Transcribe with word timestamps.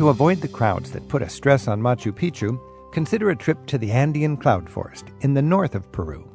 To 0.00 0.08
avoid 0.08 0.40
the 0.40 0.48
crowds 0.48 0.90
that 0.92 1.06
put 1.08 1.20
a 1.20 1.28
stress 1.28 1.68
on 1.68 1.78
Machu 1.78 2.10
Picchu, 2.10 2.58
consider 2.90 3.28
a 3.28 3.36
trip 3.36 3.66
to 3.66 3.76
the 3.76 3.92
Andean 3.92 4.34
cloud 4.34 4.66
forest 4.66 5.08
in 5.20 5.34
the 5.34 5.42
north 5.42 5.74
of 5.74 5.92
Peru. 5.92 6.26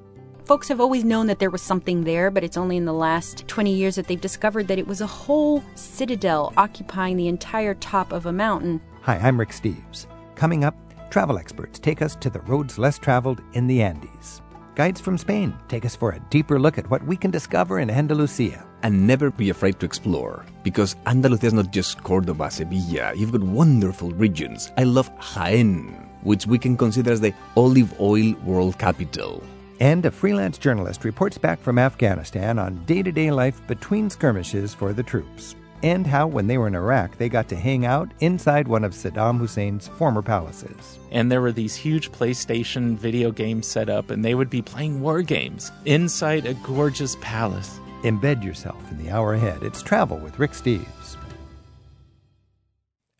Folks 0.45 0.67
have 0.67 0.79
always 0.79 1.03
known 1.03 1.25
that 1.25 1.39
there 1.39 1.49
was 1.49 1.63
something 1.63 2.03
there, 2.03 2.29
but 2.29 2.43
it's 2.43 2.57
only 2.57 2.77
in 2.77 2.85
the 2.85 2.93
last 2.93 3.47
20 3.47 3.73
years 3.73 3.95
that 3.95 4.05
they've 4.05 4.21
discovered 4.21 4.67
that 4.67 4.77
it 4.77 4.85
was 4.85 5.01
a 5.01 5.07
whole 5.07 5.63
citadel 5.73 6.53
occupying 6.57 7.17
the 7.17 7.27
entire 7.27 7.73
top 7.73 8.13
of 8.13 8.27
a 8.27 8.31
mountain. 8.31 8.79
Hi, 9.01 9.17
I'm 9.17 9.39
Rick 9.39 9.49
Steves. 9.49 10.05
Coming 10.35 10.63
up, 10.63 10.75
travel 11.09 11.39
experts 11.39 11.79
take 11.79 12.03
us 12.03 12.15
to 12.17 12.29
the 12.29 12.41
roads 12.41 12.77
less 12.77 12.99
traveled 12.99 13.41
in 13.53 13.65
the 13.65 13.81
Andes. 13.81 14.43
Guides 14.75 15.01
from 15.01 15.17
Spain 15.17 15.57
take 15.69 15.85
us 15.85 15.95
for 15.95 16.11
a 16.11 16.19
deeper 16.29 16.59
look 16.59 16.77
at 16.77 16.87
what 16.91 17.03
we 17.03 17.17
can 17.17 17.31
discover 17.31 17.79
in 17.79 17.89
Andalusia. 17.89 18.63
And 18.85 19.07
never 19.07 19.31
be 19.31 19.49
afraid 19.49 19.79
to 19.79 19.85
explore, 19.87 20.45
because 20.61 20.95
Andalusia 21.07 21.47
is 21.47 21.53
not 21.53 21.71
just 21.71 22.03
Cordoba, 22.03 22.51
Sevilla. 22.51 23.15
You've 23.15 23.31
got 23.31 23.41
wonderful 23.41 24.11
regions. 24.11 24.71
I 24.77 24.83
love 24.83 25.09
Jaén, 25.17 26.07
which 26.21 26.45
we 26.45 26.59
can 26.59 26.77
consider 26.77 27.11
as 27.11 27.19
the 27.19 27.33
olive 27.57 27.99
oil 27.99 28.35
world 28.43 28.77
capital. 28.77 29.41
And 29.79 30.05
a 30.05 30.11
freelance 30.11 30.59
journalist 30.59 31.03
reports 31.03 31.39
back 31.39 31.59
from 31.61 31.79
Afghanistan 31.79 32.59
on 32.59 32.85
day 32.85 33.01
to 33.01 33.11
day 33.11 33.31
life 33.31 33.59
between 33.65 34.07
skirmishes 34.11 34.75
for 34.75 34.93
the 34.93 35.01
troops 35.01 35.55
and 35.81 36.05
how, 36.05 36.27
when 36.27 36.45
they 36.45 36.59
were 36.59 36.67
in 36.67 36.75
Iraq, 36.75 37.17
they 37.17 37.27
got 37.27 37.47
to 37.49 37.55
hang 37.55 37.85
out 37.85 38.09
inside 38.19 38.67
one 38.67 38.83
of 38.83 38.93
Saddam 38.93 39.39
Hussein's 39.39 39.87
former 39.87 40.21
palaces. 40.21 40.99
And 41.11 41.31
there 41.31 41.41
were 41.41 41.51
these 41.51 41.75
huge 41.75 42.11
PlayStation 42.11 42.97
video 42.97 43.31
games 43.31 43.65
set 43.67 43.89
up, 43.89 44.11
and 44.11 44.23
they 44.23 44.35
would 44.35 44.49
be 44.49 44.61
playing 44.61 45.01
war 45.01 45.21
games 45.21 45.71
inside 45.85 46.45
a 46.45 46.53
gorgeous 46.55 47.17
palace. 47.19 47.79
Embed 48.05 48.43
yourself 48.43 48.91
in 48.91 49.03
the 49.03 49.09
hour 49.09 49.33
ahead. 49.33 49.63
It's 49.63 49.81
Travel 49.81 50.17
with 50.17 50.37
Rick 50.37 50.51
Steves. 50.51 51.17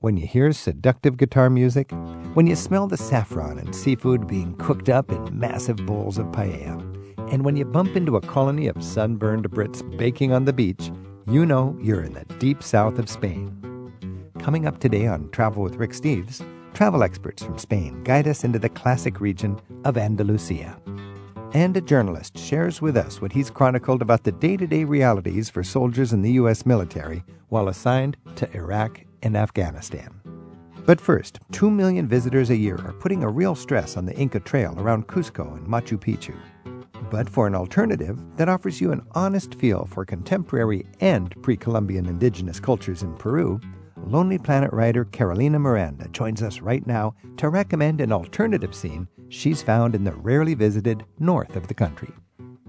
When 0.02 0.16
you 0.16 0.28
hear 0.28 0.52
seductive 0.52 1.18
guitar 1.18 1.50
music, 1.50 1.90
when 2.36 2.46
you 2.46 2.56
smell 2.56 2.86
the 2.86 2.96
saffron 2.96 3.58
and 3.58 3.76
seafood 3.76 4.28
being 4.28 4.56
cooked 4.58 4.88
up 4.88 5.12
in 5.12 5.40
massive 5.40 5.78
bowls 5.88 6.20
of 6.20 6.28
paella, 6.28 6.80
and 7.34 7.44
when 7.44 7.56
you 7.56 7.66
bump 7.66 7.96
into 7.96 8.16
a 8.16 8.22
colony 8.22 8.68
of 8.68 8.84
sunburned 8.84 9.50
Brits 9.50 9.82
baking 9.98 10.34
on 10.34 10.46
the 10.46 10.54
beach, 10.54 10.92
you 11.26 11.48
know 11.48 11.76
you're 11.82 12.04
in 12.04 12.14
the 12.14 12.26
deep 12.38 12.62
south 12.62 13.00
of 13.00 13.10
Spain. 13.10 13.92
Coming 14.38 14.68
up 14.68 14.80
today 14.80 15.08
on 15.08 15.32
Travel 15.32 15.64
with 15.64 15.78
Rick 15.78 15.94
Steves, 15.94 16.46
travel 16.76 17.02
experts 17.02 17.42
from 17.42 17.58
Spain 17.58 18.04
guide 18.04 18.28
us 18.28 18.44
into 18.44 18.60
the 18.60 18.70
classic 18.70 19.20
region 19.20 19.60
of 19.84 19.98
Andalusia. 19.98 20.80
And 21.56 21.78
a 21.78 21.82
journalist 21.82 22.38
shares 22.38 22.82
with 22.82 22.98
us 22.98 23.22
what 23.22 23.32
he's 23.32 23.50
chronicled 23.50 24.02
about 24.02 24.26
the 24.26 24.34
day 24.34 24.58
to 24.58 24.68
day 24.68 24.84
realities 24.84 25.50
for 25.50 25.64
soldiers 25.64 26.12
in 26.12 26.22
the 26.22 26.34
U.S. 26.34 26.66
military 26.66 27.24
while 27.48 27.70
assigned 27.70 28.18
to 28.36 28.54
Iraq 28.54 29.06
and 29.24 29.38
Afghanistan. 29.38 30.20
But 30.86 31.00
first, 31.00 31.40
2 31.54 31.72
million 31.72 32.10
visitors 32.10 32.50
a 32.50 32.58
year 32.58 32.76
are 32.86 32.92
putting 32.92 33.24
a 33.24 33.30
real 33.30 33.56
stress 33.56 33.96
on 33.96 34.06
the 34.06 34.14
Inca 34.18 34.42
Trail 34.42 34.78
around 34.78 35.08
Cusco 35.08 35.56
and 35.56 35.66
Machu 35.66 35.98
Picchu 35.98 36.36
but 37.10 37.30
for 37.30 37.48
an 37.48 37.56
alternative 37.56 38.20
that 38.36 38.50
offers 38.50 38.82
you 38.82 38.92
an 38.92 39.06
honest 39.12 39.56
feel 39.56 39.86
for 39.86 40.04
contemporary 40.04 40.86
and 41.00 41.42
pre 41.42 41.56
Columbian 41.56 42.08
indigenous 42.08 42.60
cultures 42.60 43.04
in 43.04 43.16
Peru, 43.16 43.62
Lonely 44.08 44.38
Planet 44.38 44.74
writer 44.74 45.06
Carolina 45.06 45.60
Miranda 45.60 46.10
joins 46.10 46.42
us 46.42 46.60
right 46.60 46.86
now 46.86 47.16
to 47.38 47.50
recommend 47.50 48.02
an 48.02 48.12
alternative 48.12 48.76
scene 48.76 49.08
she's 49.30 49.62
found 49.62 49.96
in 49.96 50.04
the 50.04 50.14
rarely 50.14 50.54
visited 50.54 51.06
north 51.20 51.56
of 51.56 51.68
the 51.68 51.74
country. 51.74 52.10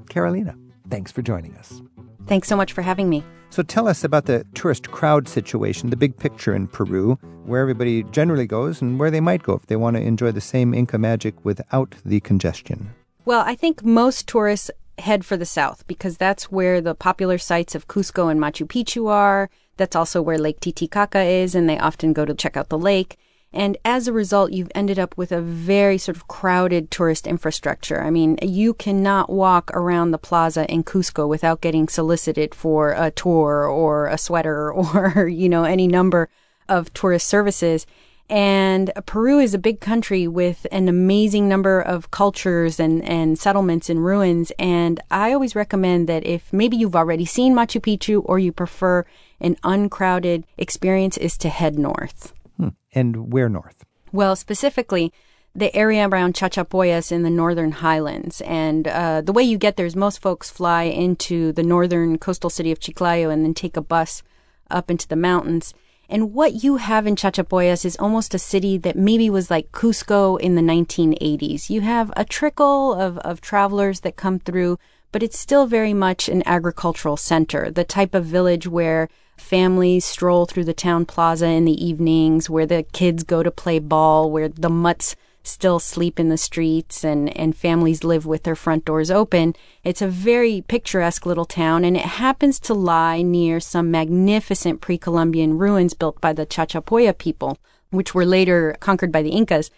Carolina, 0.09 0.55
thanks 0.91 1.11
for 1.13 1.23
joining 1.23 1.55
us. 1.57 1.81
Thanks 2.27 2.49
so 2.49 2.57
much 2.57 2.73
for 2.73 2.83
having 2.83 3.09
me. 3.09 3.25
So 3.51 3.63
tell 3.63 3.89
us 3.89 4.05
about 4.05 4.27
the 4.27 4.45
tourist 4.55 4.91
crowd 4.91 5.29
situation, 5.29 5.91
the 5.91 5.97
big 5.97 6.17
picture 6.17 6.55
in 6.55 6.67
Peru, 6.67 7.19
where 7.45 7.61
everybody 7.61 8.03
generally 8.05 8.47
goes 8.47 8.83
and 8.83 8.99
where 8.99 9.11
they 9.11 9.21
might 9.21 9.43
go 9.43 9.55
if 9.55 9.67
they 9.67 9.77
want 9.77 9.97
to 9.97 10.03
enjoy 10.03 10.33
the 10.33 10.41
same 10.41 10.75
Inca 10.75 10.99
magic 10.99 11.45
without 11.45 11.95
the 12.05 12.21
congestion. 12.21 12.93
Well, 13.25 13.43
I 13.47 13.55
think 13.55 13.85
most 13.85 14.27
tourists 14.27 14.71
head 14.99 15.25
for 15.25 15.37
the 15.37 15.47
south 15.47 15.87
because 15.87 16.17
that's 16.17 16.51
where 16.51 16.81
the 16.81 16.95
popular 16.95 17.39
sites 17.39 17.75
of 17.75 17.89
Cusco 17.89 18.31
and 18.31 18.41
Machu 18.41 18.67
Picchu 18.67 19.09
are. 19.09 19.49
That's 19.77 19.97
also 19.97 20.23
where 20.23 20.39
Lake 20.39 20.61
Titicaca 20.61 21.21
is, 21.21 21.55
and 21.55 21.69
they 21.69 21.79
often 21.79 22.13
go 22.13 22.25
to 22.25 22.35
check 22.35 22.57
out 22.57 22.69
the 22.69 22.79
lake. 22.79 23.17
And 23.53 23.79
as 23.85 24.07
a 24.07 24.13
result, 24.13 24.53
you've 24.53 24.73
ended 24.75 24.99
up 24.99 25.17
with 25.17 25.33
a 25.33 25.41
very 25.41 25.99
sort 25.99 26.17
of 26.17 26.29
crowded 26.29 26.91
tourist 26.91 27.27
infrastructure. 27.27 28.03
I 28.03 28.11
mean, 28.11 28.39
you 28.43 28.75
cannot 28.75 29.31
walk 29.31 29.71
around 29.73 30.11
the 30.11 30.19
plaza 30.19 30.71
in 30.71 30.85
Cusco 30.85 31.27
without 31.27 31.63
getting 31.63 31.89
solicited 31.89 32.55
for 32.55 32.93
a 32.93 33.11
tour 33.11 33.65
or 33.65 34.09
a 34.09 34.19
sweater 34.19 34.73
or, 34.73 35.27
you 35.29 35.49
know, 35.49 35.65
any 35.65 35.87
number 35.87 36.29
of 36.69 36.93
tourist 36.93 37.29
services. 37.29 37.87
And 38.29 38.91
Peru 39.07 39.39
is 39.39 39.55
a 39.55 39.59
big 39.59 39.81
country 39.81 40.27
with 40.27 40.67
an 40.73 40.89
amazing 40.89 41.49
number 41.49 41.81
of 41.81 42.11
cultures 42.11 42.81
and, 42.81 43.05
and 43.05 43.39
settlements 43.39 43.89
and 43.89 44.05
ruins. 44.05 44.51
And 44.59 45.01
I 45.11 45.33
always 45.33 45.55
recommend 45.55 46.09
that 46.09 46.27
if 46.27 46.53
maybe 46.53 46.77
you've 46.77 46.97
already 46.97 47.25
seen 47.25 47.55
Machu 47.55 47.81
Picchu 47.81 48.23
or 48.25 48.41
you 48.41 48.51
prefer 48.51 49.07
an 49.41 49.57
uncrowded 49.63 50.45
experience, 50.59 51.17
is 51.17 51.39
to 51.39 51.49
head 51.49 51.79
north. 51.79 52.33
Hmm. 52.57 52.69
And 52.93 53.33
where 53.33 53.49
north? 53.49 53.85
Well, 54.13 54.37
specifically, 54.37 55.13
the 55.55 55.75
area 55.75 56.07
around 56.09 56.35
Chachapoyas 56.35 57.11
in 57.11 57.23
the 57.23 57.31
northern 57.31 57.73
highlands. 57.73 58.43
And 58.43 58.87
uh, 58.87 59.23
the 59.23 59.33
way 59.33 59.43
you 59.43 59.57
get 59.57 59.77
there 59.77 59.87
is 59.87 59.97
most 59.97 60.21
folks 60.21 60.51
fly 60.51 60.85
into 60.85 61.53
the 61.53 61.63
northern 61.63 62.19
coastal 62.19 62.51
city 62.51 62.71
of 62.71 62.79
Chiclayo 62.79 63.33
and 63.33 63.45
then 63.45 63.55
take 63.55 63.77
a 63.77 63.83
bus 63.83 64.23
up 64.71 64.91
into 64.91 65.09
the 65.09 65.17
mountains. 65.17 65.73
And 66.09 66.35
what 66.35 66.63
you 66.63 66.77
have 66.77 67.07
in 67.07 67.17
Chachapoyas 67.17 67.85
is 67.85 67.97
almost 67.97 68.35
a 68.35 68.39
city 68.39 68.79
that 68.79 68.97
maybe 68.97 69.29
was 69.29 69.51
like 69.51 69.73
Cusco 69.73 70.39
in 70.39 70.55
the 70.55 70.63
1980s. 70.63 71.69
You 71.69 71.81
have 71.81 72.13
a 72.17 72.25
trickle 72.25 72.95
of, 72.95 73.19
of 73.19 73.41
travelers 73.41 74.01
that 74.01 74.15
come 74.15 74.39
through, 74.39 74.79
but 75.11 75.23
it's 75.23 75.39
still 75.39 75.67
very 75.67 75.95
much 75.95 76.29
an 76.29 76.43
agricultural 76.47 77.17
center, 77.17 77.71
the 77.71 77.83
type 77.83 78.15
of 78.15 78.25
village 78.25 78.69
where 78.69 79.09
families 79.37 80.05
stroll 80.05 80.47
through 80.47 80.65
the 80.65 80.75
town 80.75 81.07
plaza 81.07 81.47
in 81.47 81.65
the 81.65 81.85
evenings, 81.85 82.51
where 82.51 82.67
the 82.67 82.85
kids 82.93 83.23
go 83.23 83.43
to 83.43 83.51
play 83.51 83.79
ball, 83.79 84.31
where 84.31 84.49
the 84.49 84.71
mutts 84.71 85.17
still 85.47 85.79
sleep 85.79 86.19
in 86.19 86.29
the 86.29 86.37
streets 86.37 87.05
and, 87.05 87.35
and 87.37 87.57
families 87.57 88.05
live 88.05 88.27
with 88.27 88.43
their 88.43 88.57
front 88.57 88.85
doors 88.85 89.11
open. 89.11 89.55
It's 89.85 90.03
a 90.03 90.09
very 90.09 90.65
picturesque 90.67 91.25
little 91.25 91.45
town 91.45 91.85
and 91.85 91.97
it 91.97 92.05
happens 92.05 92.59
to 92.61 92.75
lie 92.75 93.23
near 93.23 93.61
some 93.61 93.91
magnificent 93.91 94.81
pre-Columbian 94.81 95.57
ruins 95.57 95.95
built 95.95 96.21
by 96.21 96.33
the 96.33 96.47
Chachapoya 96.47 97.17
people, 97.17 97.59
which 97.91 98.15
were 98.15 98.27
later 98.27 98.77
conquered 98.81 99.13
by 99.13 99.23
the 99.23 99.31
Incas. 99.31 99.71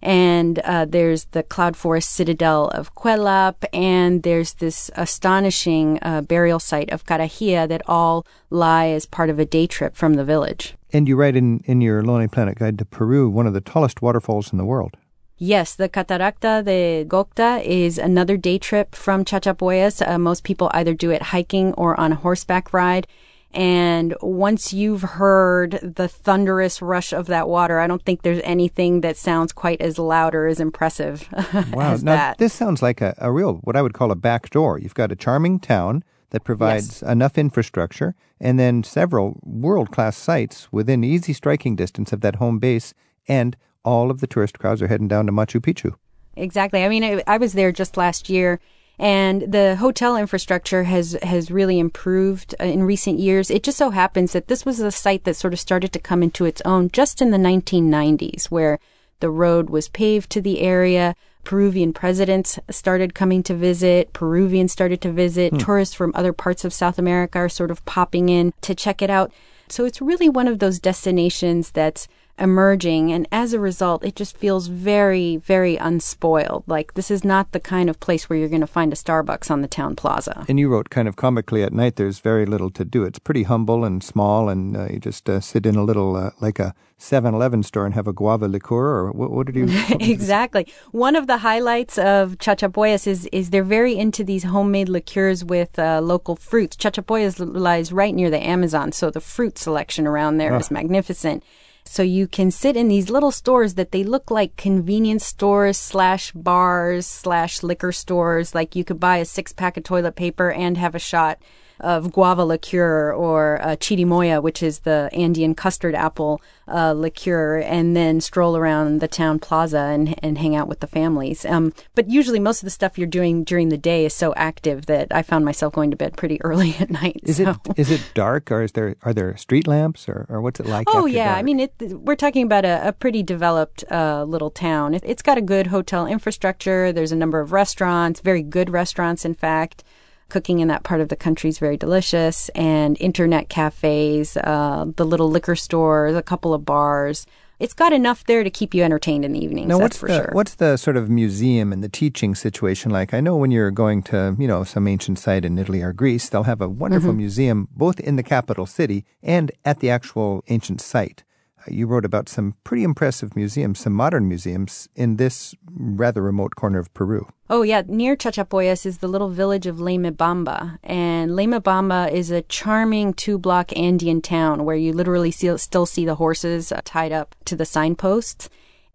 And 0.00 0.60
uh, 0.60 0.84
there's 0.84 1.24
the 1.26 1.42
cloud 1.42 1.76
forest 1.76 2.10
citadel 2.10 2.68
of 2.68 2.94
Kuelap, 2.94 3.64
and 3.72 4.22
there's 4.22 4.54
this 4.54 4.90
astonishing 4.94 5.98
uh, 6.02 6.22
burial 6.22 6.60
site 6.60 6.90
of 6.90 7.04
Karajía 7.04 7.68
that 7.68 7.82
all 7.86 8.24
lie 8.48 8.88
as 8.88 9.06
part 9.06 9.28
of 9.28 9.38
a 9.38 9.44
day 9.44 9.66
trip 9.66 9.96
from 9.96 10.14
the 10.14 10.24
village. 10.24 10.74
And 10.92 11.08
you 11.08 11.16
write 11.16 11.36
in, 11.36 11.60
in 11.64 11.80
your 11.80 12.02
Lonely 12.02 12.28
Planet 12.28 12.58
Guide 12.58 12.78
to 12.78 12.84
Peru, 12.84 13.28
one 13.28 13.46
of 13.46 13.54
the 13.54 13.60
tallest 13.60 14.00
waterfalls 14.00 14.52
in 14.52 14.58
the 14.58 14.64
world. 14.64 14.96
Yes, 15.40 15.76
the 15.76 15.88
Cataracta 15.88 16.64
de 16.64 17.04
Gocta 17.04 17.62
is 17.64 17.96
another 17.96 18.36
day 18.36 18.58
trip 18.58 18.94
from 18.94 19.24
Chachapoyas. 19.24 20.06
Uh, 20.06 20.18
most 20.18 20.42
people 20.42 20.68
either 20.74 20.94
do 20.94 21.10
it 21.10 21.22
hiking 21.22 21.72
or 21.74 21.98
on 21.98 22.10
a 22.10 22.16
horseback 22.16 22.72
ride. 22.72 23.06
And 23.52 24.14
once 24.20 24.74
you've 24.74 25.02
heard 25.02 25.80
the 25.82 26.06
thunderous 26.06 26.82
rush 26.82 27.12
of 27.12 27.26
that 27.28 27.48
water, 27.48 27.80
I 27.80 27.86
don't 27.86 28.04
think 28.04 28.22
there's 28.22 28.42
anything 28.44 29.00
that 29.00 29.16
sounds 29.16 29.52
quite 29.52 29.80
as 29.80 29.98
loud 29.98 30.34
or 30.34 30.46
as 30.46 30.60
impressive 30.60 31.28
wow. 31.72 31.92
as 31.92 32.04
now, 32.04 32.14
that. 32.14 32.38
This 32.38 32.52
sounds 32.52 32.82
like 32.82 33.00
a, 33.00 33.14
a 33.18 33.32
real, 33.32 33.54
what 33.62 33.74
I 33.74 33.82
would 33.82 33.94
call 33.94 34.10
a 34.10 34.16
back 34.16 34.50
door. 34.50 34.78
You've 34.78 34.94
got 34.94 35.12
a 35.12 35.16
charming 35.16 35.60
town 35.60 36.04
that 36.30 36.44
provides 36.44 37.00
yes. 37.00 37.10
enough 37.10 37.38
infrastructure 37.38 38.14
and 38.38 38.58
then 38.58 38.82
several 38.82 39.40
world 39.42 39.90
class 39.90 40.16
sites 40.16 40.70
within 40.70 41.02
easy 41.02 41.32
striking 41.32 41.74
distance 41.74 42.12
of 42.12 42.20
that 42.20 42.36
home 42.36 42.58
base 42.58 42.92
and 43.26 43.56
all 43.82 44.10
of 44.10 44.20
the 44.20 44.26
tourist 44.26 44.58
crowds 44.58 44.82
are 44.82 44.88
heading 44.88 45.08
down 45.08 45.24
to 45.26 45.32
Machu 45.32 45.60
Picchu. 45.60 45.94
Exactly. 46.36 46.84
I 46.84 46.88
mean, 46.88 47.02
I, 47.02 47.22
I 47.26 47.38
was 47.38 47.54
there 47.54 47.72
just 47.72 47.96
last 47.96 48.28
year 48.28 48.60
and 48.98 49.52
the 49.52 49.76
hotel 49.76 50.16
infrastructure 50.16 50.84
has 50.84 51.16
has 51.22 51.50
really 51.50 51.78
improved 51.78 52.54
uh, 52.60 52.64
in 52.64 52.82
recent 52.82 53.18
years. 53.18 53.50
It 53.50 53.62
just 53.62 53.78
so 53.78 53.90
happens 53.90 54.32
that 54.32 54.48
this 54.48 54.66
was 54.66 54.80
a 54.80 54.90
site 54.90 55.24
that 55.24 55.36
sort 55.36 55.52
of 55.52 55.60
started 55.60 55.92
to 55.92 55.98
come 55.98 56.22
into 56.22 56.44
its 56.44 56.62
own 56.64 56.90
just 56.90 57.22
in 57.22 57.30
the 57.30 57.38
1990s, 57.38 58.46
where 58.46 58.78
the 59.20 59.30
road 59.30 59.70
was 59.70 59.88
paved 59.88 60.30
to 60.30 60.40
the 60.40 60.60
area. 60.60 61.14
Peruvian 61.44 61.92
presidents 61.92 62.58
started 62.70 63.14
coming 63.14 63.42
to 63.44 63.54
visit. 63.54 64.12
Peruvians 64.12 64.72
started 64.72 65.00
to 65.00 65.12
visit. 65.12 65.52
Hmm. 65.52 65.58
Tourists 65.58 65.94
from 65.94 66.12
other 66.14 66.32
parts 66.32 66.64
of 66.64 66.74
South 66.74 66.98
America 66.98 67.38
are 67.38 67.48
sort 67.48 67.70
of 67.70 67.84
popping 67.84 68.28
in 68.28 68.52
to 68.62 68.74
check 68.74 69.00
it 69.00 69.10
out. 69.10 69.32
So 69.68 69.84
it's 69.84 70.00
really 70.00 70.28
one 70.28 70.48
of 70.48 70.58
those 70.58 70.78
destinations 70.78 71.70
that's 71.70 72.08
emerging. 72.38 73.12
And 73.12 73.26
as 73.32 73.52
a 73.52 73.60
result, 73.60 74.04
it 74.04 74.16
just 74.16 74.36
feels 74.36 74.68
very, 74.68 75.36
very 75.36 75.76
unspoiled. 75.76 76.64
Like 76.66 76.94
this 76.94 77.10
is 77.10 77.24
not 77.24 77.52
the 77.52 77.60
kind 77.60 77.90
of 77.90 78.00
place 78.00 78.28
where 78.28 78.38
you're 78.38 78.48
going 78.48 78.60
to 78.60 78.66
find 78.66 78.92
a 78.92 78.96
Starbucks 78.96 79.50
on 79.50 79.62
the 79.62 79.68
town 79.68 79.96
plaza. 79.96 80.44
And 80.48 80.58
you 80.58 80.68
wrote 80.68 80.90
kind 80.90 81.08
of 81.08 81.16
comically 81.16 81.62
at 81.62 81.72
night, 81.72 81.96
there's 81.96 82.20
very 82.20 82.46
little 82.46 82.70
to 82.70 82.84
do. 82.84 83.04
It's 83.04 83.18
pretty 83.18 83.44
humble 83.44 83.84
and 83.84 84.02
small, 84.02 84.48
and 84.48 84.76
uh, 84.76 84.86
you 84.90 84.98
just 84.98 85.28
uh, 85.28 85.40
sit 85.40 85.66
in 85.66 85.76
a 85.76 85.84
little, 85.84 86.16
uh, 86.16 86.30
like 86.40 86.58
a 86.58 86.74
7 86.98 87.32
Eleven 87.32 87.62
store 87.62 87.86
and 87.86 87.94
have 87.94 88.08
a 88.08 88.12
guava 88.12 88.48
liqueur, 88.48 88.84
or 88.84 89.12
what, 89.12 89.30
what 89.30 89.46
did 89.46 89.56
you? 89.56 89.66
exactly. 90.00 90.66
One 90.90 91.14
of 91.14 91.26
the 91.26 91.38
highlights 91.38 91.96
of 91.96 92.38
Chachapoyas 92.38 93.06
is, 93.06 93.26
is 93.26 93.50
they're 93.50 93.62
very 93.62 93.96
into 93.96 94.24
these 94.24 94.44
homemade 94.44 94.88
liqueurs 94.88 95.44
with 95.44 95.78
uh, 95.78 96.00
local 96.00 96.34
fruits. 96.34 96.76
Chachapoyas 96.76 97.38
lies 97.38 97.92
right 97.92 98.14
near 98.14 98.30
the 98.30 98.44
Amazon, 98.44 98.92
so 98.92 99.10
the 99.10 99.20
fruit 99.20 99.58
selection 99.58 100.06
around 100.06 100.38
there 100.38 100.54
oh. 100.54 100.58
is 100.58 100.70
magnificent. 100.70 101.44
So 101.90 102.02
you 102.02 102.28
can 102.28 102.50
sit 102.50 102.76
in 102.76 102.88
these 102.88 103.08
little 103.08 103.32
stores 103.32 103.74
that 103.74 103.92
they 103.92 104.04
look 104.04 104.30
like 104.30 104.56
convenience 104.56 105.24
stores 105.24 105.78
slash 105.78 106.32
bars 106.32 107.06
slash 107.06 107.62
liquor 107.62 107.92
stores. 107.92 108.54
Like 108.54 108.76
you 108.76 108.84
could 108.84 109.00
buy 109.00 109.16
a 109.16 109.24
six 109.24 109.52
pack 109.52 109.76
of 109.76 109.84
toilet 109.84 110.14
paper 110.14 110.52
and 110.52 110.76
have 110.76 110.94
a 110.94 111.00
shot 111.00 111.38
of 111.80 112.12
guava 112.12 112.44
liqueur 112.44 113.12
or 113.12 113.60
uh, 113.62 113.76
chirimoya, 113.76 114.42
which 114.42 114.62
is 114.62 114.80
the 114.80 115.08
Andean 115.12 115.54
custard 115.54 115.94
apple 115.94 116.40
uh, 116.66 116.92
liqueur, 116.92 117.58
and 117.58 117.96
then 117.96 118.20
stroll 118.20 118.56
around 118.56 119.00
the 119.00 119.08
town 119.08 119.38
plaza 119.38 119.78
and, 119.78 120.14
and 120.22 120.38
hang 120.38 120.54
out 120.54 120.68
with 120.68 120.80
the 120.80 120.86
families. 120.86 121.44
Um, 121.44 121.72
but 121.94 122.10
usually, 122.10 122.38
most 122.38 122.62
of 122.62 122.66
the 122.66 122.70
stuff 122.70 122.98
you're 122.98 123.06
doing 123.06 123.44
during 123.44 123.68
the 123.68 123.78
day 123.78 124.04
is 124.04 124.14
so 124.14 124.34
active 124.34 124.86
that 124.86 125.08
I 125.10 125.22
found 125.22 125.44
myself 125.44 125.72
going 125.72 125.90
to 125.90 125.96
bed 125.96 126.16
pretty 126.16 126.40
early 126.42 126.76
at 126.78 126.90
night. 126.90 127.20
Is 127.22 127.36
so. 127.36 127.50
it 127.50 127.78
is 127.78 127.90
it 127.90 128.02
dark, 128.14 128.50
or 128.50 128.62
is 128.62 128.72
there 128.72 128.96
are 129.02 129.14
there 129.14 129.36
street 129.36 129.66
lamps, 129.66 130.08
or, 130.08 130.26
or 130.28 130.40
what's 130.40 130.60
it 130.60 130.66
like? 130.66 130.86
Oh 130.90 131.06
yeah, 131.06 131.26
dark? 131.26 131.38
I 131.38 131.42
mean, 131.42 131.60
it, 131.60 131.72
we're 131.80 132.16
talking 132.16 132.44
about 132.44 132.64
a, 132.64 132.88
a 132.88 132.92
pretty 132.92 133.22
developed 133.22 133.84
uh, 133.90 134.24
little 134.24 134.50
town. 134.50 134.94
It, 134.94 135.02
it's 135.04 135.22
got 135.22 135.38
a 135.38 135.42
good 135.42 135.68
hotel 135.68 136.06
infrastructure. 136.06 136.92
There's 136.92 137.12
a 137.12 137.16
number 137.16 137.40
of 137.40 137.52
restaurants, 137.52 138.20
very 138.20 138.42
good 138.42 138.70
restaurants, 138.70 139.24
in 139.24 139.34
fact 139.34 139.84
cooking 140.28 140.60
in 140.60 140.68
that 140.68 140.82
part 140.82 141.00
of 141.00 141.08
the 141.08 141.16
country 141.16 141.48
is 141.50 141.58
very 141.58 141.76
delicious, 141.76 142.48
and 142.50 142.96
internet 143.00 143.48
cafes, 143.48 144.36
uh, 144.36 144.86
the 144.96 145.04
little 145.04 145.30
liquor 145.30 145.56
stores, 145.56 146.14
a 146.14 146.22
couple 146.22 146.54
of 146.54 146.64
bars. 146.64 147.26
It's 147.58 147.74
got 147.74 147.92
enough 147.92 148.24
there 148.24 148.44
to 148.44 148.50
keep 148.50 148.72
you 148.72 148.84
entertained 148.84 149.24
in 149.24 149.32
the 149.32 149.42
evenings. 149.42 149.68
Now, 149.68 149.78
what's 149.78 149.98
the, 149.98 150.06
sure. 150.06 150.30
What's 150.32 150.54
the 150.54 150.76
sort 150.76 150.96
of 150.96 151.10
museum 151.10 151.72
and 151.72 151.82
the 151.82 151.88
teaching 151.88 152.36
situation 152.36 152.92
like? 152.92 153.12
I 153.12 153.20
know 153.20 153.36
when 153.36 153.50
you're 153.50 153.72
going 153.72 154.02
to, 154.04 154.36
you 154.38 154.46
know, 154.46 154.62
some 154.62 154.86
ancient 154.86 155.18
site 155.18 155.44
in 155.44 155.58
Italy 155.58 155.82
or 155.82 155.92
Greece, 155.92 156.28
they'll 156.28 156.44
have 156.44 156.60
a 156.60 156.68
wonderful 156.68 157.10
mm-hmm. 157.10 157.18
museum 157.18 157.68
both 157.72 157.98
in 157.98 158.14
the 158.14 158.22
capital 158.22 158.64
city 158.64 159.04
and 159.24 159.50
at 159.64 159.80
the 159.80 159.90
actual 159.90 160.44
ancient 160.48 160.80
site 160.80 161.24
you 161.72 161.86
wrote 161.86 162.04
about 162.04 162.28
some 162.28 162.54
pretty 162.64 162.84
impressive 162.84 163.34
museums, 163.36 163.80
some 163.80 163.92
modern 163.92 164.28
museums 164.28 164.88
in 164.94 165.16
this 165.16 165.54
rather 165.72 166.22
remote 166.22 166.56
corner 166.56 166.78
of 166.78 166.92
Peru. 166.94 167.26
Oh, 167.50 167.62
yeah. 167.62 167.82
Near 167.86 168.16
Chachapoyas 168.16 168.84
is 168.84 168.98
the 168.98 169.08
little 169.08 169.30
village 169.30 169.66
of 169.66 169.76
Leymebamba. 169.76 170.78
And 170.82 171.30
Leymebamba 171.32 172.12
is 172.12 172.30
a 172.30 172.42
charming 172.42 173.14
two 173.14 173.38
block 173.38 173.76
Andean 173.76 174.20
town 174.20 174.64
where 174.64 174.76
you 174.76 174.92
literally 174.92 175.30
see, 175.30 175.56
still 175.56 175.86
see 175.86 176.04
the 176.04 176.16
horses 176.16 176.72
uh, 176.72 176.80
tied 176.84 177.12
up 177.12 177.34
to 177.46 177.56
the 177.56 177.64
signposts. 177.64 178.48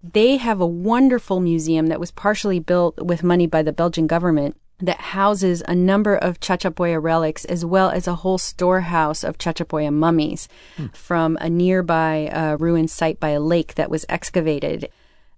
They 0.03 0.37
have 0.37 0.59
a 0.59 0.67
wonderful 0.67 1.39
museum 1.39 1.87
that 1.87 1.99
was 1.99 2.11
partially 2.11 2.59
built 2.59 3.01
with 3.01 3.23
money 3.23 3.47
by 3.47 3.63
the 3.63 3.73
Belgian 3.73 4.05
government 4.05 4.57
that 4.85 5.00
houses 5.00 5.63
a 5.68 5.75
number 5.75 6.15
of 6.15 6.39
Chachapoya 6.39 7.01
relics 7.01 7.45
as 7.45 7.63
well 7.63 7.89
as 7.89 8.07
a 8.07 8.15
whole 8.15 8.38
storehouse 8.38 9.24
of 9.24 9.38
Chachapoya 9.38 9.94
mummies 9.94 10.47
hmm. 10.77 10.88
from 10.88 11.38
a 11.39 11.50
nearby 11.50 12.27
uh, 12.27 12.57
ruined 12.57 12.91
site 12.91 13.19
by 13.19 13.30
a 13.30 13.39
lake 13.39 13.75
that 13.75 13.89
was 13.89 14.06
excavated. 14.09 14.89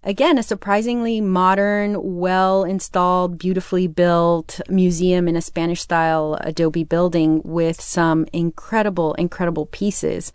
Again, 0.03 0.37
a 0.37 0.43
surprisingly 0.43 1.19
modern, 1.19 2.17
well 2.19 2.63
installed, 2.63 3.39
beautifully 3.39 3.87
built 3.87 4.61
museum 4.69 5.27
in 5.27 5.35
a 5.35 5.41
Spanish 5.41 5.81
style 5.81 6.37
adobe 6.41 6.83
building 6.83 7.41
with 7.43 7.81
some 7.81 8.27
incredible, 8.31 9.13
incredible 9.15 9.65
pieces 9.65 10.31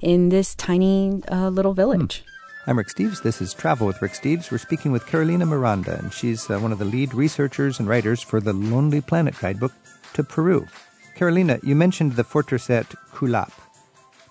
in 0.00 0.30
this 0.30 0.54
tiny 0.56 1.22
uh, 1.30 1.48
little 1.48 1.74
village. 1.74 2.20
Hmm. 2.20 2.31
I'm 2.64 2.78
Rick 2.78 2.90
Steves. 2.90 3.20
This 3.20 3.42
is 3.42 3.54
Travel 3.54 3.88
with 3.88 4.00
Rick 4.00 4.12
Steves. 4.12 4.52
We're 4.52 4.58
speaking 4.58 4.92
with 4.92 5.04
Carolina 5.04 5.44
Miranda, 5.44 5.98
and 5.98 6.12
she's 6.12 6.48
uh, 6.48 6.60
one 6.60 6.70
of 6.70 6.78
the 6.78 6.84
lead 6.84 7.12
researchers 7.12 7.80
and 7.80 7.88
writers 7.88 8.22
for 8.22 8.40
the 8.40 8.52
Lonely 8.52 9.00
Planet 9.00 9.36
guidebook 9.40 9.72
to 10.12 10.22
Peru. 10.22 10.68
Carolina, 11.16 11.58
you 11.64 11.74
mentioned 11.74 12.12
the 12.12 12.22
fortress 12.22 12.70
at 12.70 12.88
Kuelap. 13.12 13.50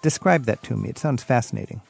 Describe 0.02 0.46
that 0.46 0.64
to 0.64 0.78
me. 0.78 0.88
It 0.88 0.98
sounds 0.98 1.24
fascinating. 1.24 1.82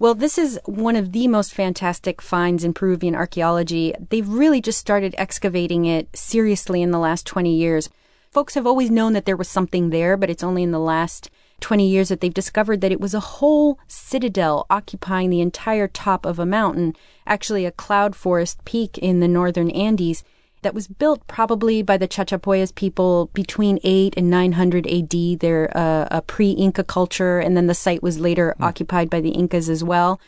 Well, 0.00 0.16
this 0.16 0.38
is 0.38 0.58
one 0.64 0.96
of 0.96 1.12
the 1.12 1.28
most 1.28 1.54
fantastic 1.54 2.20
finds 2.20 2.64
in 2.64 2.74
Peruvian 2.74 3.14
archaeology. 3.14 3.94
They've 4.10 4.28
really 4.28 4.60
just 4.60 4.80
started 4.80 5.14
excavating 5.16 5.84
it 5.84 6.08
seriously 6.16 6.82
in 6.82 6.90
the 6.90 6.98
last 6.98 7.26
20 7.26 7.54
years. 7.54 7.88
Folks 8.32 8.54
have 8.54 8.66
always 8.66 8.90
known 8.90 9.12
that 9.12 9.24
there 9.24 9.36
was 9.36 9.48
something 9.48 9.90
there, 9.90 10.16
but 10.16 10.30
it's 10.30 10.42
only 10.42 10.64
in 10.64 10.72
the 10.72 10.80
last 10.80 11.30
20 11.60 11.88
years 11.88 12.08
that 12.08 12.20
they've 12.20 12.34
discovered 12.34 12.80
that 12.80 12.92
it 12.92 13.00
was 13.00 13.14
a 13.14 13.20
whole 13.20 13.78
citadel 13.88 14.66
occupying 14.70 15.30
the 15.30 15.40
entire 15.40 15.88
top 15.88 16.26
of 16.26 16.38
a 16.38 16.46
mountain, 16.46 16.94
actually 17.26 17.64
a 17.64 17.72
cloud 17.72 18.14
forest 18.14 18.64
peak 18.64 18.98
in 18.98 19.20
the 19.20 19.28
northern 19.28 19.70
Andes 19.70 20.22
that 20.62 20.74
was 20.74 20.88
built 20.88 21.26
probably 21.28 21.82
by 21.82 21.96
the 21.96 22.08
Chachapoyas 22.08 22.74
people 22.74 23.30
between 23.32 23.78
8 23.84 24.14
and 24.16 24.28
900 24.28 24.86
AD. 24.86 25.40
They're 25.40 25.70
uh, 25.76 26.08
a 26.10 26.22
pre-Inca 26.22 26.84
culture, 26.84 27.38
and 27.38 27.56
then 27.56 27.68
the 27.68 27.74
site 27.74 28.02
was 28.02 28.18
later 28.18 28.54
mm. 28.58 28.64
occupied 28.64 29.08
by 29.08 29.20
the 29.20 29.30
Incas 29.30 29.68
as 29.68 29.84
well. 29.84 30.20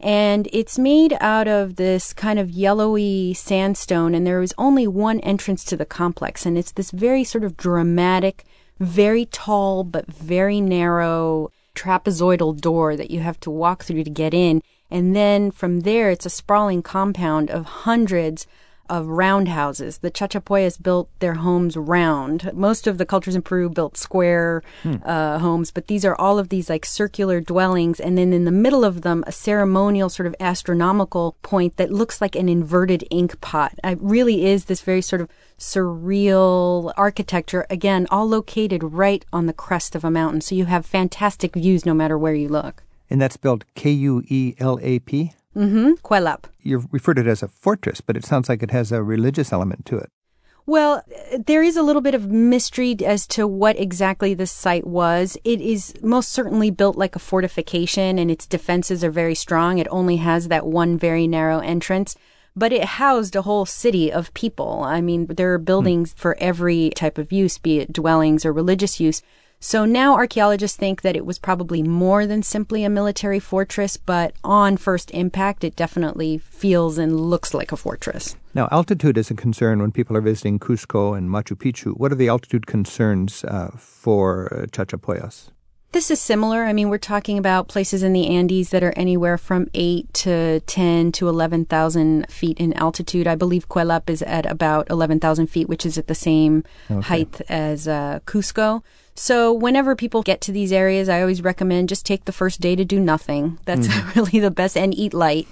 And 0.00 0.48
it's 0.52 0.78
made 0.78 1.16
out 1.20 1.46
of 1.46 1.76
this 1.76 2.12
kind 2.12 2.38
of 2.38 2.50
yellowy 2.50 3.34
sandstone, 3.34 4.14
and 4.14 4.26
there 4.26 4.42
is 4.42 4.54
only 4.58 4.86
one 4.86 5.20
entrance 5.20 5.62
to 5.64 5.76
the 5.76 5.84
complex, 5.84 6.44
and 6.46 6.56
it's 6.56 6.72
this 6.72 6.90
very 6.90 7.22
sort 7.22 7.44
of 7.44 7.56
dramatic 7.56 8.44
very 8.82 9.26
tall 9.26 9.84
but 9.84 10.06
very 10.06 10.60
narrow 10.60 11.50
trapezoidal 11.74 12.60
door 12.60 12.96
that 12.96 13.10
you 13.10 13.20
have 13.20 13.40
to 13.40 13.50
walk 13.50 13.84
through 13.84 14.04
to 14.04 14.10
get 14.10 14.34
in. 14.34 14.62
And 14.90 15.16
then 15.16 15.50
from 15.50 15.80
there, 15.80 16.10
it's 16.10 16.26
a 16.26 16.30
sprawling 16.30 16.82
compound 16.82 17.50
of 17.50 17.64
hundreds 17.64 18.46
of 18.92 19.08
roundhouses. 19.08 19.98
The 19.98 20.10
Chachapoyas 20.10 20.80
built 20.80 21.08
their 21.20 21.34
homes 21.34 21.78
round. 21.78 22.52
Most 22.52 22.86
of 22.86 22.98
the 22.98 23.06
cultures 23.06 23.34
in 23.34 23.40
Peru 23.40 23.70
built 23.70 23.96
square 23.96 24.62
hmm. 24.82 24.96
uh, 25.02 25.38
homes, 25.38 25.70
but 25.70 25.86
these 25.86 26.04
are 26.04 26.14
all 26.16 26.38
of 26.38 26.50
these 26.50 26.68
like 26.68 26.84
circular 26.84 27.40
dwellings. 27.40 27.98
And 27.98 28.18
then 28.18 28.34
in 28.34 28.44
the 28.44 28.50
middle 28.50 28.84
of 28.84 29.00
them, 29.00 29.24
a 29.26 29.32
ceremonial 29.32 30.10
sort 30.10 30.26
of 30.26 30.36
astronomical 30.38 31.36
point 31.42 31.78
that 31.78 31.90
looks 31.90 32.20
like 32.20 32.36
an 32.36 32.50
inverted 32.50 33.02
ink 33.10 33.40
pot. 33.40 33.72
It 33.82 33.98
really 34.02 34.44
is 34.44 34.66
this 34.66 34.82
very 34.82 35.00
sort 35.00 35.22
of 35.22 35.30
surreal 35.58 36.92
architecture, 36.98 37.66
again, 37.70 38.06
all 38.10 38.28
located 38.28 38.82
right 38.84 39.24
on 39.32 39.46
the 39.46 39.54
crest 39.54 39.94
of 39.94 40.04
a 40.04 40.10
mountain. 40.10 40.42
So 40.42 40.54
you 40.54 40.66
have 40.66 40.84
fantastic 40.84 41.54
views 41.54 41.86
no 41.86 41.94
matter 41.94 42.18
where 42.18 42.34
you 42.34 42.50
look. 42.50 42.82
And 43.08 43.22
that's 43.22 43.34
spelled 43.34 43.64
K 43.74 43.90
U 43.90 44.22
E 44.28 44.54
L 44.58 44.78
A 44.82 44.98
P? 44.98 45.32
Mm-hmm. 45.56 45.92
Kuelap. 46.04 46.44
You've 46.62 46.86
referred 46.92 47.14
to 47.14 47.22
it 47.22 47.26
as 47.26 47.42
a 47.42 47.48
fortress, 47.48 48.00
but 48.00 48.16
it 48.16 48.24
sounds 48.24 48.48
like 48.48 48.62
it 48.62 48.70
has 48.70 48.92
a 48.92 49.02
religious 49.02 49.52
element 49.52 49.86
to 49.86 49.98
it. 49.98 50.08
Well, 50.64 51.02
there 51.44 51.62
is 51.62 51.76
a 51.76 51.82
little 51.82 52.02
bit 52.02 52.14
of 52.14 52.30
mystery 52.30 52.96
as 53.04 53.26
to 53.28 53.48
what 53.48 53.78
exactly 53.78 54.32
this 54.32 54.52
site 54.52 54.86
was. 54.86 55.36
It 55.42 55.60
is 55.60 55.92
most 56.02 56.30
certainly 56.30 56.70
built 56.70 56.96
like 56.96 57.16
a 57.16 57.18
fortification 57.18 58.18
and 58.18 58.30
its 58.30 58.46
defenses 58.46 59.02
are 59.02 59.10
very 59.10 59.34
strong. 59.34 59.78
It 59.78 59.88
only 59.90 60.18
has 60.18 60.48
that 60.48 60.66
one 60.66 60.96
very 60.96 61.26
narrow 61.26 61.58
entrance 61.58 62.16
but 62.54 62.72
it 62.72 62.84
housed 62.84 63.34
a 63.34 63.42
whole 63.42 63.64
city 63.64 64.12
of 64.12 64.34
people. 64.34 64.82
I 64.82 65.00
mean, 65.00 65.26
there 65.26 65.52
are 65.52 65.58
buildings 65.58 66.12
mm. 66.12 66.18
for 66.18 66.36
every 66.38 66.90
type 66.90 67.18
of 67.18 67.32
use, 67.32 67.58
be 67.58 67.80
it 67.80 67.92
dwellings 67.92 68.44
or 68.44 68.52
religious 68.52 69.00
use. 69.00 69.22
So 69.64 69.84
now 69.84 70.16
archaeologists 70.16 70.76
think 70.76 71.02
that 71.02 71.14
it 71.14 71.24
was 71.24 71.38
probably 71.38 71.84
more 71.84 72.26
than 72.26 72.42
simply 72.42 72.82
a 72.82 72.90
military 72.90 73.38
fortress, 73.38 73.96
but 73.96 74.34
on 74.42 74.76
first 74.76 75.12
impact, 75.12 75.62
it 75.62 75.76
definitely 75.76 76.38
feels 76.38 76.98
and 76.98 77.30
looks 77.30 77.54
like 77.54 77.70
a 77.70 77.76
fortress. 77.76 78.34
Now, 78.54 78.68
altitude 78.72 79.16
is 79.16 79.30
a 79.30 79.34
concern 79.34 79.80
when 79.80 79.92
people 79.92 80.16
are 80.16 80.20
visiting 80.20 80.58
Cusco 80.58 81.16
and 81.16 81.30
Machu 81.30 81.54
Picchu. 81.56 81.96
What 81.96 82.10
are 82.10 82.16
the 82.16 82.28
altitude 82.28 82.66
concerns 82.66 83.44
uh, 83.44 83.70
for 83.78 84.52
uh, 84.52 84.66
Chachapoyas? 84.66 85.50
This 85.92 86.10
is 86.10 86.22
similar. 86.22 86.64
I 86.64 86.72
mean, 86.72 86.88
we're 86.88 86.96
talking 86.96 87.36
about 87.36 87.68
places 87.68 88.02
in 88.02 88.14
the 88.14 88.26
Andes 88.28 88.70
that 88.70 88.82
are 88.82 88.94
anywhere 88.96 89.36
from 89.36 89.68
8 89.74 90.12
to 90.14 90.60
10 90.60 91.12
to 91.12 91.28
11,000 91.28 92.30
feet 92.30 92.58
in 92.58 92.72
altitude. 92.72 93.26
I 93.26 93.34
believe 93.34 93.68
Kuelap 93.68 94.08
is 94.08 94.22
at 94.22 94.46
about 94.46 94.88
11,000 94.88 95.48
feet, 95.48 95.68
which 95.68 95.84
is 95.84 95.98
at 95.98 96.06
the 96.06 96.14
same 96.14 96.64
okay. 96.90 97.06
height 97.06 97.42
as 97.50 97.86
uh, 97.86 98.20
Cusco. 98.24 98.82
So 99.14 99.52
whenever 99.52 99.94
people 99.94 100.22
get 100.22 100.40
to 100.42 100.52
these 100.52 100.72
areas, 100.72 101.10
I 101.10 101.20
always 101.20 101.42
recommend 101.42 101.90
just 101.90 102.06
take 102.06 102.24
the 102.24 102.32
first 102.32 102.62
day 102.62 102.74
to 102.74 102.86
do 102.86 102.98
nothing. 102.98 103.58
That's 103.66 103.86
mm. 103.86 104.14
really 104.16 104.40
the 104.40 104.50
best, 104.50 104.78
and 104.78 104.94
eat 104.94 105.12
light. 105.12 105.46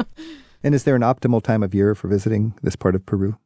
and 0.62 0.74
is 0.74 0.84
there 0.84 0.94
an 0.94 1.02
optimal 1.02 1.42
time 1.42 1.62
of 1.62 1.74
year 1.74 1.94
for 1.94 2.08
visiting 2.08 2.52
this 2.62 2.76
part 2.76 2.94
of 2.94 3.06
Peru? 3.06 3.38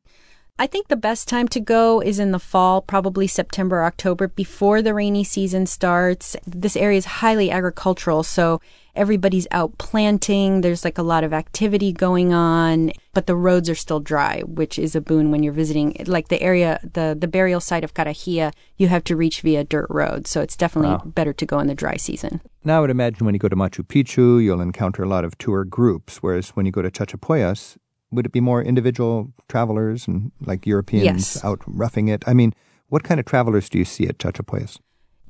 I 0.57 0.69
think 0.69 0.87
the 0.87 0.95
best 0.95 1.27
time 1.27 1.49
to 1.49 1.59
go 1.59 2.01
is 2.01 2.21
in 2.21 2.31
the 2.31 2.39
fall, 2.39 2.81
probably 2.81 3.27
September, 3.27 3.83
October, 3.83 4.29
before 4.29 4.83
the 4.83 4.95
rainy 4.95 5.25
season 5.25 5.67
starts. 5.67 6.37
This 6.47 6.77
area 6.77 6.99
is 6.99 7.07
highly 7.07 7.51
agricultural, 7.51 8.23
so 8.23 8.61
everybody's 8.95 9.49
out 9.51 9.77
planting. 9.79 10.61
There's 10.61 10.85
like 10.85 10.97
a 10.97 11.03
lot 11.03 11.25
of 11.25 11.33
activity 11.33 11.93
going 11.93 12.33
on, 12.33 12.93
but 13.15 13.27
the 13.27 13.35
roads 13.35 13.69
are 13.69 13.75
still 13.75 13.99
dry, 13.99 14.43
which 14.43 14.79
is 14.79 14.95
a 14.95 15.01
boon 15.01 15.33
when 15.33 15.43
you're 15.43 15.53
visiting. 15.53 15.97
Like 16.07 16.29
the 16.29 16.41
area, 16.41 16.79
the, 16.85 17.17
the 17.19 17.27
burial 17.27 17.59
site 17.59 17.83
of 17.83 17.93
Karajía, 17.93 18.53
you 18.77 18.87
have 18.87 19.03
to 19.05 19.17
reach 19.17 19.41
via 19.41 19.65
dirt 19.65 19.89
road. 19.91 20.29
So 20.29 20.41
it's 20.41 20.57
definitely 20.57 20.91
wow. 20.91 21.03
better 21.05 21.33
to 21.33 21.45
go 21.45 21.59
in 21.59 21.67
the 21.67 21.75
dry 21.75 21.97
season. 21.97 22.41
Now 22.63 22.79
I 22.79 22.81
would 22.81 22.91
imagine 22.91 23.27
when 23.27 23.35
you 23.35 23.41
go 23.41 23.49
to 23.49 23.57
Machu 23.57 23.85
Picchu, 23.85 24.41
you'll 24.41 24.61
encounter 24.61 25.03
a 25.03 25.09
lot 25.09 25.25
of 25.25 25.37
tour 25.37 25.65
groups, 25.65 26.19
whereas 26.19 26.51
when 26.51 26.65
you 26.65 26.71
go 26.71 26.81
to 26.81 26.93
Chachapoyas, 26.93 27.77
would 28.15 28.27
it 28.27 28.33
be 28.33 28.41
more 28.41 28.63
individual 28.63 29.33
travelers 29.49 30.07
and 30.07 30.33
like 30.41 30.67
Europeans 30.67 31.05
yes. 31.05 31.45
out 31.45 31.61
roughing 31.67 32.09
it? 32.09 32.23
I 32.27 32.35
mean, 32.35 32.55
what 32.89 33.05
kind 33.05 33.19
of 33.19 33.27
travelers 33.27 33.69
do 33.69 33.79
you 33.79 33.85
see 33.85 34.07
at 34.07 34.19
Chachapoyas? 34.19 34.79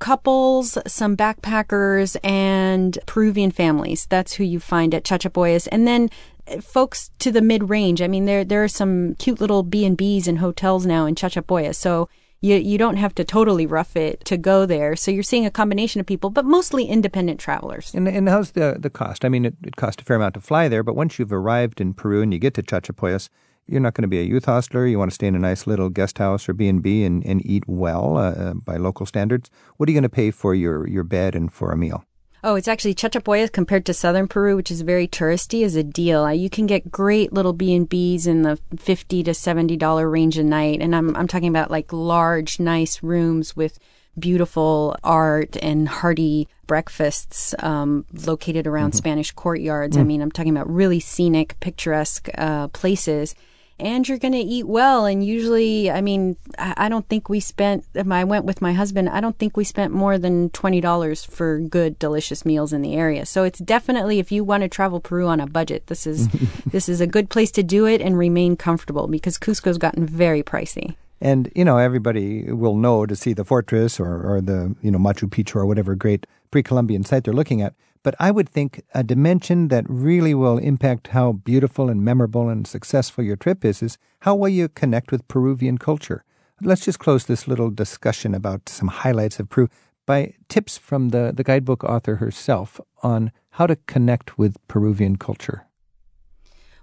Couples, 0.00 0.76
some 0.86 1.16
backpackers, 1.16 2.16
and 2.24 2.98
Peruvian 3.06 3.50
families. 3.50 4.06
That's 4.06 4.34
who 4.34 4.44
you 4.44 4.60
find 4.60 4.94
at 4.94 5.04
Chachapoyas. 5.04 5.68
And 5.70 5.86
then 5.86 6.10
uh, 6.46 6.60
folks 6.60 7.10
to 7.20 7.30
the 7.30 7.40
mid 7.40 7.70
range. 7.70 8.02
I 8.02 8.08
mean, 8.08 8.26
there 8.26 8.44
there 8.44 8.62
are 8.62 8.68
some 8.68 9.14
cute 9.14 9.40
little 9.40 9.62
B 9.62 9.84
and 9.84 9.96
B's 9.96 10.28
and 10.28 10.38
hotels 10.38 10.84
now 10.84 11.06
in 11.06 11.14
Chachapoyas. 11.14 11.76
So 11.76 12.08
you 12.44 12.56
you 12.56 12.78
don't 12.78 12.96
have 12.96 13.14
to 13.14 13.24
totally 13.24 13.66
rough 13.66 13.96
it 13.96 14.24
to 14.26 14.36
go 14.36 14.66
there. 14.66 14.96
So 14.96 15.10
you're 15.10 15.22
seeing 15.22 15.46
a 15.46 15.50
combination 15.50 16.00
of 16.00 16.06
people, 16.06 16.30
but 16.30 16.44
mostly 16.44 16.84
independent 16.84 17.40
travelers. 17.40 17.94
And, 17.94 18.06
and 18.06 18.28
how's 18.28 18.52
the 18.52 18.76
the 18.78 18.90
cost? 18.90 19.24
I 19.24 19.28
mean, 19.28 19.44
it, 19.44 19.56
it 19.62 19.76
costs 19.76 20.02
a 20.02 20.04
fair 20.04 20.16
amount 20.16 20.34
to 20.34 20.40
fly 20.40 20.68
there, 20.68 20.82
but 20.82 20.94
once 20.96 21.18
you've 21.18 21.32
arrived 21.32 21.80
in 21.80 21.94
Peru 21.94 22.22
and 22.22 22.32
you 22.32 22.38
get 22.38 22.54
to 22.54 22.62
Chachapoyas, 22.62 23.28
you're 23.66 23.80
not 23.80 23.94
going 23.94 24.02
to 24.02 24.08
be 24.08 24.20
a 24.20 24.24
youth 24.24 24.44
hostler. 24.44 24.86
You 24.86 24.98
want 24.98 25.10
to 25.10 25.14
stay 25.14 25.26
in 25.26 25.34
a 25.34 25.38
nice 25.38 25.66
little 25.66 25.88
guest 25.88 26.18
house 26.18 26.48
or 26.48 26.52
B 26.52 26.68
and 26.68 27.24
and 27.24 27.44
eat 27.46 27.64
well 27.66 28.16
uh, 28.18 28.32
uh, 28.32 28.54
by 28.54 28.76
local 28.76 29.06
standards. 29.06 29.50
What 29.76 29.88
are 29.88 29.92
you 29.92 29.96
going 29.96 30.10
to 30.10 30.20
pay 30.22 30.30
for 30.30 30.54
your 30.54 30.86
your 30.86 31.04
bed 31.04 31.34
and 31.34 31.52
for 31.52 31.72
a 31.72 31.76
meal? 31.76 32.04
Oh, 32.46 32.56
it's 32.56 32.68
actually 32.68 32.94
Chachapoyas 32.94 33.50
compared 33.50 33.86
to 33.86 33.94
southern 33.94 34.28
Peru, 34.28 34.54
which 34.54 34.70
is 34.70 34.82
very 34.82 35.08
touristy, 35.08 35.64
is 35.64 35.76
a 35.76 35.82
deal. 35.82 36.30
You 36.30 36.50
can 36.50 36.66
get 36.66 36.92
great 36.92 37.32
little 37.32 37.54
B 37.54 37.74
and 37.74 37.88
B's 37.88 38.26
in 38.26 38.42
the 38.42 38.58
fifty 38.76 39.22
to 39.22 39.32
seventy 39.32 39.78
dollar 39.78 40.10
range 40.10 40.36
a 40.36 40.44
night, 40.44 40.82
and 40.82 40.94
I'm 40.94 41.16
I'm 41.16 41.26
talking 41.26 41.48
about 41.48 41.70
like 41.70 41.90
large, 41.90 42.60
nice 42.60 43.02
rooms 43.02 43.56
with 43.56 43.78
beautiful 44.18 44.94
art 45.02 45.56
and 45.62 45.88
hearty 45.88 46.46
breakfasts 46.66 47.54
um, 47.60 48.04
located 48.26 48.66
around 48.66 48.90
mm-hmm. 48.90 48.98
Spanish 48.98 49.32
courtyards. 49.32 49.96
Mm. 49.96 50.00
I 50.00 50.04
mean, 50.04 50.20
I'm 50.20 50.30
talking 50.30 50.54
about 50.54 50.68
really 50.68 51.00
scenic, 51.00 51.58
picturesque 51.60 52.28
uh, 52.36 52.68
places 52.68 53.34
and 53.78 54.08
you're 54.08 54.18
going 54.18 54.32
to 54.32 54.38
eat 54.38 54.66
well. 54.66 55.04
And 55.04 55.24
usually, 55.24 55.90
I 55.90 56.00
mean, 56.00 56.36
I 56.58 56.88
don't 56.88 57.08
think 57.08 57.28
we 57.28 57.40
spent, 57.40 57.84
I 57.96 58.24
went 58.24 58.44
with 58.44 58.62
my 58.62 58.72
husband, 58.72 59.08
I 59.08 59.20
don't 59.20 59.38
think 59.38 59.56
we 59.56 59.64
spent 59.64 59.92
more 59.92 60.16
than 60.16 60.50
$20 60.50 61.26
for 61.26 61.58
good, 61.58 61.98
delicious 61.98 62.44
meals 62.44 62.72
in 62.72 62.82
the 62.82 62.94
area. 62.94 63.26
So 63.26 63.44
it's 63.44 63.58
definitely, 63.58 64.18
if 64.18 64.30
you 64.30 64.44
want 64.44 64.62
to 64.62 64.68
travel 64.68 65.00
Peru 65.00 65.26
on 65.26 65.40
a 65.40 65.46
budget, 65.46 65.88
this 65.88 66.06
is, 66.06 66.28
this 66.66 66.88
is 66.88 67.00
a 67.00 67.06
good 67.06 67.30
place 67.30 67.50
to 67.52 67.62
do 67.62 67.86
it 67.86 68.00
and 68.00 68.16
remain 68.16 68.56
comfortable 68.56 69.08
because 69.08 69.38
Cusco's 69.38 69.78
gotten 69.78 70.06
very 70.06 70.42
pricey. 70.42 70.94
And, 71.20 71.50
you 71.54 71.64
know, 71.64 71.78
everybody 71.78 72.52
will 72.52 72.76
know 72.76 73.06
to 73.06 73.16
see 73.16 73.32
the 73.32 73.44
fortress 73.44 73.98
or, 73.98 74.34
or 74.34 74.40
the, 74.40 74.74
you 74.82 74.90
know, 74.90 74.98
Machu 74.98 75.28
Picchu 75.28 75.56
or 75.56 75.66
whatever 75.66 75.94
great 75.94 76.26
pre 76.50 76.62
Columbian 76.62 77.02
site 77.02 77.24
they're 77.24 77.34
looking 77.34 77.62
at. 77.62 77.74
But 78.04 78.14
I 78.20 78.30
would 78.30 78.48
think 78.48 78.82
a 78.94 79.02
dimension 79.02 79.68
that 79.68 79.84
really 79.88 80.34
will 80.34 80.58
impact 80.58 81.08
how 81.08 81.32
beautiful 81.32 81.88
and 81.88 82.04
memorable 82.04 82.48
and 82.48 82.66
successful 82.66 83.24
your 83.24 83.34
trip 83.34 83.64
is 83.64 83.82
is 83.82 83.98
how 84.20 84.36
well 84.36 84.50
you 84.50 84.68
connect 84.68 85.10
with 85.10 85.26
Peruvian 85.26 85.78
culture. 85.78 86.22
Let's 86.60 86.84
just 86.84 87.00
close 87.00 87.24
this 87.24 87.48
little 87.48 87.70
discussion 87.70 88.34
about 88.34 88.68
some 88.68 88.88
highlights 88.88 89.40
of 89.40 89.48
Peru 89.48 89.68
by 90.06 90.34
tips 90.48 90.76
from 90.76 91.08
the, 91.08 91.32
the 91.34 91.42
guidebook 91.42 91.82
author 91.82 92.16
herself 92.16 92.78
on 93.02 93.32
how 93.52 93.66
to 93.66 93.76
connect 93.86 94.38
with 94.38 94.56
Peruvian 94.68 95.16
culture. 95.16 95.66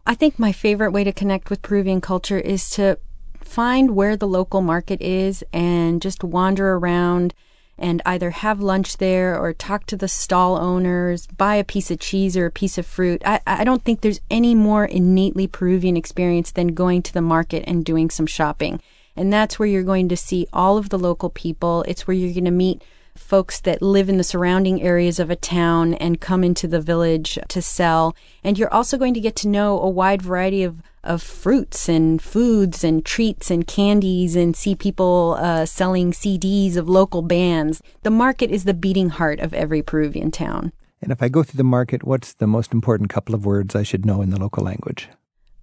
I 0.07 0.15
think 0.15 0.39
my 0.39 0.51
favorite 0.51 0.91
way 0.91 1.03
to 1.03 1.13
connect 1.13 1.51
with 1.51 1.61
Peruvian 1.61 2.01
culture 2.01 2.39
is 2.39 2.67
to 2.71 2.97
find 3.39 3.91
where 3.91 4.17
the 4.17 4.27
local 4.27 4.61
market 4.61 4.99
is 5.01 5.43
and 5.53 6.01
just 6.01 6.23
wander 6.23 6.73
around 6.73 7.35
and 7.81 8.01
either 8.05 8.29
have 8.29 8.61
lunch 8.61 8.97
there 8.97 9.38
or 9.38 9.53
talk 9.53 9.85
to 9.88 9.97
the 9.97 10.07
stall 10.07 10.57
owners, 10.57 11.27
buy 11.27 11.55
a 11.55 11.63
piece 11.63 11.91
of 11.91 12.00
cheese 12.00 12.38
or 12.38 12.45
a 12.45 12.51
piece 12.51 12.77
of 12.77 12.85
fruit. 12.85 13.21
I, 13.25 13.41
I 13.45 13.63
don't 13.63 13.83
think 13.83 14.01
there's 14.01 14.21
any 14.29 14.55
more 14.55 14.85
innately 14.85 15.47
Peruvian 15.47 15.97
experience 15.97 16.51
than 16.51 16.75
going 16.75 17.01
to 17.03 17.13
the 17.13 17.21
market 17.21 17.63
and 17.67 17.83
doing 17.83 18.09
some 18.09 18.27
shopping. 18.27 18.81
And 19.15 19.33
that's 19.33 19.59
where 19.59 19.67
you're 19.67 19.83
going 19.83 20.07
to 20.09 20.17
see 20.17 20.47
all 20.53 20.77
of 20.77 20.89
the 20.89 21.00
local 21.00 21.29
people. 21.29 21.83
It's 21.88 22.07
where 22.07 22.15
you're 22.15 22.33
going 22.33 22.45
to 22.45 22.51
meet 22.51 22.81
folks 23.15 23.59
that 23.61 23.81
live 23.81 24.07
in 24.07 24.17
the 24.17 24.23
surrounding 24.23 24.81
areas 24.81 25.19
of 25.19 25.29
a 25.29 25.35
town 25.35 25.93
and 25.95 26.21
come 26.21 26.43
into 26.43 26.67
the 26.67 26.79
village 26.79 27.38
to 27.50 27.61
sell. 27.61 28.15
And 28.43 28.57
you're 28.57 28.73
also 28.73 28.97
going 28.97 29.13
to 29.15 29.19
get 29.19 29.35
to 29.38 29.47
know 29.47 29.79
a 29.79 29.89
wide 29.89 30.21
variety 30.21 30.63
of 30.63 30.81
of 31.03 31.22
fruits 31.22 31.89
and 31.89 32.22
foods 32.22 32.84
and 32.84 33.05
treats 33.05 33.50
and 33.51 33.65
candies 33.65 34.36
and 34.36 34.55
see 34.55 34.75
people 34.75 35.38
uh, 35.39 35.65
selling 35.65 36.12
CDs 36.12 36.75
of 36.77 36.89
local 36.89 37.22
bands. 37.22 37.81
The 38.03 38.12
market 38.12 38.51
is 38.51 38.63
the 38.63 38.74
beating 38.74 39.10
heart 39.10 39.39
of 39.39 39.53
every 39.53 39.81
Peruvian 39.81 40.31
town. 40.31 40.72
And 41.01 41.12
if 41.12 41.24
I 41.24 41.29
go 41.29 41.43
through 41.43 41.58
the 41.58 41.63
market, 41.63 42.03
what's 42.03 42.34
the 42.34 42.48
most 42.48 42.72
important 42.74 43.10
couple 43.10 43.34
of 43.34 43.46
words 43.46 43.75
I 43.75 43.84
should 43.84 44.05
know 44.05 44.22
in 44.22 44.29
the 44.29 44.39
local 44.39 44.63
language? 44.63 45.10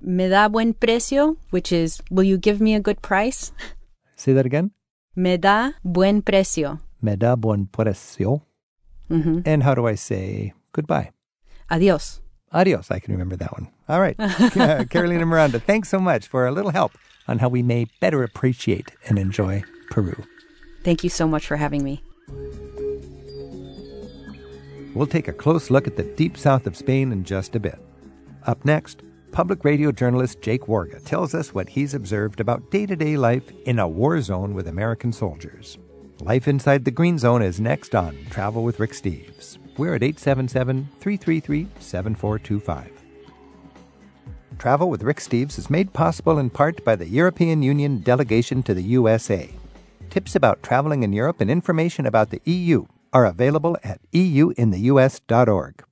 Me 0.00 0.28
da 0.28 0.48
buen 0.48 0.74
precio, 0.74 1.36
which 1.50 1.72
is, 1.72 2.00
will 2.10 2.24
you 2.24 2.38
give 2.38 2.60
me 2.60 2.74
a 2.74 2.80
good 2.80 3.02
price? 3.02 3.52
Say 4.16 4.32
that 4.32 4.46
again. 4.46 4.72
Me 5.14 5.36
da 5.36 5.72
buen 5.84 6.22
precio. 6.22 6.80
Me 7.02 7.16
da 7.16 7.36
buen 7.36 7.66
precio. 7.66 8.42
Mm-hmm. 9.10 9.40
And 9.44 9.62
how 9.62 9.74
do 9.74 9.86
I 9.86 9.94
say 9.94 10.52
goodbye? 10.72 11.10
Adios. 11.70 12.20
Adios. 12.52 12.90
I 12.90 12.98
can 12.98 13.12
remember 13.12 13.36
that 13.36 13.52
one. 13.52 13.68
All 13.88 14.00
right. 14.00 14.16
Carolina 14.90 15.26
Miranda, 15.26 15.60
thanks 15.60 15.88
so 15.88 15.98
much 15.98 16.26
for 16.26 16.46
a 16.46 16.52
little 16.52 16.70
help 16.70 16.92
on 17.26 17.38
how 17.38 17.48
we 17.48 17.62
may 17.62 17.86
better 18.00 18.22
appreciate 18.22 18.92
and 19.06 19.18
enjoy 19.18 19.62
Peru. 19.90 20.24
Thank 20.82 21.04
you 21.04 21.10
so 21.10 21.26
much 21.26 21.46
for 21.46 21.56
having 21.56 21.84
me. 21.84 22.02
We'll 24.94 25.06
take 25.06 25.28
a 25.28 25.32
close 25.32 25.70
look 25.70 25.86
at 25.86 25.96
the 25.96 26.02
deep 26.02 26.36
south 26.36 26.66
of 26.66 26.76
Spain 26.76 27.12
in 27.12 27.24
just 27.24 27.54
a 27.54 27.60
bit. 27.60 27.78
Up 28.46 28.64
next, 28.64 29.02
public 29.32 29.64
radio 29.64 29.92
journalist 29.92 30.40
Jake 30.40 30.62
Warga 30.62 31.04
tells 31.04 31.34
us 31.34 31.54
what 31.54 31.68
he's 31.68 31.94
observed 31.94 32.40
about 32.40 32.70
day 32.70 32.86
to 32.86 32.96
day 32.96 33.16
life 33.16 33.52
in 33.66 33.78
a 33.78 33.86
war 33.86 34.20
zone 34.22 34.54
with 34.54 34.66
American 34.66 35.12
soldiers. 35.12 35.78
Life 36.20 36.48
Inside 36.48 36.84
the 36.84 36.90
Green 36.90 37.16
Zone 37.16 37.42
is 37.42 37.60
next 37.60 37.94
on 37.94 38.18
Travel 38.28 38.64
with 38.64 38.80
Rick 38.80 38.90
Steves. 38.90 39.56
We're 39.76 39.94
at 39.94 40.02
877 40.02 40.88
333 40.98 41.68
7425. 41.78 42.90
Travel 44.58 44.90
with 44.90 45.04
Rick 45.04 45.18
Steves 45.18 45.58
is 45.58 45.70
made 45.70 45.92
possible 45.92 46.40
in 46.40 46.50
part 46.50 46.84
by 46.84 46.96
the 46.96 47.08
European 47.08 47.62
Union 47.62 48.00
delegation 48.00 48.64
to 48.64 48.74
the 48.74 48.82
USA. 48.82 49.48
Tips 50.10 50.34
about 50.34 50.60
traveling 50.64 51.04
in 51.04 51.12
Europe 51.12 51.40
and 51.40 51.48
information 51.48 52.04
about 52.04 52.30
the 52.30 52.42
EU 52.44 52.86
are 53.12 53.24
available 53.24 53.76
at 53.84 54.00
euintheus.org. 54.10 55.84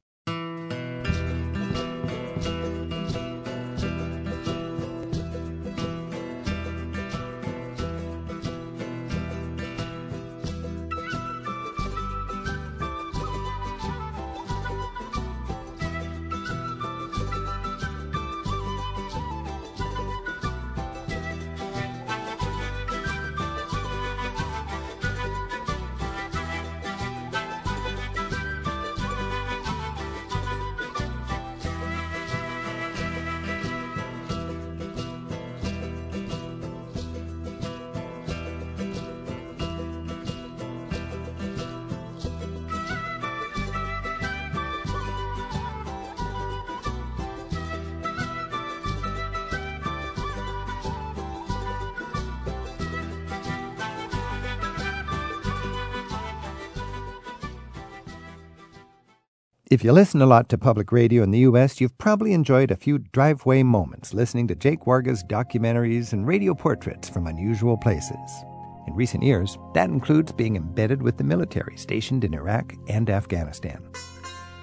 you 59.87 59.93
listen 59.93 60.21
a 60.21 60.27
lot 60.27 60.49
to 60.49 60.59
public 60.59 60.91
radio 60.91 61.23
in 61.23 61.31
the 61.31 61.39
U.S., 61.51 61.81
you've 61.81 61.97
probably 61.97 62.33
enjoyed 62.33 62.73
a 62.73 62.77
few 62.77 62.99
driveway 62.99 63.63
moments 63.63 64.13
listening 64.13 64.49
to 64.49 64.57
Jake 64.57 64.81
Warga's 64.81 65.23
documentaries 65.23 66.13
and 66.13 66.27
radio 66.27 66.55
portraits 66.55 67.09
from 67.09 67.29
unusual 67.29 67.77
places. 67.77 68.45
In 68.89 68.95
recent 68.95 69.23
years, 69.23 69.57
that 69.75 69.89
includes 69.89 70.33
being 70.33 70.57
embedded 70.57 71.03
with 71.03 71.19
the 71.19 71.23
military 71.23 71.77
stationed 71.77 72.25
in 72.25 72.35
Iraq 72.35 72.75
and 72.89 73.09
Afghanistan. 73.09 73.81